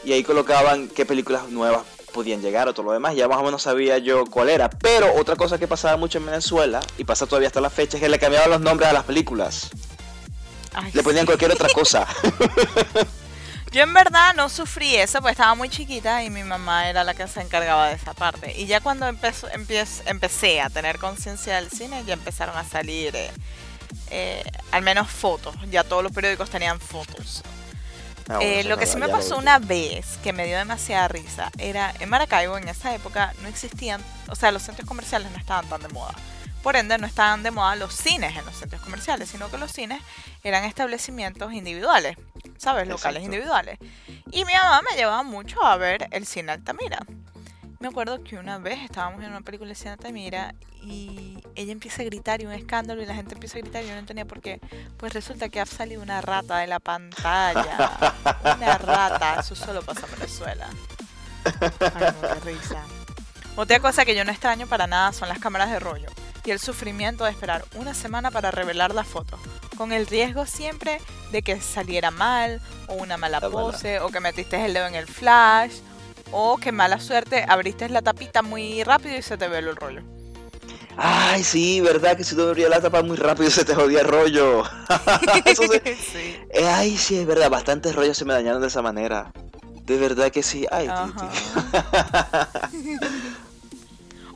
y 0.05 0.13
ahí 0.13 0.23
colocaban 0.23 0.87
qué 0.89 1.05
películas 1.05 1.49
nuevas 1.49 1.83
podían 2.09 2.41
llegar 2.41 2.67
o 2.67 2.73
todo 2.73 2.85
lo 2.87 2.91
demás, 2.91 3.15
ya 3.15 3.27
más 3.27 3.37
o 3.37 3.43
menos 3.43 3.61
sabía 3.63 3.97
yo 3.97 4.25
cuál 4.25 4.49
era. 4.49 4.69
Pero 4.69 5.13
otra 5.15 5.35
cosa 5.35 5.57
que 5.57 5.67
pasaba 5.67 5.97
mucho 5.97 6.17
en 6.17 6.25
Venezuela 6.25 6.81
y 6.97 7.03
pasa 7.03 7.25
todavía 7.25 7.47
hasta 7.47 7.61
la 7.61 7.69
fecha 7.69 7.97
es 7.97 8.03
que 8.03 8.09
le 8.09 8.19
cambiaban 8.19 8.49
los 8.49 8.61
nombres 8.61 8.89
a 8.89 8.93
las 8.93 9.03
películas, 9.03 9.69
Ay, 10.73 10.91
le 10.93 11.03
ponían 11.03 11.23
sí. 11.23 11.27
cualquier 11.27 11.51
otra 11.51 11.69
cosa. 11.73 12.05
Yo 13.71 13.83
en 13.83 13.93
verdad 13.93 14.33
no 14.35 14.49
sufrí 14.49 14.95
eso, 14.95 15.21
pues 15.21 15.33
estaba 15.33 15.53
muy 15.53 15.69
chiquita 15.69 16.23
y 16.23 16.31
mi 16.31 16.41
mamá 16.43 16.89
era 16.89 17.03
la 17.03 17.13
que 17.13 17.27
se 17.27 17.39
encargaba 17.41 17.89
de 17.89 17.95
esa 17.95 18.13
parte. 18.15 18.59
Y 18.59 18.65
ya 18.65 18.81
cuando 18.81 19.05
empezó, 19.07 19.47
empiez- 19.49 20.01
empecé 20.07 20.59
a 20.59 20.71
tener 20.71 20.97
conciencia 20.97 21.55
del 21.57 21.69
cine, 21.69 22.03
ya 22.03 22.13
empezaron 22.13 22.57
a 22.57 22.63
salir 22.63 23.15
eh, 23.15 23.29
eh, 24.09 24.43
al 24.71 24.81
menos 24.81 25.07
fotos. 25.11 25.53
Ya 25.69 25.83
todos 25.83 26.01
los 26.01 26.11
periódicos 26.11 26.49
tenían 26.49 26.79
fotos. 26.79 27.43
Ah, 28.29 28.37
Eh, 28.41 28.63
lo 28.63 28.77
que 28.77 28.85
sí 28.85 28.97
me 28.97 29.09
pasó 29.09 29.37
una 29.37 29.57
vez 29.59 30.19
que 30.23 30.33
me 30.33 30.45
dio 30.45 30.57
demasiada 30.57 31.07
risa 31.07 31.51
era 31.57 31.91
en 31.99 32.09
Maracaibo 32.09 32.57
en 32.57 32.67
esa 32.67 32.93
época 32.93 33.33
no 33.41 33.47
existían, 33.47 34.01
o 34.27 34.35
sea, 34.35 34.51
los 34.51 34.61
centros 34.61 34.87
comerciales 34.87 35.31
no 35.31 35.37
estaban 35.37 35.67
tan 35.67 35.81
de 35.81 35.87
moda. 35.89 36.13
Por 36.61 36.75
ende, 36.75 36.97
no 36.97 37.07
estaban 37.07 37.41
de 37.41 37.51
moda 37.51 37.75
los 37.77 37.93
cines 37.95 38.35
en 38.37 38.45
los 38.45 38.55
centros 38.55 38.81
comerciales, 38.81 39.29
sino 39.29 39.49
que 39.49 39.57
los 39.57 39.71
cines 39.71 40.01
eran 40.43 40.65
establecimientos 40.65 41.53
individuales, 41.53 42.17
¿sabes? 42.57 42.87
Locales 42.87 43.23
Exacto. 43.23 43.25
individuales. 43.25 43.79
Y 44.31 44.45
mi 44.45 44.53
mamá 44.53 44.81
me 44.89 44.95
llevaba 44.97 45.23
mucho 45.23 45.63
a 45.63 45.77
ver 45.77 46.07
el 46.11 46.25
cine 46.27 46.51
Altamira. 46.51 46.99
Me 47.79 47.87
acuerdo 47.87 48.21
que 48.23 48.37
una 48.37 48.57
vez 48.57 48.79
estábamos 48.83 49.23
en 49.23 49.29
una 49.29 49.39
película 49.39 49.69
de 49.69 49.75
cine 49.75 49.91
Altamira 49.91 50.53
y 50.83 51.41
ella 51.55 51.71
empieza 51.71 52.01
a 52.01 52.05
gritar 52.05 52.41
y 52.41 52.45
un 52.45 52.51
escándalo 52.51 53.01
y 53.01 53.05
la 53.05 53.15
gente 53.15 53.35
empieza 53.35 53.57
a 53.57 53.61
gritar 53.61 53.83
y 53.83 53.87
yo 53.87 53.93
no 53.93 53.99
entendía 53.99 54.25
por 54.25 54.41
qué. 54.41 54.59
Pues 54.97 55.13
resulta 55.13 55.47
que 55.47 55.61
ha 55.61 55.65
salido 55.65 56.01
una 56.01 56.19
rata 56.19 56.57
de 56.57 56.67
la 56.67 56.79
pantalla. 56.79 58.13
Una 58.57 58.77
rata. 58.77 59.39
Eso 59.39 59.55
solo 59.55 59.81
pasa 59.81 60.05
en 60.07 60.19
Venezuela. 60.19 60.67
Ay, 61.45 62.13
no, 62.21 62.27
qué 62.33 62.51
risa. 62.51 62.83
Otra 63.55 63.79
cosa 63.79 64.03
que 64.03 64.13
yo 64.13 64.25
no 64.25 64.31
extraño 64.31 64.67
para 64.67 64.85
nada 64.85 65.13
son 65.13 65.29
las 65.29 65.39
cámaras 65.39 65.71
de 65.71 65.79
rollo 65.79 66.09
y 66.49 66.51
el 66.51 66.59
sufrimiento 66.59 67.25
de 67.25 67.31
esperar 67.31 67.63
una 67.75 67.93
semana 67.93 68.31
para 68.31 68.51
revelar 68.51 68.95
la 68.95 69.03
foto, 69.03 69.37
con 69.77 69.91
el 69.91 70.07
riesgo 70.07 70.45
siempre 70.45 70.99
de 71.31 71.43
que 71.43 71.61
saliera 71.61 72.11
mal, 72.11 72.59
o 72.87 72.95
una 72.95 73.17
mala 73.17 73.39
pose, 73.39 73.99
o 73.99 74.09
que 74.09 74.19
metiste 74.19 74.63
el 74.65 74.73
dedo 74.73 74.87
en 74.87 74.95
el 74.95 75.05
flash, 75.05 75.79
o 76.31 76.57
que 76.57 76.71
mala 76.71 76.99
suerte 76.99 77.45
abriste 77.47 77.89
la 77.89 78.01
tapita 78.01 78.41
muy 78.41 78.83
rápido 78.83 79.17
y 79.17 79.21
se 79.21 79.37
te 79.37 79.47
veló 79.47 79.71
el 79.71 79.75
rollo. 79.77 80.01
Ay, 81.01 81.43
sí, 81.43 81.79
verdad 81.79 82.17
que 82.17 82.23
si 82.25 82.35
tú 82.35 82.41
abrías 82.41 82.69
la 82.69 82.81
tapa 82.81 83.01
muy 83.01 83.15
rápido 83.15 83.49
se 83.49 83.63
te 83.63 83.73
jodía 83.73 84.01
el 84.01 84.07
rollo. 84.07 84.63
Eso 85.45 85.63
sí. 85.63 85.79
Sí. 86.11 86.35
Eh, 86.51 86.67
ay, 86.67 86.97
sí, 86.97 87.17
es 87.19 87.25
verdad, 87.25 87.49
bastantes 87.49 87.95
rollos 87.95 88.17
se 88.17 88.25
me 88.25 88.33
dañaron 88.33 88.61
de 88.61 88.67
esa 88.67 88.81
manera. 88.81 89.31
De 89.85 89.97
verdad 89.97 90.29
que 90.31 90.43
sí. 90.43 90.67
Ay. 90.71 90.89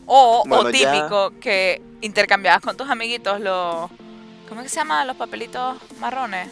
O, 0.06 0.44
Bueno, 0.46 0.68
o 0.68 0.70
ya- 0.70 0.92
típico 0.94 1.32
que 1.40 1.82
intercambiabas 2.02 2.62
con 2.62 2.76
tus 2.76 2.90
amiguitos 2.90 3.40
los... 3.40 3.90
¿Cómo 4.50 4.62
es 4.62 4.66
que 4.66 4.70
se 4.70 4.76
llaman 4.82 5.08
los 5.08 5.16
papelitos 5.16 5.78
marrones? 6.00 6.50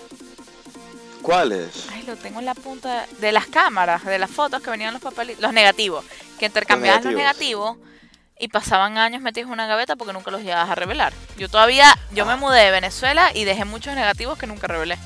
¿Cuáles? 1.21 1.87
Ay, 1.91 2.03
lo 2.03 2.15
tengo 2.15 2.39
en 2.39 2.45
la 2.45 2.55
punta 2.55 3.05
de 3.19 3.31
las 3.31 3.45
cámaras, 3.47 4.03
de 4.05 4.17
las 4.19 4.29
fotos 4.31 4.61
que 4.61 4.69
venían 4.71 4.93
los 4.93 5.01
papelitos, 5.01 5.41
los 5.41 5.53
negativos, 5.53 6.03
que 6.39 6.45
intercambiabas 6.47 7.03
los 7.03 7.13
negativos. 7.13 7.75
negativos 7.77 7.91
y 8.39 8.47
pasaban 8.47 8.97
años 8.97 9.21
metidos 9.21 9.47
en 9.47 9.53
una 9.53 9.67
gaveta 9.67 9.95
porque 9.95 10.13
nunca 10.13 10.31
los 10.31 10.41
llevabas 10.41 10.69
a 10.71 10.75
revelar. 10.75 11.13
Yo 11.37 11.47
todavía, 11.47 11.95
yo 12.11 12.25
me 12.25 12.33
Ah. 12.33 12.37
mudé 12.37 12.59
de 12.61 12.71
Venezuela 12.71 13.31
y 13.35 13.43
dejé 13.43 13.65
muchos 13.65 13.93
negativos 13.93 14.37
que 14.39 14.47
nunca 14.47 14.65
revelé. 14.67 14.97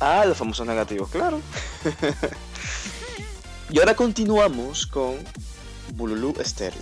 Ah, 0.00 0.24
los 0.26 0.36
famosos 0.38 0.66
negativos, 0.66 1.08
claro. 1.10 1.40
y 3.70 3.78
ahora 3.78 3.94
continuamos 3.94 4.86
con 4.86 5.16
Bululu 5.94 6.34
Stereo. 6.44 6.80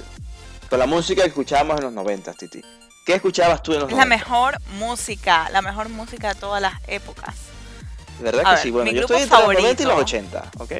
Con 0.70 0.78
la 0.78 0.86
música 0.86 1.22
que 1.22 1.28
escuchábamos 1.28 1.78
en 1.78 1.84
los 1.84 1.92
90, 1.92 2.32
Titi. 2.34 2.62
¿Qué 3.06 3.14
escuchabas 3.14 3.62
tú 3.62 3.72
en 3.74 3.80
los 3.80 3.90
Es 3.90 3.96
la 3.96 4.06
mejor 4.06 4.58
música, 4.78 5.48
la 5.50 5.60
mejor 5.60 5.88
música 5.90 6.32
de 6.34 6.40
todas 6.40 6.60
las 6.62 6.74
épocas. 6.88 7.34
¿Verdad 8.20 8.42
A 8.42 8.44
que 8.44 8.50
ver, 8.54 8.62
sí? 8.62 8.70
Bueno, 8.70 8.90
yo 8.92 9.00
estoy 9.02 9.22
entre 9.22 9.38
los 9.38 9.46
90 9.54 9.82
y 9.82 9.86
los 9.86 9.92
favorito. 9.94 10.16
80, 10.16 10.50
¿ok? 10.58 10.72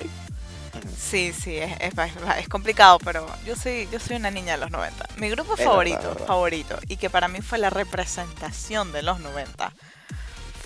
Sí, 0.98 1.32
sí, 1.32 1.56
es, 1.56 1.72
es- 1.80 1.92
es 2.38 2.48
complicado, 2.48 2.98
pero 2.98 3.26
yo 3.46 3.54
soy, 3.56 3.88
yo 3.92 4.00
soy 4.00 4.16
una 4.16 4.30
niña 4.30 4.52
de 4.54 4.58
los 4.58 4.70
90. 4.70 5.06
Mi 5.16 5.28
grupo 5.30 5.54
Es 5.54 5.64
favorito, 5.64 5.98
verdad. 6.00 6.26
favorito, 6.26 6.78
y 6.88 6.96
que 6.96 7.10
para 7.10 7.28
mí 7.28 7.40
fue 7.40 7.58
la 7.58 7.70
representación 7.70 8.92
de 8.92 9.02
los 9.02 9.20
90, 9.20 9.72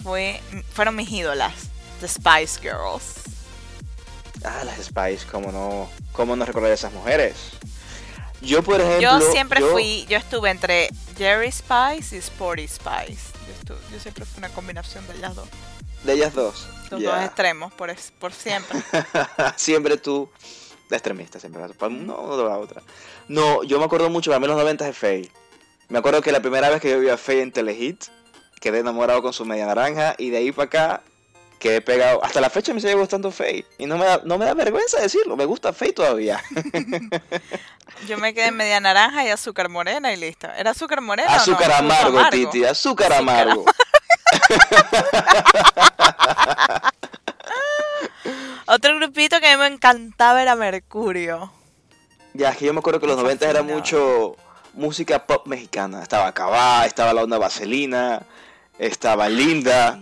fue, 0.03 0.41
fueron 0.73 0.97
mis 0.97 1.11
ídolas, 1.11 1.53
The 2.01 2.09
Spice 2.09 2.61
Girls. 2.61 3.15
Ah, 4.45 4.63
las 4.65 4.77
Spice, 4.85 5.27
cómo 5.31 5.51
no, 5.53 5.89
cómo 6.13 6.37
no 6.37 6.45
recordar 6.45 6.71
a 6.71 6.75
esas 6.75 6.93
mujeres. 6.93 7.35
Yo, 8.41 8.63
por 8.63 8.81
ejemplo. 8.81 9.01
Yo 9.01 9.33
siempre 9.33 9.61
yo- 9.61 9.73
fui, 9.73 10.07
yo 10.09 10.17
estuve 10.17 10.51
entre 10.51 10.89
Jerry 11.17 11.51
Spice 11.51 12.15
y 12.15 12.19
Sporty 12.21 12.69
Spice. 12.69 13.33
Yo, 13.47 13.53
estuve- 13.59 13.93
yo 13.93 13.99
siempre 14.01 14.25
fui 14.25 14.39
una 14.39 14.49
combinación 14.51 15.07
de 15.09 15.17
ellas 15.17 15.35
dos. 15.35 15.49
De 16.05 16.13
ellas 16.15 16.35
dos. 16.35 16.69
Los 16.91 17.03
dos 17.03 17.23
extremos, 17.23 17.73
por, 17.75 17.91
es- 17.91 18.13
por 18.19 18.33
siempre. 18.33 18.81
siempre 19.57 19.97
tú, 19.99 20.31
de 20.89 20.97
extremista, 20.97 21.39
siempre. 21.39 21.61
vas 21.61 21.73
para 21.73 21.93
una 21.93 22.15
o 22.15 22.49
la 22.49 22.57
otra. 22.57 22.81
No, 23.29 23.63
yo 23.63 23.79
me 23.79 23.85
acuerdo 23.85 24.09
mucho, 24.09 24.31
para 24.31 24.41
mí 24.41 24.47
los 24.47 24.57
90 24.57 24.85
de 24.87 24.93
Faye. 24.95 25.31
Me 25.89 25.99
acuerdo 25.99 26.23
que 26.23 26.33
la 26.33 26.41
primera 26.41 26.71
vez 26.71 26.81
que 26.81 26.91
yo 26.91 26.99
vi 27.01 27.09
a 27.11 27.19
Faye 27.19 27.43
en 27.43 27.53
Telehit, 27.53 28.05
quedé 28.61 28.79
enamorado 28.79 29.23
con 29.23 29.33
su 29.33 29.45
media 29.45 29.67
naranja 29.67 30.15
y 30.19 30.31
de 30.31 30.39
ahí 30.39 30.53
para 30.53 30.67
acá 30.67 31.03
quedé 31.59 31.81
pegado. 31.83 32.25
Hasta 32.25 32.41
la 32.41 32.49
fecha 32.51 32.73
me 32.73 32.81
sigue 32.81 32.95
gustando 32.95 33.31
Faye. 33.31 33.67
Y 33.77 33.85
no 33.87 33.99
me 33.99 34.07
da, 34.07 34.23
no 34.25 34.39
me 34.39 34.47
da 34.47 34.55
vergüenza 34.55 34.99
decirlo, 35.01 35.37
me 35.37 35.45
gusta 35.45 35.73
Faye 35.75 35.93
todavía. 35.93 36.43
Yo 38.07 38.17
me 38.19 38.33
quedé 38.33 38.47
en 38.47 38.57
media 38.57 38.81
naranja 38.81 39.25
y 39.25 39.29
azúcar 39.29 39.69
morena 39.69 40.13
y 40.13 40.17
listo. 40.17 40.47
¿Era 40.57 40.71
azúcar 40.71 41.01
morena? 41.01 41.29
o 41.29 41.33
no? 41.35 41.37
azúcar 41.43 41.65
Fruto 41.73 41.79
amargo, 41.79 42.19
amargo. 42.19 42.31
Titi, 42.51 42.65
azúcar 42.65 43.13
amargo. 43.13 43.65
Otro 48.67 48.95
grupito 48.97 49.41
que 49.41 49.49
a 49.49 49.57
mí 49.57 49.61
me 49.63 49.69
encantaba 49.75 50.43
era 50.43 50.55
Mercurio. 50.55 51.51
Ya, 52.35 52.51
es 52.51 52.57
que 52.59 52.67
yo 52.67 52.75
me 52.75 52.81
acuerdo 52.81 53.01
que 53.01 53.07
los 53.07 53.17
Me 53.17 53.23
90 53.23 53.49
era 53.49 53.63
mucho 53.63 54.37
música 54.75 55.25
pop 55.27 55.47
mexicana. 55.47 56.03
Estaba 56.03 56.33
Cabá, 56.33 56.85
estaba 56.87 57.13
la 57.15 57.23
onda 57.23 57.39
Vaselina, 57.39 58.23
estaba 58.79 59.29
Linda, 59.29 59.99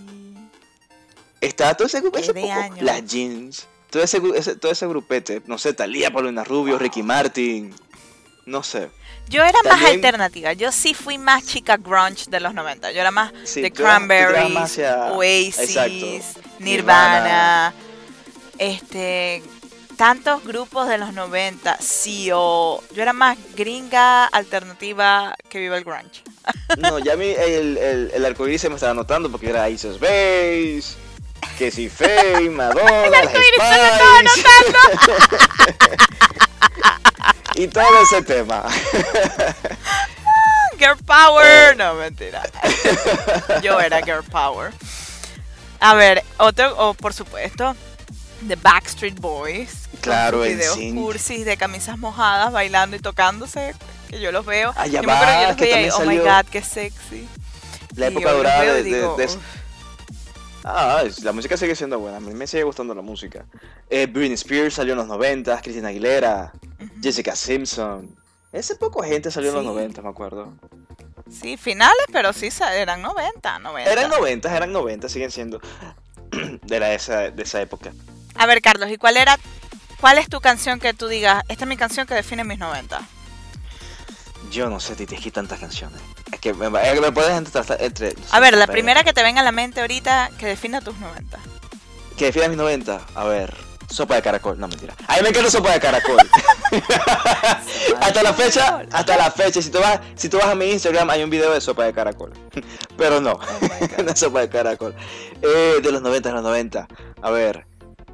estaba 1.41 1.75
todo 1.75 1.87
ese 1.87 2.01
grupo, 2.01 2.19
ese 2.19 2.35
poco- 2.35 2.47
las 2.81 3.05
jeans, 3.07 3.69
todo 3.91 4.03
ese, 4.03 4.21
ese- 4.35 4.57
todo 4.57 4.73
ese 4.73 4.87
grupete, 4.89 5.43
no 5.47 5.57
sé, 5.59 5.73
Talía, 5.73 6.11
Paulina 6.11 6.43
Rubio, 6.45 6.79
Ricky 6.79 7.03
Martin, 7.05 7.73
no 8.47 8.63
sé. 8.63 8.89
Yo 9.29 9.43
era 9.45 9.59
más 9.65 9.83
alternativa. 9.85 10.53
Yo 10.53 10.71
sí 10.73 10.95
fui 10.95 11.19
más 11.19 11.45
chica 11.45 11.77
grunge 11.77 12.27
de 12.31 12.41
los 12.41 12.55
90. 12.55 12.93
Yo 12.93 13.01
era 13.01 13.11
más 13.11 13.33
Sí, 13.45 13.61
de 13.61 13.73
Cranberries, 13.73 14.57
hacia- 14.57 15.13
Oasis, 15.13 15.59
exacto. 15.59 16.07
Nirvana, 16.61 17.75
este, 18.59 19.43
tantos 19.97 20.45
grupos 20.45 20.89
de 20.89 20.99
los 20.99 21.13
90. 21.13 21.77
CEO. 21.81 22.83
Yo 22.95 23.03
era 23.03 23.13
más 23.13 23.37
gringa 23.57 24.27
alternativa 24.27 25.35
que 25.49 25.59
viva 25.59 25.77
el 25.77 25.85
grunge. 25.85 26.23
No, 26.79 27.01
ya 27.01 27.15
a 27.15 27.17
mí 27.17 27.27
el, 27.27 27.77
el, 27.77 28.11
el 28.15 28.25
arcoíris 28.25 28.61
se 28.61 28.69
me 28.69 28.77
estaba 28.77 28.95
notando 28.95 29.29
porque 29.31 29.49
era 29.51 29.65
Ace 29.65 29.89
of 29.89 29.99
Base, 30.01 30.95
que 31.59 31.73
si 31.73 31.89
Faye, 31.89 32.49
Madonna, 32.51 33.09
las 33.11 33.25
Spice. 33.25 34.77
y 37.57 37.69
todo 37.69 38.03
ese 38.03 38.23
tema. 38.23 38.65
Girl 40.79 40.97
Power. 41.07 41.77
No, 41.77 41.95
mentira. 41.95 42.43
Yo 43.63 43.81
era 43.81 44.03
Girl 44.03 44.23
Power. 44.23 44.73
A 45.81 45.95
ver, 45.95 46.23
otro, 46.39 46.75
o 46.77 46.95
por 46.95 47.15
supuesto, 47.15 47.75
The 48.47 48.57
Backstreet 48.57 49.19
Boys. 49.19 49.89
con 49.91 50.01
Claro, 50.01 50.39
sus 50.39 50.47
en 50.47 50.59
videos 50.59 50.79
cursis 50.95 51.45
de 51.45 51.57
camisas 51.57 51.99
mojadas, 51.99 52.53
bailando 52.53 52.97
y 52.97 53.01
tocándose, 53.01 53.75
que 54.09 54.21
yo 54.21 54.33
los 54.33 54.45
veo. 54.45 54.75
Ya 54.75 54.87
yo 54.87 55.03
me 55.03 55.13
acuerdo 55.13 55.33
que 55.33 55.35
yo 55.35 55.43
va, 55.43 55.49
los 55.49 55.57
que 55.57 55.65
veía 55.65 55.87
y, 55.87 55.91
oh 55.91 56.01
my 56.01 56.19
god, 56.19 56.45
qué 56.51 56.63
sexy. 56.63 57.29
La 57.95 58.09
época 58.09 58.33
dorada 58.33 58.75
de, 58.75 58.83
de-. 58.83 59.29
Ah, 60.69 61.03
es- 61.07 61.23
la 61.23 61.31
música 61.33 61.57
sigue 61.57 61.77
siendo 61.77 61.99
buena. 62.01 62.17
A 62.17 62.21
mí 62.21 62.35
me 62.35 62.47
sigue 62.47 62.65
gustando 62.65 62.93
la 62.95 63.03
música. 63.03 63.45
Eh, 63.89 64.07
Britney 64.07 64.35
Spears 64.35 64.75
salió 64.75 64.95
en 64.95 64.99
los 64.99 65.07
90, 65.07 65.61
Christina 65.63 65.89
Aguilera. 65.89 66.53
Jessica 67.01 67.37
Simpson. 67.37 68.15
Ese 68.53 68.75
poco 68.75 69.03
gente 69.03 69.31
salió 69.31 69.51
en 69.51 69.55
los 69.57 69.63
Sí. 69.65 69.69
90, 69.69 70.03
me 70.03 70.09
acuerdo. 70.09 70.53
Sí, 71.31 71.57
finales, 71.57 72.05
pero 72.13 72.33
sí 72.33 72.49
eran 72.73 73.01
90, 73.03 73.59
90. 73.61 73.93
Eran 73.93 74.11
90, 74.11 74.57
eran 74.57 74.73
90, 74.73 75.09
siguen 75.09 75.31
siendo 75.31 75.61
de, 76.63 76.81
la, 76.81 76.93
esa, 76.95 77.31
de 77.31 77.43
esa 77.43 77.61
época. 77.61 77.93
A 78.35 78.47
ver, 78.47 78.61
Carlos, 78.61 78.91
¿y 78.91 78.97
cuál 78.97 79.17
era, 79.17 79.39
cuál 80.01 80.19
es 80.19 80.29
tu 80.29 80.41
canción 80.41 80.79
que 80.81 80.95
tú 80.95 81.07
digas, 81.09 81.43
esta 81.49 81.65
es 81.65 81.69
mi 81.69 81.77
canción 81.77 82.07
que 82.07 82.15
define 82.15 82.45
mis 82.45 82.59
90? 82.59 83.01
Yo 84.57 84.71
no 84.71 84.81
sé, 84.81 84.97
que 84.97 85.15
hay 85.15 85.31
tantas 85.31 85.61
canciones. 85.61 86.01
Es 86.33 86.41
que 86.41 86.55
me, 86.55 86.71
puedes 87.13 87.31
entre... 87.33 87.61
entre 87.85 88.15
A 88.31 88.41
ver, 88.41 88.57
la 88.57 88.67
primera 88.67 89.05
que 89.05 89.13
te 89.13 89.23
venga 89.23 89.43
a 89.43 89.45
la 89.45 89.53
mente 89.53 89.83
ahorita 89.83 90.31
que 90.39 90.47
defina 90.47 90.81
tus 90.81 90.97
90. 90.97 91.39
Que 92.17 92.25
define 92.25 92.49
mis 92.49 92.57
90. 92.57 93.03
A 93.17 93.25
ver, 93.25 93.55
sopa 93.91 94.15
de 94.15 94.23
caracol. 94.23 94.59
No, 94.59 94.67
mentira. 94.67 94.95
A 95.09 95.17
mí 95.17 95.23
me 95.25 95.29
encanta 95.29 95.51
sopa 95.51 95.73
de 95.73 95.81
caracol. 95.81 96.17
hasta 98.01 98.23
la 98.23 98.33
fecha, 98.33 98.83
hasta 98.91 99.19
la 99.19 99.31
fecha. 99.31 99.61
Si 99.61 99.69
tú, 99.69 99.79
vas, 99.79 100.01
si 100.15 100.31
tú 100.31 100.39
vas 100.39 100.47
a 100.47 100.55
mi 100.55 100.71
Instagram, 100.71 101.11
hay 101.11 101.23
un 101.23 101.29
video 101.29 101.53
de 101.53 101.61
sopa 101.61 101.85
de 101.85 101.93
caracol. 101.93 102.33
Pero 102.97 103.21
no, 103.21 103.39
no 104.03 104.11
es 104.11 104.19
sopa 104.19 104.41
de 104.41 104.49
caracol. 104.49 104.95
Eh, 105.43 105.81
de 105.83 105.93
los 105.93 106.01
90, 106.01 106.31
de 106.31 106.35
los 106.35 106.43
90. 106.43 106.89
A 107.21 107.31
ver. 107.31 107.67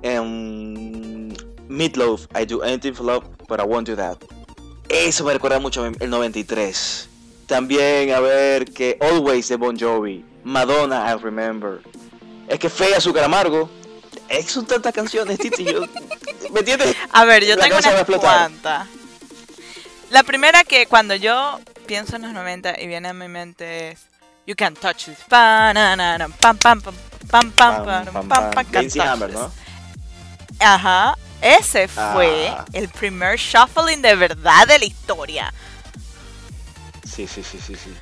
em, 0.02 1.28
Meatloaf, 1.68 2.26
I 2.34 2.44
do 2.44 2.62
anything 2.62 2.94
for 2.94 3.04
love, 3.04 3.30
but 3.46 3.60
I 3.60 3.64
won't 3.64 3.86
do 3.86 3.94
that. 3.94 4.18
Eso 4.92 5.24
me 5.24 5.32
recuerda 5.32 5.58
mucho 5.58 5.86
el 5.86 6.10
93. 6.10 7.08
También, 7.46 8.12
a 8.12 8.20
ver, 8.20 8.66
que 8.66 8.98
Always 9.00 9.48
de 9.48 9.56
Bon 9.56 9.78
Jovi. 9.78 10.22
Madonna, 10.44 11.10
I 11.10 11.16
remember. 11.18 11.80
Es 12.46 12.58
que 12.58 12.68
Fea, 12.68 12.98
Azúcar 12.98 13.24
Amargo. 13.24 13.70
Es 14.28 14.50
son 14.50 14.66
tantas 14.66 14.92
canciones, 14.92 15.38
Titi. 15.38 15.64
Yo, 15.64 15.80
¿Me 16.52 16.60
entiendes? 16.60 16.94
A 17.10 17.24
ver, 17.24 17.42
yo 17.44 17.56
La 17.56 17.64
tengo 17.64 17.78
unas 17.78 18.04
cuantas. 18.20 18.86
La 20.10 20.22
primera 20.24 20.62
que 20.64 20.86
cuando 20.86 21.14
yo 21.14 21.58
pienso 21.86 22.16
en 22.16 22.22
los 22.22 22.32
90 22.32 22.78
y 22.78 22.86
viene 22.86 23.08
a 23.08 23.14
mi 23.14 23.28
mente 23.28 23.92
es 23.92 24.00
You 24.46 24.54
Can't 24.54 24.78
Touch 24.78 25.06
This. 25.06 25.18
Pa, 25.26 25.72
na, 25.72 25.96
na, 25.96 26.18
na, 26.18 26.28
pam, 26.28 26.58
pam, 26.58 26.82
pam, 26.82 26.94
pam, 27.30 27.50
pam, 27.50 27.50
Pam, 27.50 27.84
pam, 27.84 27.84
pam, 27.84 28.04
pam, 28.12 28.28
pam, 28.28 28.50
pam. 28.50 28.64
can't 28.66 28.72
Lindsay 28.74 28.98
touch 28.98 29.18
Ese 31.42 31.88
fue 31.88 32.48
Ah. 32.48 32.64
el 32.72 32.88
primer 32.88 33.38
shuffling 33.38 34.00
de 34.00 34.14
verdad 34.14 34.66
de 34.68 34.78
la 34.78 34.84
historia. 34.84 35.52
Sí, 37.04 37.26
sí, 37.26 37.42
sí, 37.42 37.58
sí, 37.60 37.74
sí. 37.74 37.92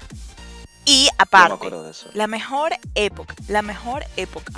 Y 0.85 1.05
me 1.05 1.11
aparte, 1.18 1.55
acuerdo 1.55 1.85
de 1.85 1.90
eso. 1.90 2.09
la 2.14 2.26
mejor 2.26 2.74
época, 2.94 3.35
la 3.48 3.62
mejor 3.62 4.05
época 4.16 4.53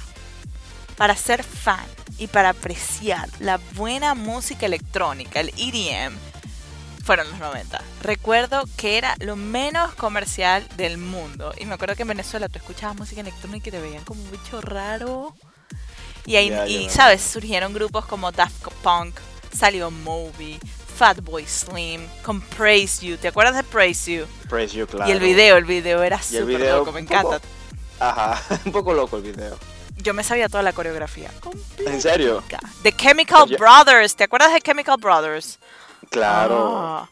para 0.97 1.17
ser 1.17 1.43
fan 1.43 1.85
y 2.19 2.27
para 2.27 2.51
apreciar 2.51 3.29
la 3.41 3.59
buena 3.75 4.15
música 4.15 4.67
electrónica, 4.67 5.41
el 5.41 5.49
EDM, 5.57 6.15
fueron 7.05 7.29
los 7.31 7.41
90. 7.41 7.81
Recuerdo 8.03 8.63
que 8.77 8.99
era 8.99 9.17
lo 9.19 9.35
menos 9.35 9.95
comercial 9.95 10.67
del 10.77 10.99
mundo. 10.99 11.53
Y 11.59 11.67
me 11.67 11.75
acuerdo 11.75 11.97
que 11.97 12.03
en 12.03 12.09
Venezuela 12.09 12.49
tú 12.49 12.59
escuchabas 12.59 12.97
música 12.97 13.21
electrónica 13.23 13.69
y 13.69 13.73
te 13.73 13.81
veían 13.81 14.05
como 14.05 14.23
un 14.23 14.31
bicho 14.31 14.61
raro. 14.61 15.35
Y 16.27 16.37
ahí, 16.37 16.89
sabes, 16.91 17.21
surgieron 17.23 17.73
grupos 17.73 18.05
como 18.07 18.31
Daft 18.31 18.69
Punk, 18.83 19.15
salió 19.57 19.91
Moby, 19.91 20.59
Fatboy 20.97 21.45
Slim, 21.47 22.07
con 22.23 22.41
Praise 22.41 23.01
You. 23.05 23.17
¿Te 23.17 23.29
acuerdas 23.29 23.57
de 23.57 23.63
Praise 23.65 24.07
You? 24.13 24.27
Praise 24.49 24.73
You, 24.77 24.87
claro. 24.87 25.09
Y 25.09 25.13
el 25.13 25.21
video, 25.21 25.57
el 25.57 25.65
video 25.65 26.03
era 26.03 26.21
súper 26.23 26.61
loco, 26.61 26.93
me 26.93 27.03
poco- 27.03 27.15
encanta. 27.35 27.41
Ajá, 27.99 28.61
un 28.65 28.73
poco 28.73 28.93
loco 28.95 29.17
el 29.17 29.23
video. 29.23 29.59
Yo 29.97 30.15
me 30.15 30.25
sabía 30.25 30.49
toda 30.49 30.63
la 30.63 30.73
coreografía. 30.73 31.31
¿En 31.79 32.01
serio? 32.01 32.43
The 32.83 32.93
Chemical 32.93 33.49
Yo- 33.49 33.57
Brothers, 33.59 34.17
¿te 34.17 34.25
acuerdas 34.25 34.53
de 34.53 34.61
Chemical 34.61 34.97
Brothers? 34.99 35.59
Claro. 36.11 36.77
Ah. 36.79 37.09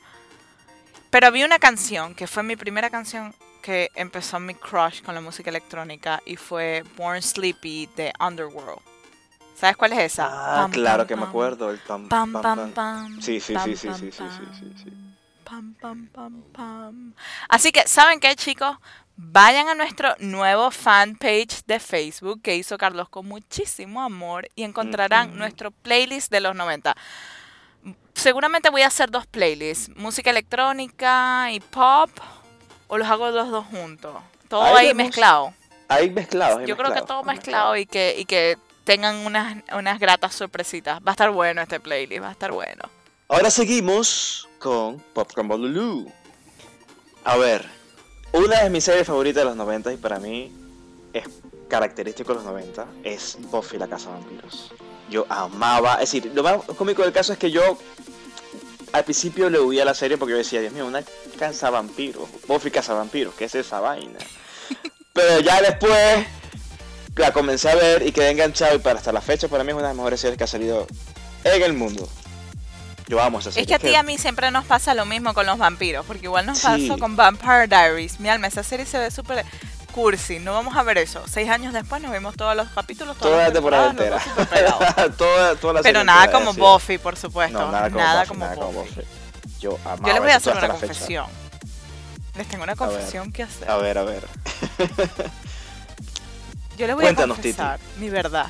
Pero 1.11 1.27
había 1.27 1.45
una 1.47 1.59
canción 1.59 2.15
que 2.15 2.27
fue 2.27 2.43
mi 2.43 2.57
primera 2.57 2.91
canción 2.91 3.35
que 3.63 3.91
empezó 3.95 4.39
mi 4.41 4.55
crush 4.55 5.03
con 5.03 5.15
la 5.15 5.21
música 5.21 5.51
electrónica 5.51 6.23
y 6.25 6.37
fue 6.37 6.85
Born 6.97 7.21
Sleepy 7.21 7.89
de 7.97 8.13
Underworld. 8.21 8.81
¿Sabes 9.61 9.77
cuál 9.77 9.93
es 9.93 9.99
esa? 10.13 10.27
Ah, 10.31 10.63
Pam, 10.63 10.71
claro 10.71 10.99
pam, 11.03 11.07
que 11.09 11.17
me 11.17 11.25
acuerdo. 11.25 11.71
El 11.71 11.79
pam, 11.79 12.09
Pam, 12.09 12.33
pam, 12.33 12.43
pam, 12.43 12.57
pam. 12.57 12.73
pam. 12.73 13.21
Sí, 13.21 13.41
sí, 13.41 13.53
pam, 13.53 13.65
sí, 13.65 13.77
sí, 13.77 13.89
pam, 13.89 13.97
sí, 13.99 14.11
sí, 14.11 14.25
sí, 14.39 14.45
sí, 14.59 14.73
sí. 14.85 14.91
pam. 15.45 15.75
pam, 15.75 16.07
pam, 16.09 16.43
pam. 16.53 17.15
Así 17.49 17.71
que, 17.71 17.87
¿saben 17.87 18.21
qué, 18.21 18.35
chicos? 18.37 18.77
Vayan 19.17 19.69
a 19.69 19.75
nuestro 19.75 20.15
nuevo 20.19 20.71
fanpage 20.71 21.63
de 21.67 21.79
Facebook 21.79 22.41
que 22.41 22.57
hizo 22.57 22.79
Carlos 22.79 23.11
con 23.11 23.27
muchísimo 23.29 24.01
amor 24.01 24.49
y 24.55 24.63
encontrarán 24.65 25.37
nuestro 25.37 25.73
playlist 25.73 26.31
de 26.33 26.41
los 26.41 26.57
90. 26.57 26.97
Seguramente 28.15 28.71
voy 28.71 28.81
a 28.83 28.87
hacer 28.87 29.11
dos 29.11 29.27
playlists, 29.27 29.95
música 29.95 30.31
electrónica 30.31 31.49
y 31.53 31.61
pop, 31.61 32.11
o 32.89 32.97
los 32.97 33.09
hago 33.09 33.29
los 33.31 33.51
dos 33.51 33.67
juntos. 33.67 34.17
Todo 34.49 34.63
Ahí 34.63 34.77
ahí 34.77 34.87
vemos. 34.89 35.05
mezclado. 35.05 35.55
Ahí 35.89 36.09
mezclados. 36.11 36.59
ahí 36.61 36.67
Yo 36.67 36.77
creo 36.79 36.93
que 36.95 37.03
todo 37.03 37.23
mezclado 37.23 37.77
y 37.77 37.85
que, 37.85 38.15
y 38.19 38.25
que 38.25 38.57
tengan 38.91 39.25
unas, 39.25 39.57
unas 39.73 40.01
gratas 40.01 40.35
sorpresitas. 40.35 40.99
Va 40.99 41.11
a 41.11 41.11
estar 41.13 41.31
bueno 41.31 41.63
este 41.63 41.79
playlist, 41.79 42.25
va 42.25 42.31
a 42.31 42.33
estar 42.33 42.51
bueno. 42.51 42.91
Ahora 43.29 43.49
seguimos 43.49 44.49
con 44.59 44.99
Popcorn 45.15 45.47
Bolulu. 45.47 46.13
A 47.23 47.37
ver, 47.37 47.65
una 48.33 48.65
de 48.65 48.69
mis 48.69 48.83
series 48.83 49.07
favoritas 49.07 49.43
de 49.43 49.45
los 49.45 49.55
90 49.55 49.93
y 49.93 49.97
para 49.97 50.19
mí 50.19 50.53
es 51.13 51.23
característico 51.69 52.33
de 52.33 52.39
los 52.39 52.45
90 52.45 52.85
es 53.05 53.39
Buffy 53.43 53.79
la 53.79 53.87
Casa 53.87 54.09
de 54.09 54.17
Vampiros. 54.17 54.73
Yo 55.09 55.25
amaba, 55.29 55.95
es 56.03 56.13
decir, 56.13 56.33
lo 56.35 56.43
más 56.43 56.65
cómico 56.77 57.03
del 57.03 57.13
caso 57.13 57.33
es 57.33 57.39
que 57.39 57.53
yo 57.53 57.79
al 58.93 59.05
principio 59.05 59.49
le 59.51 59.61
huía 59.61 59.83
a 59.83 59.87
la 59.87 59.95
serie 59.95 60.19
porque 60.19 60.33
yo 60.33 60.39
decía, 60.39 60.61
Dios 60.63 60.73
mío, 60.73 60.85
una 60.85 61.05
casa 61.39 61.71
vampiros, 61.71 62.29
Buffy 62.49 62.73
Casa 62.73 62.95
Vampiros, 62.95 63.35
¿qué 63.35 63.45
es 63.45 63.55
esa 63.55 63.79
vaina? 63.79 64.19
Pero 65.13 65.39
ya 65.39 65.63
después 65.63 66.27
la 67.17 67.33
comencé 67.33 67.71
a 67.71 67.75
ver 67.75 68.07
y 68.07 68.13
quedé 68.13 68.31
enganchado 68.31 68.75
y 68.77 68.79
para 68.79 68.99
hasta 68.99 69.13
la 69.13 69.21
fecha 69.21 69.49
para 69.49 69.65
mí 69.65 69.71
es 69.71 69.75
una 69.75 69.83
de 69.85 69.89
las 69.89 69.97
mejores 69.97 70.21
series 70.21 70.39
que 70.39 70.45
ha 70.45 70.47
salido 70.47 70.87
en 71.45 71.63
el 71.63 71.73
mundo. 71.75 72.09
Yo 73.09 73.21
amo 73.21 73.41
esa 73.41 73.51
serie. 73.51 73.63
Es 73.63 73.69
que 73.69 73.75
a 73.75 73.79
ti 73.79 73.89
y 73.89 73.95
a 73.97 74.03
mí 74.05 74.17
siempre 74.19 74.51
nos 74.53 74.65
pasa 74.65 74.95
lo 74.95 75.05
mismo 75.05 75.35
con 75.35 75.45
los 75.45 75.59
vampiros, 75.59 76.07
porque 76.07 76.27
igual 76.27 76.47
nos 76.47 76.59
Sí. 76.59 76.67
pasó 76.89 76.99
con 76.99 77.17
Vampire 77.17 77.67
Diaries. 77.67 78.21
Mi 78.21 78.29
alma, 78.29 78.47
esa 78.47 78.63
serie 78.63 78.87
se 78.87 78.99
ve 78.99 79.11
súper 79.11 79.45
cursi, 79.93 80.39
no 80.39 80.53
vamos 80.53 80.77
a 80.77 80.85
ver 80.85 80.99
eso. 80.99 81.21
Seis 81.29 81.51
años 81.51 81.73
después 81.73 82.01
nos 82.01 82.13
vimos 82.13 82.37
todos 82.37 82.55
los 82.55 82.69
capítulos, 82.69 83.17
todas 83.19 83.33
Toda 83.33 83.37
la 83.39 83.45
las 83.45 83.53
temporada 83.53 83.89
temporadas, 83.89 84.27
entera. 84.27 84.61
los 84.63 84.79
dos 84.79 84.87
superpegados. 84.87 85.17
toda, 85.17 85.57
toda 85.57 85.73
la 85.75 85.83
Pero 85.83 86.05
nada 86.05 86.25
entera, 86.27 86.39
como 86.39 86.55
sí. 86.55 86.61
Buffy, 86.61 86.99
por 86.99 87.17
supuesto. 87.17 87.59
No, 87.59 87.73
nada 87.73 87.89
como 87.91 88.01
nada 88.01 88.21
Buffy. 88.21 88.29
como 88.29 88.45
nada 88.45 88.55
como 88.55 88.73
Buffy. 88.73 88.95
Buffy. 88.95 89.07
Yo 89.61 89.79
amaba 89.85 90.07
Yo 90.07 90.13
les 90.15 90.23
voy 90.23 90.31
a 90.31 90.37
hacer 90.37 90.53
una 90.53 90.61
fecha. 90.61 90.79
confesión. 90.79 91.27
Les 92.37 92.47
tengo 92.47 92.63
una 92.63 92.75
ver. 92.75 92.79
confesión 92.79 93.33
que 93.33 93.43
hacer. 93.43 93.69
A 93.69 93.77
ver, 93.79 93.99
a 93.99 94.05
ver. 94.05 94.23
Yo 96.81 96.87
les 96.87 96.97
voy 96.97 97.05
Cuéntanos, 97.05 97.39
a 97.39 97.43
Titi. 97.43 97.55
confesar 97.59 97.81
mi 97.99 98.09
verdad. 98.09 98.47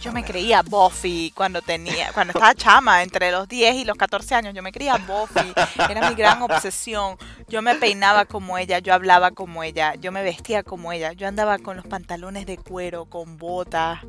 Yo 0.00 0.12
me 0.12 0.24
creía 0.24 0.62
Buffy 0.62 1.30
cuando 1.36 1.60
tenía, 1.60 2.10
cuando 2.14 2.32
estaba 2.32 2.54
chama, 2.54 3.02
entre 3.02 3.30
los 3.30 3.46
10 3.46 3.74
y 3.76 3.84
los 3.84 3.98
14 3.98 4.34
años, 4.34 4.54
yo 4.54 4.62
me 4.62 4.72
creía 4.72 4.96
Buffy, 4.96 5.52
era 5.90 6.08
mi 6.08 6.14
gran 6.14 6.40
obsesión. 6.40 7.18
Yo 7.48 7.60
me 7.60 7.74
peinaba 7.74 8.24
como 8.24 8.56
ella, 8.56 8.78
yo 8.78 8.94
hablaba 8.94 9.30
como 9.30 9.62
ella, 9.62 9.94
yo 9.96 10.10
me 10.10 10.22
vestía 10.22 10.62
como 10.62 10.90
ella, 10.90 11.12
yo 11.12 11.28
andaba 11.28 11.58
con 11.58 11.76
los 11.76 11.86
pantalones 11.86 12.46
de 12.46 12.56
cuero, 12.56 13.04
con 13.04 13.36
botas. 13.36 14.00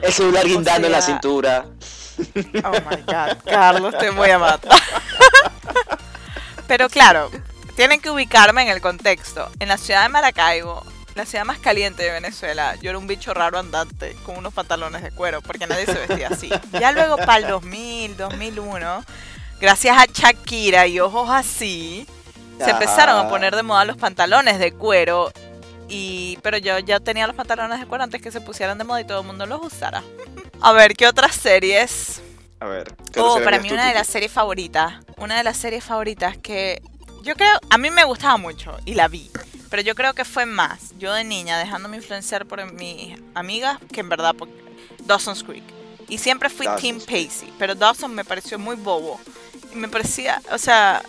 El 0.00 0.12
celular 0.12 0.46
guindando 0.46 0.86
en 0.86 0.92
la 0.92 1.02
cintura. 1.02 1.66
Oh 2.64 2.70
my 2.88 3.02
god, 3.04 3.36
Carlos, 3.44 3.98
te 3.98 4.10
voy 4.10 4.30
a 4.30 4.38
matar. 4.38 4.80
Pero 6.68 6.88
claro, 6.88 7.32
tienen 7.74 8.00
que 8.00 8.10
ubicarme 8.10 8.62
en 8.62 8.68
el 8.68 8.80
contexto. 8.80 9.50
En 9.58 9.66
la 9.66 9.76
ciudad 9.76 10.04
de 10.04 10.08
Maracaibo, 10.08 10.84
la 11.14 11.24
ciudad 11.26 11.44
más 11.44 11.58
caliente 11.58 12.02
de 12.02 12.10
Venezuela, 12.10 12.74
yo 12.76 12.90
era 12.90 12.98
un 12.98 13.06
bicho 13.06 13.32
raro 13.34 13.58
andante 13.58 14.16
con 14.24 14.36
unos 14.36 14.52
pantalones 14.52 15.02
de 15.02 15.10
cuero, 15.12 15.42
porque 15.42 15.66
nadie 15.66 15.86
se 15.86 15.94
vestía 15.94 16.28
así. 16.28 16.50
Ya 16.72 16.92
luego 16.92 17.16
para 17.16 17.38
el 17.38 17.46
2000, 17.46 18.16
2001, 18.16 19.04
gracias 19.60 19.96
a 19.96 20.06
Shakira 20.06 20.86
y 20.86 20.98
ojos 21.00 21.30
así, 21.30 22.06
se 22.58 22.70
empezaron 22.70 23.26
a 23.26 23.28
poner 23.28 23.54
de 23.54 23.62
moda 23.62 23.84
los 23.84 23.96
pantalones 23.96 24.58
de 24.58 24.72
cuero. 24.72 25.32
Y, 25.88 26.38
pero 26.42 26.56
yo 26.56 26.78
ya 26.78 26.98
tenía 26.98 27.26
los 27.26 27.36
pantalones 27.36 27.78
de 27.78 27.86
cuero 27.86 28.04
antes 28.04 28.22
que 28.22 28.30
se 28.30 28.40
pusieran 28.40 28.78
de 28.78 28.84
moda 28.84 29.02
y 29.02 29.04
todo 29.04 29.20
el 29.20 29.26
mundo 29.26 29.46
los 29.46 29.62
usara. 29.62 30.02
A 30.60 30.72
ver, 30.72 30.94
¿qué 30.94 31.06
otras 31.06 31.34
series? 31.34 32.22
A 32.58 32.66
ver. 32.66 32.94
¿qué 33.12 33.20
Oh, 33.20 33.38
para 33.44 33.58
mí 33.58 33.68
tú, 33.68 33.74
una 33.74 33.88
de 33.88 33.94
las 33.94 34.06
series 34.06 34.32
favoritas. 34.32 34.94
Una 35.18 35.36
de 35.36 35.44
las 35.44 35.58
series 35.58 35.84
favoritas 35.84 36.38
que 36.38 36.80
yo 37.22 37.34
creo, 37.34 37.52
a 37.70 37.78
mí 37.78 37.90
me 37.90 38.04
gustaba 38.04 38.36
mucho 38.36 38.76
y 38.84 38.94
la 38.94 39.08
vi. 39.08 39.30
Pero 39.74 39.82
yo 39.82 39.96
creo 39.96 40.14
que 40.14 40.24
fue 40.24 40.46
más 40.46 40.96
yo 41.00 41.12
de 41.12 41.24
niña 41.24 41.58
dejándome 41.58 41.96
influenciar 41.96 42.46
por 42.46 42.64
mis 42.74 43.18
amigas 43.34 43.76
que 43.92 44.02
en 44.02 44.08
verdad 44.08 44.32
por 44.32 44.48
Dawson's 45.00 45.42
Creek. 45.42 45.64
Y 46.08 46.18
siempre 46.18 46.48
fui 46.48 46.64
Dawson's 46.64 47.04
Team. 47.04 47.26
Pacey, 47.26 47.52
pero 47.58 47.74
Dawson 47.74 48.14
me 48.14 48.24
pareció 48.24 48.56
muy 48.56 48.76
bobo. 48.76 49.18
Y 49.72 49.74
me 49.74 49.88
parecía, 49.88 50.40
o 50.52 50.58
sea, 50.58 51.02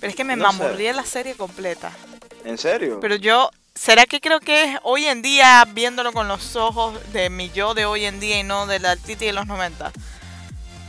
pero 0.00 0.10
es 0.10 0.14
que 0.14 0.22
me 0.22 0.36
No 0.36 0.52
mamurría 0.52 0.92
la 0.92 1.06
serie 1.06 1.34
completa. 1.34 1.92
¿En 2.44 2.58
serio? 2.58 3.00
Pero 3.00 3.14
yo, 3.16 3.48
¿será 3.74 4.04
que 4.04 4.20
creo 4.20 4.40
que 4.40 4.64
es 4.64 4.78
hoy 4.82 5.06
en 5.06 5.22
día, 5.22 5.66
viéndolo 5.72 6.12
con 6.12 6.28
los 6.28 6.56
ojos 6.56 6.94
de 7.14 7.30
mi 7.30 7.48
yo 7.48 7.72
de 7.72 7.86
hoy 7.86 8.04
en 8.04 8.20
día 8.20 8.38
y 8.38 8.42
no 8.42 8.66
de 8.66 8.80
la 8.80 8.96
Titi 8.96 9.24
de 9.24 9.32
los 9.32 9.46
90? 9.46 9.92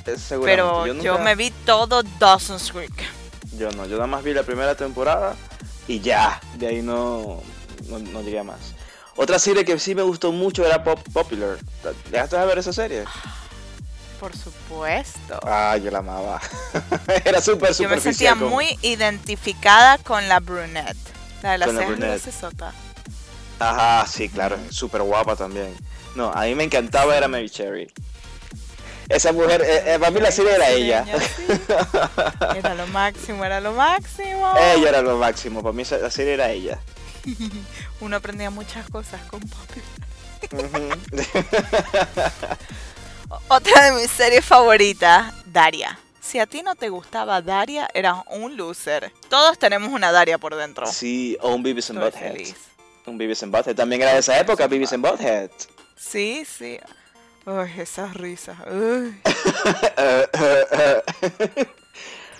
Eh, 0.05 0.17
seguramente. 0.17 0.43
Pero 0.43 0.85
yo, 0.85 1.01
yo, 1.01 1.17
me 1.17 1.35
vi 1.35 1.51
todo 1.65 2.03
Dawson's 2.19 2.73
Creek. 2.73 2.91
Yo 3.57 3.71
no, 3.71 3.85
yo 3.85 3.95
nada 3.95 4.07
más 4.07 4.21
vi 4.21 4.33
la 4.33 4.43
primera 4.43 4.75
temporada 4.75 5.37
y 5.87 5.99
ya. 5.99 6.39
De 6.55 6.67
ahí 6.67 6.81
no, 6.81 7.41
no, 7.87 7.99
no 7.99 8.21
llegué 8.21 8.39
a 8.39 8.43
más. 8.43 8.73
Otra 9.15 9.39
serie 9.39 9.63
que 9.63 9.79
sí 9.79 9.95
me 9.95 10.01
gustó 10.01 10.31
mucho 10.31 10.65
era 10.65 10.83
Pop 10.83 10.99
Popular. 11.13 11.57
¿Llegaste 12.11 12.37
a 12.37 12.45
ver 12.45 12.57
esa 12.57 12.73
serie? 12.73 13.05
Por 14.19 14.35
supuesto. 14.35 15.39
Ah, 15.43 15.77
yo 15.77 15.91
la 15.91 15.99
amaba. 15.99 16.41
Era 17.25 17.41
súper, 17.41 17.73
yo 17.73 17.89
me 17.89 17.97
súper 17.97 18.01
sentía 18.01 18.33
muy 18.35 18.77
identificada 18.81 19.97
con 19.99 20.27
la 20.27 20.39
brunette. 20.39 20.97
La 21.43 21.57
de 21.57 21.65
Con 21.65 21.75
la 21.75 21.81
brunette. 21.85 22.09
gracesota. 22.23 22.73
Ajá, 23.59 24.05
sí, 24.07 24.27
claro, 24.29 24.57
súper 24.69 25.01
guapa 25.03 25.35
también. 25.35 25.75
No, 26.15 26.31
a 26.31 26.43
mí 26.43 26.55
me 26.55 26.63
encantaba 26.63 27.15
era 27.15 27.27
Mary 27.27 27.49
Cherry. 27.49 27.91
Esa 29.09 29.31
mujer, 29.31 29.61
eh, 29.61 29.93
eh, 29.93 29.99
para 29.99 30.11
mí 30.11 30.19
la 30.19 30.31
serie 30.31 30.55
era 30.55 30.69
ella. 30.69 31.05
Sí. 31.05 31.45
Era 32.57 32.73
lo 32.73 32.87
máximo, 32.87 33.43
era 33.45 33.59
lo 33.61 33.73
máximo. 33.73 34.53
ella 34.57 34.89
era 34.89 35.01
lo 35.01 35.17
máximo, 35.17 35.61
para 35.61 35.73
mí 35.73 35.83
la 35.89 36.09
serie 36.09 36.33
era 36.33 36.49
ella. 36.49 36.79
Uno 38.01 38.15
aprendía 38.17 38.49
muchas 38.49 38.89
cosas 38.89 39.21
con 39.29 39.41
Poppy. 39.41 39.81
Otra 43.47 43.85
de 43.85 44.01
mis 44.01 44.11
series 44.11 44.43
favoritas, 44.45 45.33
Daria. 45.45 45.97
Si 46.21 46.39
a 46.39 46.45
ti 46.47 46.61
no 46.63 46.75
te 46.75 46.89
gustaba 46.89 47.41
Daria, 47.41 47.87
eras 47.93 48.17
un 48.31 48.57
loser. 48.57 49.11
Todos 49.29 49.59
tenemos 49.59 49.89
una 49.91 50.11
Daria 50.11 50.37
por 50.37 50.55
dentro. 50.55 50.85
sí, 50.87 51.37
o 51.41 51.49
un 51.53 51.61
Beavis 51.63 51.89
and 51.91 51.99
Butthead. 51.99 52.55
Un 53.05 53.17
Beavis 53.17 53.43
and 53.43 53.55
Butthead. 53.55 53.75
También 53.75 54.01
era 54.01 54.13
de 54.13 54.19
esa 54.19 54.39
época, 54.39 54.67
Beavis 54.67 54.93
and 54.93 55.05
Butthead. 55.07 55.49
Sí, 55.95 56.43
sí. 56.45 56.79
Uy, 57.45 57.71
esas 57.79 58.13
risas. 58.15 58.57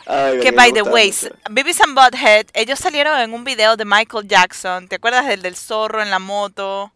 Ay, 0.08 0.40
Que 0.40 0.52
by 0.52 0.72
the 0.72 0.84
way. 0.84 1.12
Beavis 1.50 1.82
and 1.82 1.96
Butthead, 1.96 2.46
ellos 2.54 2.78
salieron 2.80 3.20
en 3.20 3.34
un 3.34 3.44
video 3.44 3.76
de 3.76 3.86
Michael 3.86 4.28
Jackson. 4.28 4.88
¿Te 4.88 4.98
acuerdas 4.98 5.26
del 5.28 5.42
del 5.42 5.56
zorro 5.56 6.02
en 6.02 6.12
la 6.12 6.20
moto? 6.20 6.92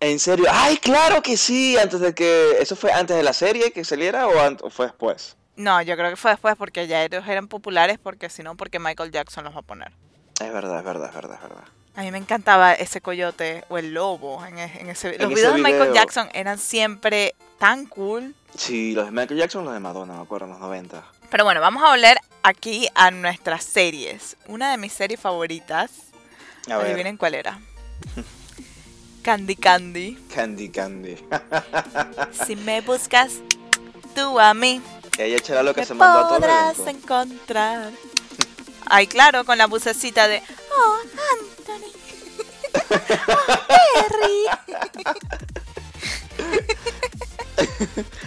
En 0.00 0.18
serio, 0.18 0.46
ay, 0.50 0.76
claro 0.78 1.22
que 1.22 1.36
sí, 1.36 1.76
antes 1.76 1.98
de 2.00 2.14
que... 2.14 2.56
¿Eso 2.60 2.76
fue 2.76 2.92
antes 2.92 3.16
de 3.16 3.22
la 3.24 3.32
serie 3.32 3.72
que 3.72 3.84
saliera 3.84 4.28
o, 4.28 4.40
an- 4.40 4.58
o 4.62 4.70
fue 4.70 4.86
después? 4.86 5.36
No, 5.56 5.82
yo 5.82 5.96
creo 5.96 6.10
que 6.10 6.16
fue 6.16 6.30
después 6.32 6.54
porque 6.56 6.86
ya 6.86 7.02
ellos 7.04 7.24
eran 7.26 7.48
populares, 7.48 7.98
porque 8.00 8.30
si 8.30 8.44
no, 8.44 8.56
porque 8.56 8.78
Michael 8.78 9.10
Jackson 9.10 9.42
los 9.44 9.54
va 9.56 9.60
a 9.60 9.62
poner. 9.62 9.90
Es 10.40 10.52
verdad, 10.52 10.78
es 10.78 10.84
verdad, 10.84 11.08
es 11.08 11.14
verdad, 11.16 11.34
es 11.36 11.42
verdad. 11.48 11.64
A 11.96 12.02
mí 12.02 12.12
me 12.12 12.18
encantaba 12.18 12.74
ese 12.74 13.00
coyote 13.00 13.64
o 13.68 13.76
el 13.78 13.92
lobo 13.92 14.44
en, 14.46 14.58
e- 14.58 14.80
en 14.80 14.88
ese 14.88 15.16
En 15.16 15.22
Los 15.22 15.32
ese 15.32 15.40
videos 15.40 15.54
de 15.56 15.62
Michael. 15.62 15.92
Jackson 15.92 16.28
eran 16.32 16.58
siempre 16.58 17.34
tan 17.58 17.86
cool. 17.86 18.34
Sí, 18.56 18.92
los 18.92 19.06
de 19.06 19.10
Michael 19.12 19.38
Jackson, 19.40 19.64
los 19.64 19.74
de 19.74 19.80
Madonna, 19.80 20.14
me 20.14 20.22
acuerdo, 20.22 20.46
en 20.46 20.52
los 20.52 20.60
90. 20.60 21.04
Pero 21.30 21.44
bueno, 21.44 21.60
vamos 21.60 21.82
a 21.82 21.90
volver 21.90 22.16
aquí 22.42 22.88
a 22.94 23.10
nuestras 23.10 23.64
series. 23.64 24.36
Una 24.46 24.70
de 24.70 24.78
mis 24.78 24.92
series 24.92 25.20
favoritas, 25.20 25.90
A 26.70 26.76
ver, 26.78 26.86
adivinen 26.86 27.16
cuál 27.16 27.34
era. 27.34 27.58
Candy 29.22 29.56
Candy. 29.56 30.14
Candy 30.34 30.68
Candy. 30.70 31.16
Si 32.46 32.56
me 32.56 32.80
buscas 32.80 33.34
tú 34.14 34.38
a 34.40 34.54
mí, 34.54 34.80
Ella 35.18 35.36
echará 35.36 35.62
lo 35.62 35.74
que 35.74 35.84
se 35.84 35.92
mandó 35.94 36.18
a 36.20 36.28
todo 36.28 36.38
podrás 36.38 36.78
encontrar. 36.86 37.90
Ay, 38.86 39.06
claro, 39.06 39.44
con 39.44 39.58
la 39.58 39.66
bucecita 39.66 40.28
de 40.28 40.42
Oh, 40.74 40.98
Anthony. 41.34 41.92
Oh, 43.28 43.58
Perry. 43.68 44.46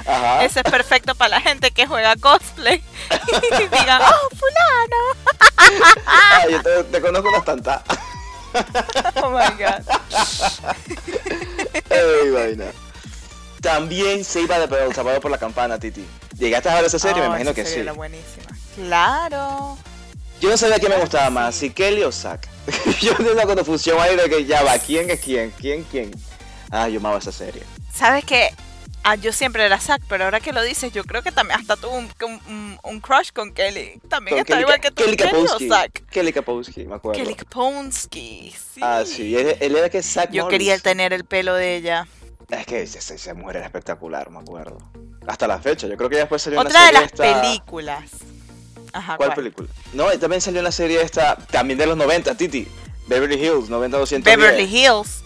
Ajá. 0.06 0.43
Ese 0.43 0.62
es 0.64 0.72
perfecto 0.72 1.16
para 1.16 1.30
la 1.30 1.41
gente 1.41 1.72
que 1.72 1.86
juega 1.88 2.16
cosplay. 2.16 2.84
y 3.60 3.64
digan, 3.68 4.02
oh, 4.02 4.30
fulano. 4.36 5.32
Ah, 6.08 6.43
yo 6.49 6.62
te, 6.62 6.84
te 6.86 7.02
conozco 7.02 7.30
unas 7.30 7.45
tantas. 7.45 7.82
Oh 9.24 9.30
my 9.30 9.45
god. 9.58 9.82
Ey, 11.89 12.30
vaina. 12.32 12.66
También 13.62 14.26
se 14.26 14.41
iba 14.41 14.60
de 14.60 14.84
el 14.86 14.93
sábado 14.95 15.20
por 15.22 15.32
la 15.32 15.38
campana, 15.38 15.80
Titi. 15.80 16.06
¿Llegaste 16.38 16.70
a 16.70 16.76
ver 16.76 16.86
esa 16.86 16.99
serie? 16.99 17.22
Me 17.22 17.28
Oh, 17.28 17.30
imagino 17.30 17.52
esa 17.52 17.56
que 17.56 17.62
serie 17.64 17.76
sí. 17.76 17.82
Era 17.82 17.93
buenísima. 17.93 18.58
Claro. 18.76 19.78
Yo 20.41 20.49
no 20.49 20.58
sabía 20.58 20.80
quién 20.80 20.91
me 20.91 20.97
gustaba 20.97 21.30
más, 21.30 21.56
si 21.56 21.70
Kelly 21.70 22.04
o 22.04 22.12
Zack. 22.12 22.47
yo 22.99 23.16
tenía 23.16 23.34
una 23.34 23.45
confusión 23.45 23.99
ahí 24.02 24.16
de 24.16 24.28
que 24.30 24.45
ya 24.45 24.64
va, 24.64 24.78
¿quién 24.80 25.10
es 25.12 25.20
quién? 25.20 25.52
¿Quién, 25.52 25.84
quién? 25.84 26.12
Ah, 26.72 26.88
yo 26.89 26.99
amaba 26.99 27.20
esa 27.20 27.32
serie. 27.32 27.62
¿Sabes 27.93 28.26
qué? 28.26 28.54
Ah, 29.04 29.16
yo 29.16 29.34
siempre 29.34 29.66
era 29.66 29.80
Zack, 29.80 30.04
pero 30.08 30.26
ahora 30.26 30.39
que 30.39 30.54
lo 30.54 30.62
dices, 30.62 30.93
yo 30.93 31.04
creo 31.04 31.24
que 31.24 31.32
también 31.32 31.60
hasta 31.60 31.76
tuvo 31.76 31.97
un, 31.97 32.08
un- 32.24 32.41
un- 32.47 32.80
un 32.84 32.99
crush 33.02 33.32
con 33.34 33.52
Kelly. 33.52 33.99
También 34.08 34.36
Con 34.36 34.39
está 34.41 34.54
Kelly 34.54 34.62
igual 34.62 34.80
que 34.80 34.91
tú, 34.91 35.04
Kelly 35.04 35.18
Kapowski. 35.18 35.68
Zack. 35.70 36.06
Kelly 36.12 36.32
Kapowski, 36.34 36.86
me 36.86 36.95
acuerdo. 36.95 37.20
Kelly 37.20 37.34
Kapowski, 37.34 38.54
sí. 38.74 38.80
Ah, 38.84 39.04
sí, 39.06 39.36
él, 39.36 39.58
él 39.60 39.76
era 39.76 39.89
que 39.89 40.04
Zack 40.04 40.32
Yo 40.32 40.43
Morris. 40.43 40.58
quería 40.60 40.78
tener 40.80 41.14
el 41.14 41.26
pelo 41.26 41.56
de 41.56 41.76
ella. 41.78 42.08
Es 42.49 42.66
que 42.68 42.82
esa, 42.84 43.34
mujer 43.34 43.58
era 43.58 43.66
espectacular, 43.66 44.30
me 44.30 44.39
acuerdo. 44.39 44.78
Hasta 45.26 45.47
la 45.47 45.60
fecha, 45.60 45.88
yo 45.88 45.97
creo 45.97 46.10
que 46.10 46.18
después 46.18 46.41
salió 46.41 46.60
Otra 46.60 46.70
una 46.72 46.80
de 46.80 46.86
serie 46.88 47.02
las 47.02 47.12
esta- 47.12 47.41
películas. 47.41 48.12
Ajá, 48.93 49.18
¿Cuál, 49.18 49.34
película? 49.34 49.70
No, 49.93 50.06
también 50.20 50.41
salió 50.41 50.60
una 50.62 50.72
serie 50.72 51.02
esta, 51.02 51.38
también 51.38 51.80
de 51.80 51.86
los 51.88 51.95
90, 51.97 52.36
Titi. 52.36 52.68
Beverly 53.08 53.36
Hills, 53.36 53.70
90 53.70 53.97
210. 53.97 54.24
Beverly 54.38 54.64
Hills. 54.66 55.24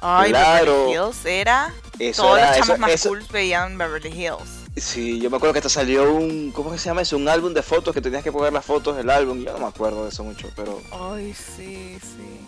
Ay, 0.00 0.30
Claro. 0.30 0.86
Beverly 0.88 0.92
Hills 0.94 1.24
era. 1.24 1.72
Eso 1.98 2.22
Todos 2.22 2.38
era- 2.38 2.46
los 2.48 2.56
chamos 2.56 2.68
eso- 2.70 2.78
más 2.78 2.90
eso- 2.92 3.08
cool 3.08 3.24
veían 3.32 3.76
Beverly 3.78 4.08
Hills. 4.10 4.64
Sí, 4.76 5.18
yo 5.20 5.28
me 5.28 5.36
acuerdo 5.38 5.54
que 5.54 5.58
hasta 5.58 5.68
salió 5.68 6.12
un, 6.12 6.52
¿cómo 6.52 6.70
que 6.70 6.78
se 6.78 6.84
llama 6.88 7.02
eso? 7.02 7.16
Un 7.16 7.28
álbum 7.28 7.52
de 7.52 7.62
fotos 7.64 7.92
que 7.92 8.00
tenías 8.00 8.22
que 8.22 8.30
poner 8.30 8.52
las 8.52 8.64
fotos 8.64 8.96
del 8.96 9.10
álbum. 9.10 9.42
Yo 9.42 9.52
no 9.52 9.58
me 9.58 9.66
acuerdo 9.66 10.04
de 10.04 10.10
eso 10.10 10.22
mucho, 10.22 10.48
pero... 10.54 10.80
Ay, 10.92 11.34
sí, 11.34 11.98
sí. 12.00 12.40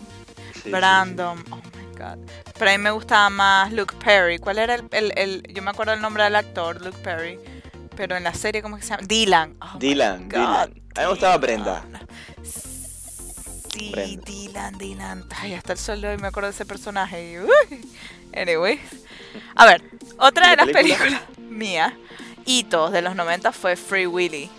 sí, 0.53 0.61
sí, 0.63 0.69
Brandon. 0.71 1.43
Oh 1.51 1.55
my 1.57 1.97
god. 1.97 2.17
Pero 2.57 2.71
a 2.71 2.77
mí 2.77 2.77
me 2.81 2.91
gustaba 2.91 3.29
más 3.29 3.73
Luke 3.73 3.95
Perry. 4.01 4.39
¿Cuál 4.39 4.59
era 4.59 4.75
el, 4.75 4.85
el, 4.91 5.11
el- 5.17 5.43
Yo 5.53 5.61
me 5.61 5.71
acuerdo 5.71 5.91
el 5.91 5.99
nombre 5.99 6.23
del 6.23 6.37
actor, 6.37 6.79
Luke 6.81 6.97
Perry. 7.03 7.37
Pero 7.97 8.15
en 8.15 8.23
la 8.23 8.33
serie, 8.33 8.61
¿cómo 8.61 8.77
es 8.77 8.81
que 8.83 8.87
se 8.87 8.93
llama? 8.93 9.07
Dylan. 9.07 9.57
Oh 9.59 9.65
sí. 9.73 9.77
Dylan, 9.79 10.29
Dylan. 10.29 10.45
A 10.47 10.65
mí 10.67 10.81
me 10.95 11.07
gustaba 11.07 11.37
Brenda. 11.37 11.83
Dylan. 13.89 14.05
Sí, 14.05 14.17
Brenda. 14.17 14.23
Dylan, 14.25 14.77
Dylan. 14.77 15.25
Ay, 15.39 15.53
hasta 15.53 15.73
el 15.73 15.79
sol 15.79 16.01
de 16.01 16.09
hoy 16.09 16.17
me 16.17 16.27
acuerdo 16.27 16.47
de 16.49 16.53
ese 16.55 16.65
personaje. 16.65 17.41
uy. 17.41 17.89
Anyways. 18.35 18.79
A 19.55 19.65
ver, 19.65 19.81
otra 20.17 20.47
¿Y 20.47 20.49
de 20.51 20.55
la 20.57 20.65
las 20.65 20.73
película? 20.73 20.99
películas 21.05 21.39
mías, 21.39 21.93
hitos 22.45 22.91
de 22.91 23.01
los 23.01 23.15
90 23.15 23.51
fue 23.51 23.75
Free 23.75 24.07
Willy. 24.07 24.49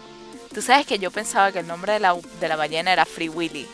Tú 0.54 0.60
sabes 0.60 0.86
que 0.86 0.98
yo 0.98 1.10
pensaba 1.10 1.50
que 1.52 1.60
el 1.60 1.66
nombre 1.66 1.94
de 1.94 2.00
la, 2.00 2.14
de 2.40 2.48
la 2.48 2.56
ballena 2.56 2.92
era 2.92 3.04
Free 3.06 3.28
Willy. 3.30 3.66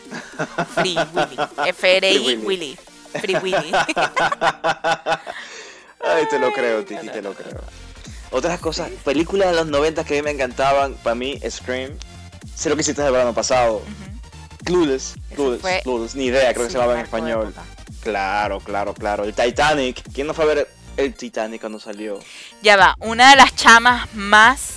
Free 0.75 0.95
Willy. 1.13 1.37
F-R-I 1.67 2.13
Free 2.17 2.37
Willy. 2.37 2.45
Willy. 2.45 2.77
Free 3.19 3.35
Willy. 3.35 3.71
Ay, 6.01 6.25
te 6.29 6.39
lo 6.39 6.51
creo, 6.53 6.85
Titi, 6.85 7.09
te 7.09 7.21
lo 7.21 7.33
creo. 7.33 7.61
Otras 8.31 8.59
cosas, 8.59 8.89
películas 9.03 9.49
de 9.49 9.55
los 9.55 9.67
90 9.67 10.03
que 10.05 10.13
a 10.13 10.17
mí 10.17 10.23
me 10.23 10.31
encantaban, 10.31 10.93
para 11.03 11.15
mí, 11.15 11.37
Scream. 11.49 11.91
Sé 12.55 12.69
lo 12.69 12.75
que 12.75 12.81
hiciste 12.81 13.05
el 13.05 13.11
verano 13.11 13.33
pasado. 13.33 13.77
Ujú. 13.77 14.08
Clueless, 14.69 15.15
Clueless, 15.35 15.61
fue- 15.61 15.81
Clueless, 15.83 16.15
ni 16.15 16.25
idea, 16.25 16.53
creo 16.53 16.65
que 16.65 16.69
Sí, 16.69 16.73
se 16.73 16.77
llamaba 16.77 16.99
en 16.99 17.05
español. 17.05 17.53
Claro, 18.01 18.59
claro, 18.59 18.93
claro. 18.93 19.23
El 19.25 19.33
Titanic. 19.33 20.01
¿Quién 20.13 20.27
no 20.27 20.33
fue 20.33 20.45
a 20.45 20.47
ver 20.47 20.67
el 20.97 21.13
Titanic 21.13 21.59
cuando 21.59 21.79
salió? 21.79 22.19
Ya 22.61 22.77
va, 22.77 22.95
una 22.99 23.31
de 23.31 23.35
las 23.35 23.55
chamas 23.55 24.07
más 24.13 24.75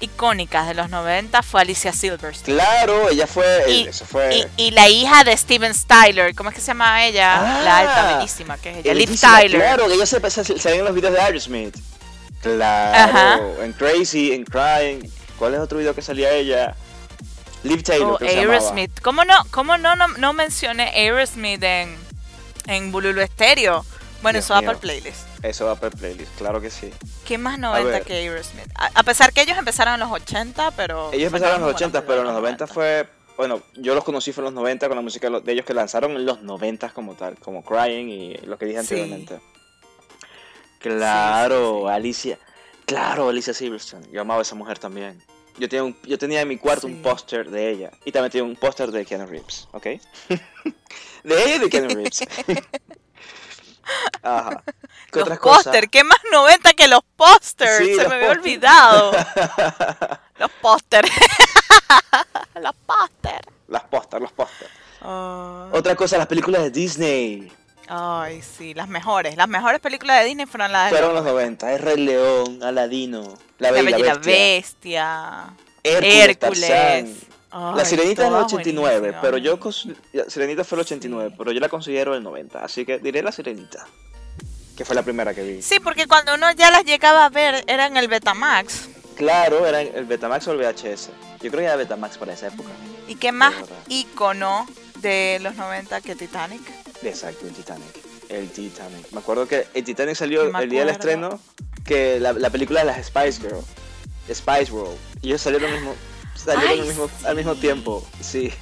icónicas 0.00 0.66
de 0.66 0.74
los 0.74 0.90
90 0.90 1.42
fue 1.42 1.60
Alicia 1.60 1.92
Silverstone. 1.92 2.54
Claro, 2.56 3.08
ella 3.08 3.26
fue. 3.26 3.64
Y- 3.68 3.86
eso 3.88 4.04
fue. 4.04 4.46
Y, 4.56 4.64
y 4.66 4.70
la 4.72 4.88
hija 4.88 5.22
de 5.24 5.36
Steven 5.36 5.72
Styler, 5.74 6.34
¿cómo 6.34 6.50
es 6.50 6.54
que 6.56 6.60
se 6.60 6.68
llama 6.68 7.04
ella? 7.06 7.36
Ah, 7.40 7.62
la 7.62 7.78
alta, 7.78 8.16
bellísima, 8.16 8.58
que 8.58 8.70
es 8.70 8.76
ella. 8.78 8.94
Liv 8.94 9.18
Tyler. 9.20 9.60
Claro, 9.60 9.86
que 9.86 9.94
ella 9.94 10.06
se 10.06 10.30
se- 10.30 10.58
salía 10.58 10.80
en 10.80 10.84
los 10.84 10.94
videos 10.94 11.14
de 11.14 11.20
Aerosmith. 11.20 11.76
Claro. 12.40 12.98
Ajá. 13.12 13.40
En 13.64 13.72
Crazy, 13.72 14.32
en 14.32 14.44
Crying. 14.44 15.08
¿Cuál 15.38 15.54
es 15.54 15.60
otro 15.60 15.78
video 15.78 15.94
que 15.94 16.02
salía 16.02 16.30
ella? 16.32 16.74
Liv 17.64 17.82
Taylor, 17.82 18.18
Oh. 18.20 18.24
Aerosmith. 18.24 19.00
¿Cómo 19.00 19.24
no, 19.24 19.34
cómo 19.50 19.76
no, 19.78 19.94
no, 19.96 20.08
no 20.08 20.32
mencioné 20.32 20.88
Aerosmith 20.90 21.62
en, 21.62 21.96
en 22.66 22.90
Bululu 22.92 23.20
Estéreo? 23.20 23.84
Bueno, 24.22 24.36
Dios 24.38 24.44
eso 24.46 24.54
va 24.54 24.60
para 24.60 24.72
el 24.72 24.78
playlist. 24.78 25.26
Eso 25.42 25.66
va 25.66 25.74
para 25.74 25.88
el 25.88 25.98
playlist, 25.98 26.30
claro 26.38 26.60
que 26.60 26.70
sí. 26.70 26.92
¿Qué 27.26 27.38
más 27.38 27.58
90 27.58 27.90
ver. 27.90 28.02
que 28.04 28.12
Aerosmith? 28.14 28.68
A, 28.76 28.86
a 28.94 29.02
pesar 29.02 29.32
que 29.32 29.42
ellos 29.42 29.58
empezaron 29.58 29.94
en 29.94 30.00
los 30.00 30.10
80, 30.12 30.70
pero... 30.72 31.10
Ellos 31.12 31.26
empezaron 31.26 31.56
en 31.56 31.62
los 31.62 31.72
fueron 31.72 31.76
80, 31.90 31.98
buenos 32.00 32.06
pero 32.06 32.20
en 32.20 32.26
los 32.26 32.34
videos 32.42 32.58
90 32.58 32.66
fue. 32.68 33.08
Bueno, 33.36 33.62
yo 33.74 33.94
los 33.94 34.04
conocí 34.04 34.32
fue 34.32 34.42
en 34.42 34.46
los 34.46 34.54
90 34.54 34.86
con 34.88 34.96
la 34.96 35.02
música 35.02 35.26
de 35.26 35.30
los- 35.32 35.44
de 35.44 35.52
ellos 35.52 35.64
que 35.64 35.74
lanzaron 35.74 36.12
en 36.12 36.26
los 36.26 36.42
90 36.42 36.90
como 36.90 37.14
tal, 37.14 37.36
como 37.38 37.64
Crying 37.64 38.08
y 38.10 38.36
lo 38.46 38.58
que 38.58 38.66
dije 38.66 38.82
Sí. 38.84 38.94
anteriormente. 38.94 39.40
Claro, 40.78 41.78
sí, 41.80 41.82
sí. 41.86 41.88
Alicia. 41.92 42.38
Claro, 42.86 43.28
Alicia 43.28 43.54
Silverstone. 43.54 44.06
Yo 44.12 44.20
amaba 44.20 44.40
a 44.40 44.42
esa 44.42 44.54
mujer 44.54 44.78
también. 44.78 45.22
Yo 45.62 45.68
tenía, 45.68 45.84
un- 45.84 45.96
yo 46.02 46.18
tenía 46.18 46.40
en 46.40 46.48
mi 46.48 46.58
cuarto 46.58 46.88
Sí. 46.88 46.92
un 46.92 47.02
póster 47.02 47.48
de 47.48 47.70
ella. 47.70 47.90
Y 48.04 48.10
también 48.10 48.32
tenía 48.32 48.42
un 48.44 48.56
póster 48.56 48.90
de 48.90 49.06
Keanu 49.06 49.26
Reeves, 49.26 49.68
¿ok? 49.70 49.84
de 51.22 51.44
ella 51.44 51.54
y 51.54 51.58
de 51.60 51.70
Keanu 51.70 51.88
Reeves. 51.94 52.20
Ajá. 54.24 54.62
¿Qué 55.12 55.20
Los 55.20 55.38
póster, 55.38 55.88
¿qué 55.88 56.02
más 56.02 56.18
90 56.32 56.72
que 56.74 56.88
los 56.88 57.02
pósters? 57.16 57.78
Sí, 57.78 57.94
Se 57.94 58.02
los 58.02 58.08
me 58.08 58.14
había 58.16 58.30
olvidado. 58.30 59.12
los 60.38 60.50
póster. 60.60 61.04
los 62.60 62.74
póster. 62.84 63.40
Las 63.68 63.84
póster, 63.84 64.20
los 64.20 64.32
póster. 64.32 64.68
Ay. 65.02 65.68
Otra 65.78 65.94
cosa, 65.94 66.18
las 66.18 66.26
películas 66.26 66.62
de 66.62 66.70
Disney. 66.72 67.52
Ay, 67.94 68.40
sí, 68.40 68.72
las 68.72 68.88
mejores. 68.88 69.36
Las 69.36 69.48
mejores 69.48 69.78
películas 69.80 70.20
de 70.20 70.24
Disney 70.26 70.46
fueron 70.46 70.72
las 70.72 70.90
de 70.90 70.96
Fueron 70.96 71.14
los 71.14 71.24
90. 71.24 71.72
El 71.74 71.78
Rey 71.78 71.96
León, 71.98 72.62
Aladino, 72.62 73.34
La 73.58 73.70
La 73.70 73.82
Bella, 73.82 73.96
Bella 73.96 74.14
la 74.14 74.14
Bestia, 74.20 74.32
Bestia. 75.44 75.54
Hércules, 75.82 76.14
Hércules. 76.28 76.68
Tarzán. 76.68 77.14
Ay, 77.50 77.74
La 77.76 77.84
Sirenita 77.84 78.22
es 78.22 78.30
del 78.30 78.38
todas 78.38 78.52
89, 78.54 78.98
buenísimas. 78.98 79.20
pero 79.22 79.36
yo 79.36 79.58
la 80.14 80.24
Sirenita 80.30 80.64
fue 80.64 80.76
el 80.76 80.80
89, 80.82 81.28
Sí. 81.30 81.34
pero 81.36 81.52
yo 81.52 81.60
la 81.60 81.68
considero 81.68 82.14
el 82.14 82.22
90, 82.22 82.64
así 82.64 82.86
que 82.86 82.98
diré 82.98 83.22
la 83.22 83.30
Sirenita, 83.30 83.86
que 84.74 84.86
fue 84.86 84.94
la 84.94 85.02
primera 85.02 85.34
que 85.34 85.42
vi. 85.42 85.60
Sí, 85.60 85.78
porque 85.78 86.06
cuando 86.06 86.34
uno 86.34 86.50
ya 86.52 86.70
las 86.70 86.84
llegaba 86.84 87.26
a 87.26 87.28
ver, 87.28 87.62
era 87.66 87.84
en 87.84 87.98
el 87.98 88.08
Betamax. 88.08 88.88
Claro, 89.16 89.66
era 89.66 89.82
el 89.82 90.06
Betamax 90.06 90.48
o 90.48 90.52
el 90.52 90.58
VHS. 90.58 91.10
Yo 91.42 91.50
creo 91.50 91.58
que 91.60 91.64
era 91.64 91.76
Betamax 91.76 92.16
para 92.16 92.32
esa 92.32 92.46
época. 92.46 92.70
¿Y 93.06 93.16
qué 93.16 93.32
más 93.32 93.52
icono 93.88 94.66
de 95.00 95.38
los 95.42 95.54
90 95.56 96.00
que 96.00 96.16
Titanic? 96.16 96.62
Exacto, 97.04 97.46
el 97.46 97.52
Titanic. 97.52 97.86
El 98.28 98.48
Titanic. 98.50 99.10
Me 99.12 99.18
acuerdo 99.20 99.46
que 99.46 99.66
el 99.74 99.84
Titanic 99.84 100.14
salió 100.16 100.42
el 100.58 100.68
día 100.70 100.80
del 100.80 100.90
estreno 100.90 101.40
que 101.84 102.18
la, 102.20 102.32
la 102.32 102.50
película 102.50 102.80
de 102.80 102.86
las 102.86 103.06
Spice 103.06 103.40
Girl, 103.40 103.60
Spice 104.32 104.72
World. 104.72 104.96
Y 105.20 105.28
ellos 105.28 105.40
salieron, 105.42 105.72
mismo, 105.72 105.94
salieron 106.34 106.70
Ay, 106.70 106.80
al, 106.80 106.86
mismo, 106.86 107.10
al 107.24 107.36
mismo 107.36 107.54
tiempo. 107.56 108.06
Sí. 108.20 108.52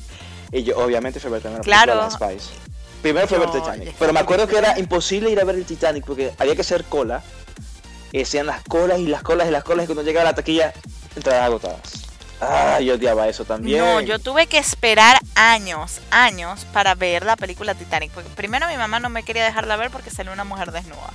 y 0.52 0.62
yo 0.62 0.78
obviamente 0.78 1.20
fui 1.20 1.28
a 1.28 1.32
ver 1.34 1.42
también 1.42 1.58
la 1.60 1.64
Claro. 1.64 1.92
película 2.00 2.28
de 2.28 2.34
las 2.34 2.40
Spice. 2.42 2.60
Primero 3.02 3.26
fue 3.28 3.36
a 3.36 3.40
ver 3.40 3.50
Titanic. 3.50 3.94
Pero 3.98 4.12
me 4.12 4.20
acuerdo 4.20 4.46
que 4.48 4.56
era 4.58 4.78
imposible 4.78 5.30
ir 5.30 5.40
a 5.40 5.44
ver 5.44 5.56
el 5.56 5.64
Titanic 5.64 6.04
porque 6.04 6.32
había 6.38 6.54
que 6.54 6.60
hacer 6.62 6.84
cola. 6.84 7.22
Y 8.12 8.22
hacían 8.22 8.46
las 8.46 8.62
colas 8.64 8.98
y 8.98 9.06
las 9.06 9.22
colas 9.22 9.46
y 9.46 9.52
las 9.52 9.62
colas 9.62 9.84
y 9.84 9.86
cuando 9.86 10.02
llegaba 10.02 10.28
a 10.28 10.32
la 10.32 10.34
taquilla, 10.34 10.72
entradas 11.14 11.44
agotadas. 11.44 11.80
Ah, 12.40 12.80
yo 12.80 12.94
odiaba 12.94 13.28
eso 13.28 13.44
también. 13.44 13.78
No, 13.84 14.00
yo 14.00 14.18
tuve 14.18 14.46
que 14.46 14.56
esperar 14.58 15.18
años, 15.34 16.00
años 16.10 16.64
para 16.72 16.94
ver 16.94 17.24
la 17.24 17.36
película 17.36 17.74
Titanic. 17.74 18.10
Porque 18.12 18.30
primero 18.30 18.66
mi 18.68 18.76
mamá 18.76 18.98
no 18.98 19.10
me 19.10 19.22
quería 19.22 19.44
dejarla 19.44 19.76
ver 19.76 19.90
porque 19.90 20.10
salió 20.10 20.32
una 20.32 20.44
mujer 20.44 20.72
desnuda. 20.72 21.12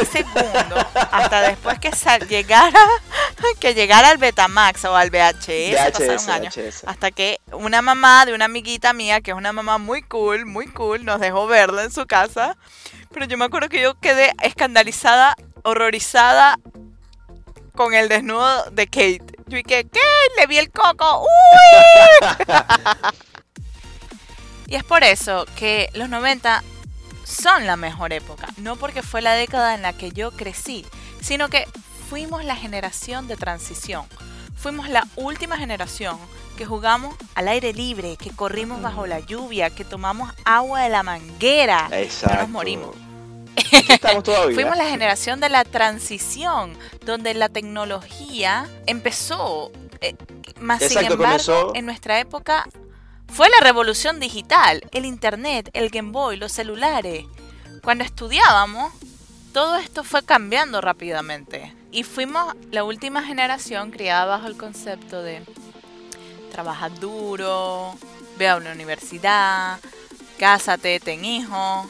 Y 0.00 0.04
segundo, 0.04 0.76
hasta 1.12 1.40
después 1.42 1.78
que 1.78 1.92
sal- 1.92 2.28
llegara, 2.28 2.78
que 3.60 3.74
llegara 3.74 4.10
al 4.10 4.18
Betamax 4.18 4.84
o 4.84 4.94
al 4.96 5.10
VHS, 5.10 5.92
pasaron 5.92 6.30
años. 6.30 6.54
VHS. 6.56 6.84
Hasta 6.86 7.10
que 7.10 7.40
una 7.52 7.80
mamá 7.80 8.26
de 8.26 8.34
una 8.34 8.44
amiguita 8.44 8.92
mía, 8.92 9.20
que 9.22 9.30
es 9.30 9.36
una 9.36 9.52
mamá 9.52 9.78
muy 9.78 10.02
cool, 10.02 10.44
muy 10.44 10.66
cool, 10.66 11.04
nos 11.04 11.20
dejó 11.20 11.46
verla 11.46 11.84
en 11.84 11.90
su 11.90 12.06
casa. 12.06 12.56
Pero 13.12 13.24
yo 13.26 13.38
me 13.38 13.46
acuerdo 13.46 13.70
que 13.70 13.80
yo 13.80 13.94
quedé 13.98 14.32
escandalizada, 14.42 15.36
horrorizada 15.62 16.58
con 17.76 17.94
el 17.94 18.08
desnudo 18.08 18.64
de 18.72 18.86
Kate. 18.86 19.36
Yo 19.46 19.58
dije, 19.58 19.84
¿qué? 19.84 20.00
Le 20.38 20.46
vi 20.46 20.58
el 20.58 20.72
coco. 20.72 21.22
¡Uy! 21.22 22.28
y 24.66 24.74
es 24.74 24.82
por 24.82 25.04
eso 25.04 25.46
que 25.56 25.90
los 25.94 26.08
90 26.08 26.64
son 27.24 27.66
la 27.66 27.76
mejor 27.76 28.12
época. 28.12 28.48
No 28.56 28.76
porque 28.76 29.02
fue 29.02 29.22
la 29.22 29.34
década 29.34 29.74
en 29.74 29.82
la 29.82 29.92
que 29.92 30.10
yo 30.10 30.32
crecí, 30.32 30.84
sino 31.20 31.48
que 31.48 31.68
fuimos 32.08 32.44
la 32.44 32.56
generación 32.56 33.28
de 33.28 33.36
transición. 33.36 34.06
Fuimos 34.56 34.88
la 34.88 35.06
última 35.16 35.58
generación 35.58 36.18
que 36.56 36.64
jugamos 36.64 37.14
al 37.34 37.48
aire 37.48 37.72
libre, 37.72 38.16
que 38.16 38.30
corrimos 38.30 38.80
bajo 38.80 39.06
la 39.06 39.20
lluvia, 39.20 39.70
que 39.70 39.84
tomamos 39.84 40.32
agua 40.44 40.80
de 40.80 40.88
la 40.88 41.02
manguera. 41.02 41.88
Exacto. 41.92 42.36
No 42.36 42.42
nos 42.42 42.50
morimos. 42.50 43.05
Aquí 43.56 43.92
estamos 43.92 44.22
todavía. 44.24 44.54
Fuimos 44.54 44.76
la 44.76 44.84
generación 44.86 45.40
de 45.40 45.48
la 45.48 45.64
transición, 45.64 46.76
donde 47.04 47.34
la 47.34 47.48
tecnología 47.48 48.68
empezó, 48.86 49.70
eh, 50.00 50.14
más 50.60 50.78
sin 50.80 50.88
Exacto, 50.98 51.14
embargo, 51.14 51.44
comenzó- 51.44 51.72
en 51.74 51.86
nuestra 51.86 52.18
época 52.20 52.66
fue 53.32 53.48
la 53.48 53.64
revolución 53.64 54.20
digital, 54.20 54.82
el 54.92 55.04
internet, 55.04 55.70
el 55.72 55.90
Game 55.90 56.12
Boy, 56.12 56.36
los 56.36 56.52
celulares. 56.52 57.24
Cuando 57.82 58.04
estudiábamos, 58.04 58.92
todo 59.52 59.76
esto 59.76 60.04
fue 60.04 60.22
cambiando 60.24 60.80
rápidamente 60.80 61.74
y 61.90 62.02
fuimos 62.02 62.54
la 62.70 62.84
última 62.84 63.22
generación 63.22 63.90
criada 63.90 64.26
bajo 64.26 64.46
el 64.46 64.56
concepto 64.56 65.22
de 65.22 65.42
trabaja 66.52 66.88
duro, 66.88 67.94
ve 68.38 68.48
a 68.48 68.56
una 68.56 68.72
universidad, 68.72 69.78
cásate, 70.38 71.00
ten 71.00 71.24
hijos. 71.24 71.86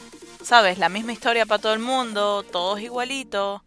¿Sabes? 0.47 0.77
La 0.77 0.87
misma 0.87 1.11
historia 1.11 1.45
para 1.45 1.61
todo 1.61 1.73
el 1.73 1.79
mundo, 1.79 2.41
todos 2.41 2.79
igualitos. 2.79 3.61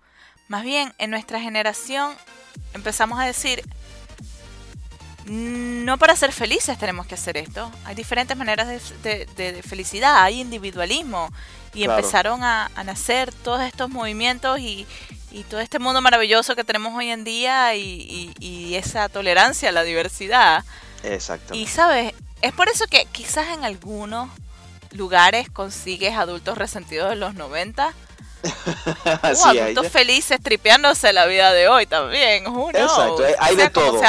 Más 0.49 0.63
bien, 0.63 0.95
en 0.97 1.11
nuestra 1.11 1.39
generación 1.39 2.15
empezamos 2.73 3.21
a 3.21 3.27
decir, 3.27 3.63
no 5.27 5.99
para 5.99 6.17
ser 6.17 6.33
felices 6.33 6.79
tenemos 6.79 7.07
que 7.07 7.17
hacer 7.17 7.37
esto. 7.37 7.71
Hay 7.85 7.95
diferentes 7.95 8.35
maneras 8.35 8.67
de, 9.03 9.63
felicidad, 9.63 10.23
hay 10.23 10.41
individualismo. 10.41 11.29
Y 11.75 11.85
empezaron 11.85 12.43
a, 12.43 12.71
nacer 12.83 13.31
todos 13.31 13.61
estos 13.61 13.91
movimientos 13.91 14.59
y, 14.59 14.87
todo 15.51 15.61
este 15.61 15.81
mundo 15.81 16.01
maravilloso 16.01 16.57
que 16.57 16.65
tenemos 16.65 16.95
hoy 16.97 17.11
en 17.11 17.25
día 17.25 17.75
y, 17.75 18.75
esa 18.75 19.11
tolerancia 19.11 19.69
a 19.69 19.73
la 19.73 19.83
diversidad. 19.83 20.65
Exacto. 21.03 21.55
Y 21.55 21.67
sabes, 21.67 22.15
es 22.41 22.53
por 22.55 22.71
eso 22.71 22.87
que 22.87 23.05
quizás 23.13 23.49
en 23.49 23.67
algunos 23.67 24.31
lugares 24.93 25.51
consigues 25.51 26.17
adultos 26.17 26.59
resentidos 26.59 27.11
de 27.11 27.17
los 27.17 27.35
90. 27.35 27.93
o 29.05 29.47
adultos 29.47 29.89
felices 29.89 30.41
tripeándose 30.43 31.13
la 31.13 31.27
vida 31.27 31.53
de 31.53 31.69
hoy 31.69 31.87
también. 31.87 32.45
Exacto, 32.75 33.23
hay, 33.39 33.57
de 33.57 33.71
todo. 33.71 34.01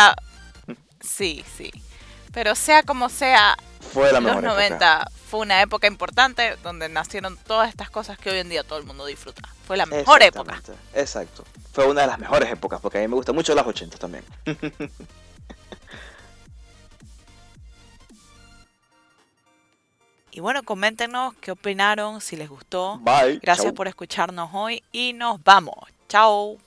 Sí, 1.02 1.44
sí. 1.58 1.72
Pero 2.32 2.56
sea 2.56 2.84
como 2.84 3.10
sea, 3.10 3.58
fue 3.94 4.12
la 4.12 4.22
los 4.22 4.42
90 4.42 5.06
fue 5.32 5.40
una 5.40 5.62
época 5.62 5.88
importante 5.88 6.58
donde 6.62 6.90
nacieron 6.90 7.38
todas 7.38 7.70
estas 7.70 7.90
cosas 7.90 8.18
que 8.18 8.30
hoy 8.30 8.40
en 8.40 8.50
día 8.50 8.64
todo 8.64 8.78
el 8.80 8.86
mundo 8.86 9.06
disfruta. 9.06 9.42
Fue 9.66 9.78
la 9.78 9.86
mejor 9.86 10.22
época. 10.22 10.62
Exacto. 10.94 11.46
Fue 11.72 11.86
una 11.86 12.02
de 12.02 12.08
las 12.08 12.20
mejores 12.20 12.52
épocas 12.52 12.82
porque 12.82 12.98
a 12.98 13.02
mí 13.02 13.08
me 13.08 13.16
gustan 13.16 13.36
mucho 13.36 13.56
las 13.56 13.66
80 13.66 13.98
también. 13.98 14.26
Y 20.32 20.40
bueno, 20.40 20.64
coméntenos 20.64 21.34
qué 21.42 21.52
opinaron, 21.52 22.22
si 22.22 22.36
les 22.38 22.50
gustó. 22.50 23.00
Bye. 23.00 23.40
Gracias 23.42 23.74
por 23.74 23.88
escucharnos 23.88 24.50
hoy 24.54 24.82
y 24.92 25.14
nos 25.14 25.44
vamos. 25.44 25.76
Chao. 26.08 26.58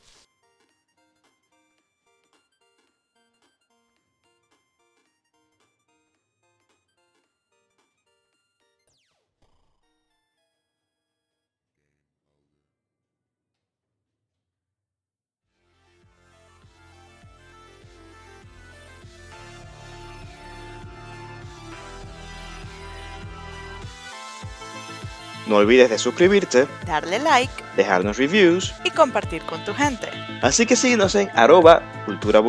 No 25.47 25.57
olvides 25.57 25.91
de 25.91 25.99
suscribirte, 25.99 26.67
darle 26.87 27.19
like, 27.19 27.53
dejarnos 27.77 28.17
reviews 28.17 28.75
y 28.85 28.91
compartir 28.91 29.43
con 29.43 29.63
tu 29.65 29.75
gente. 29.75 30.09
Así 30.41 30.65
que 30.65 30.77
síguenos 30.77 31.15
en 31.15 31.31
arroba 31.35 31.83
cultura 32.07 32.41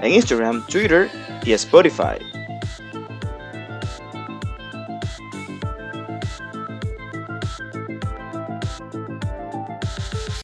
en 0.00 0.12
Instagram, 0.12 0.66
Twitter 0.66 1.10
y 1.44 1.52
Spotify. 1.52 2.33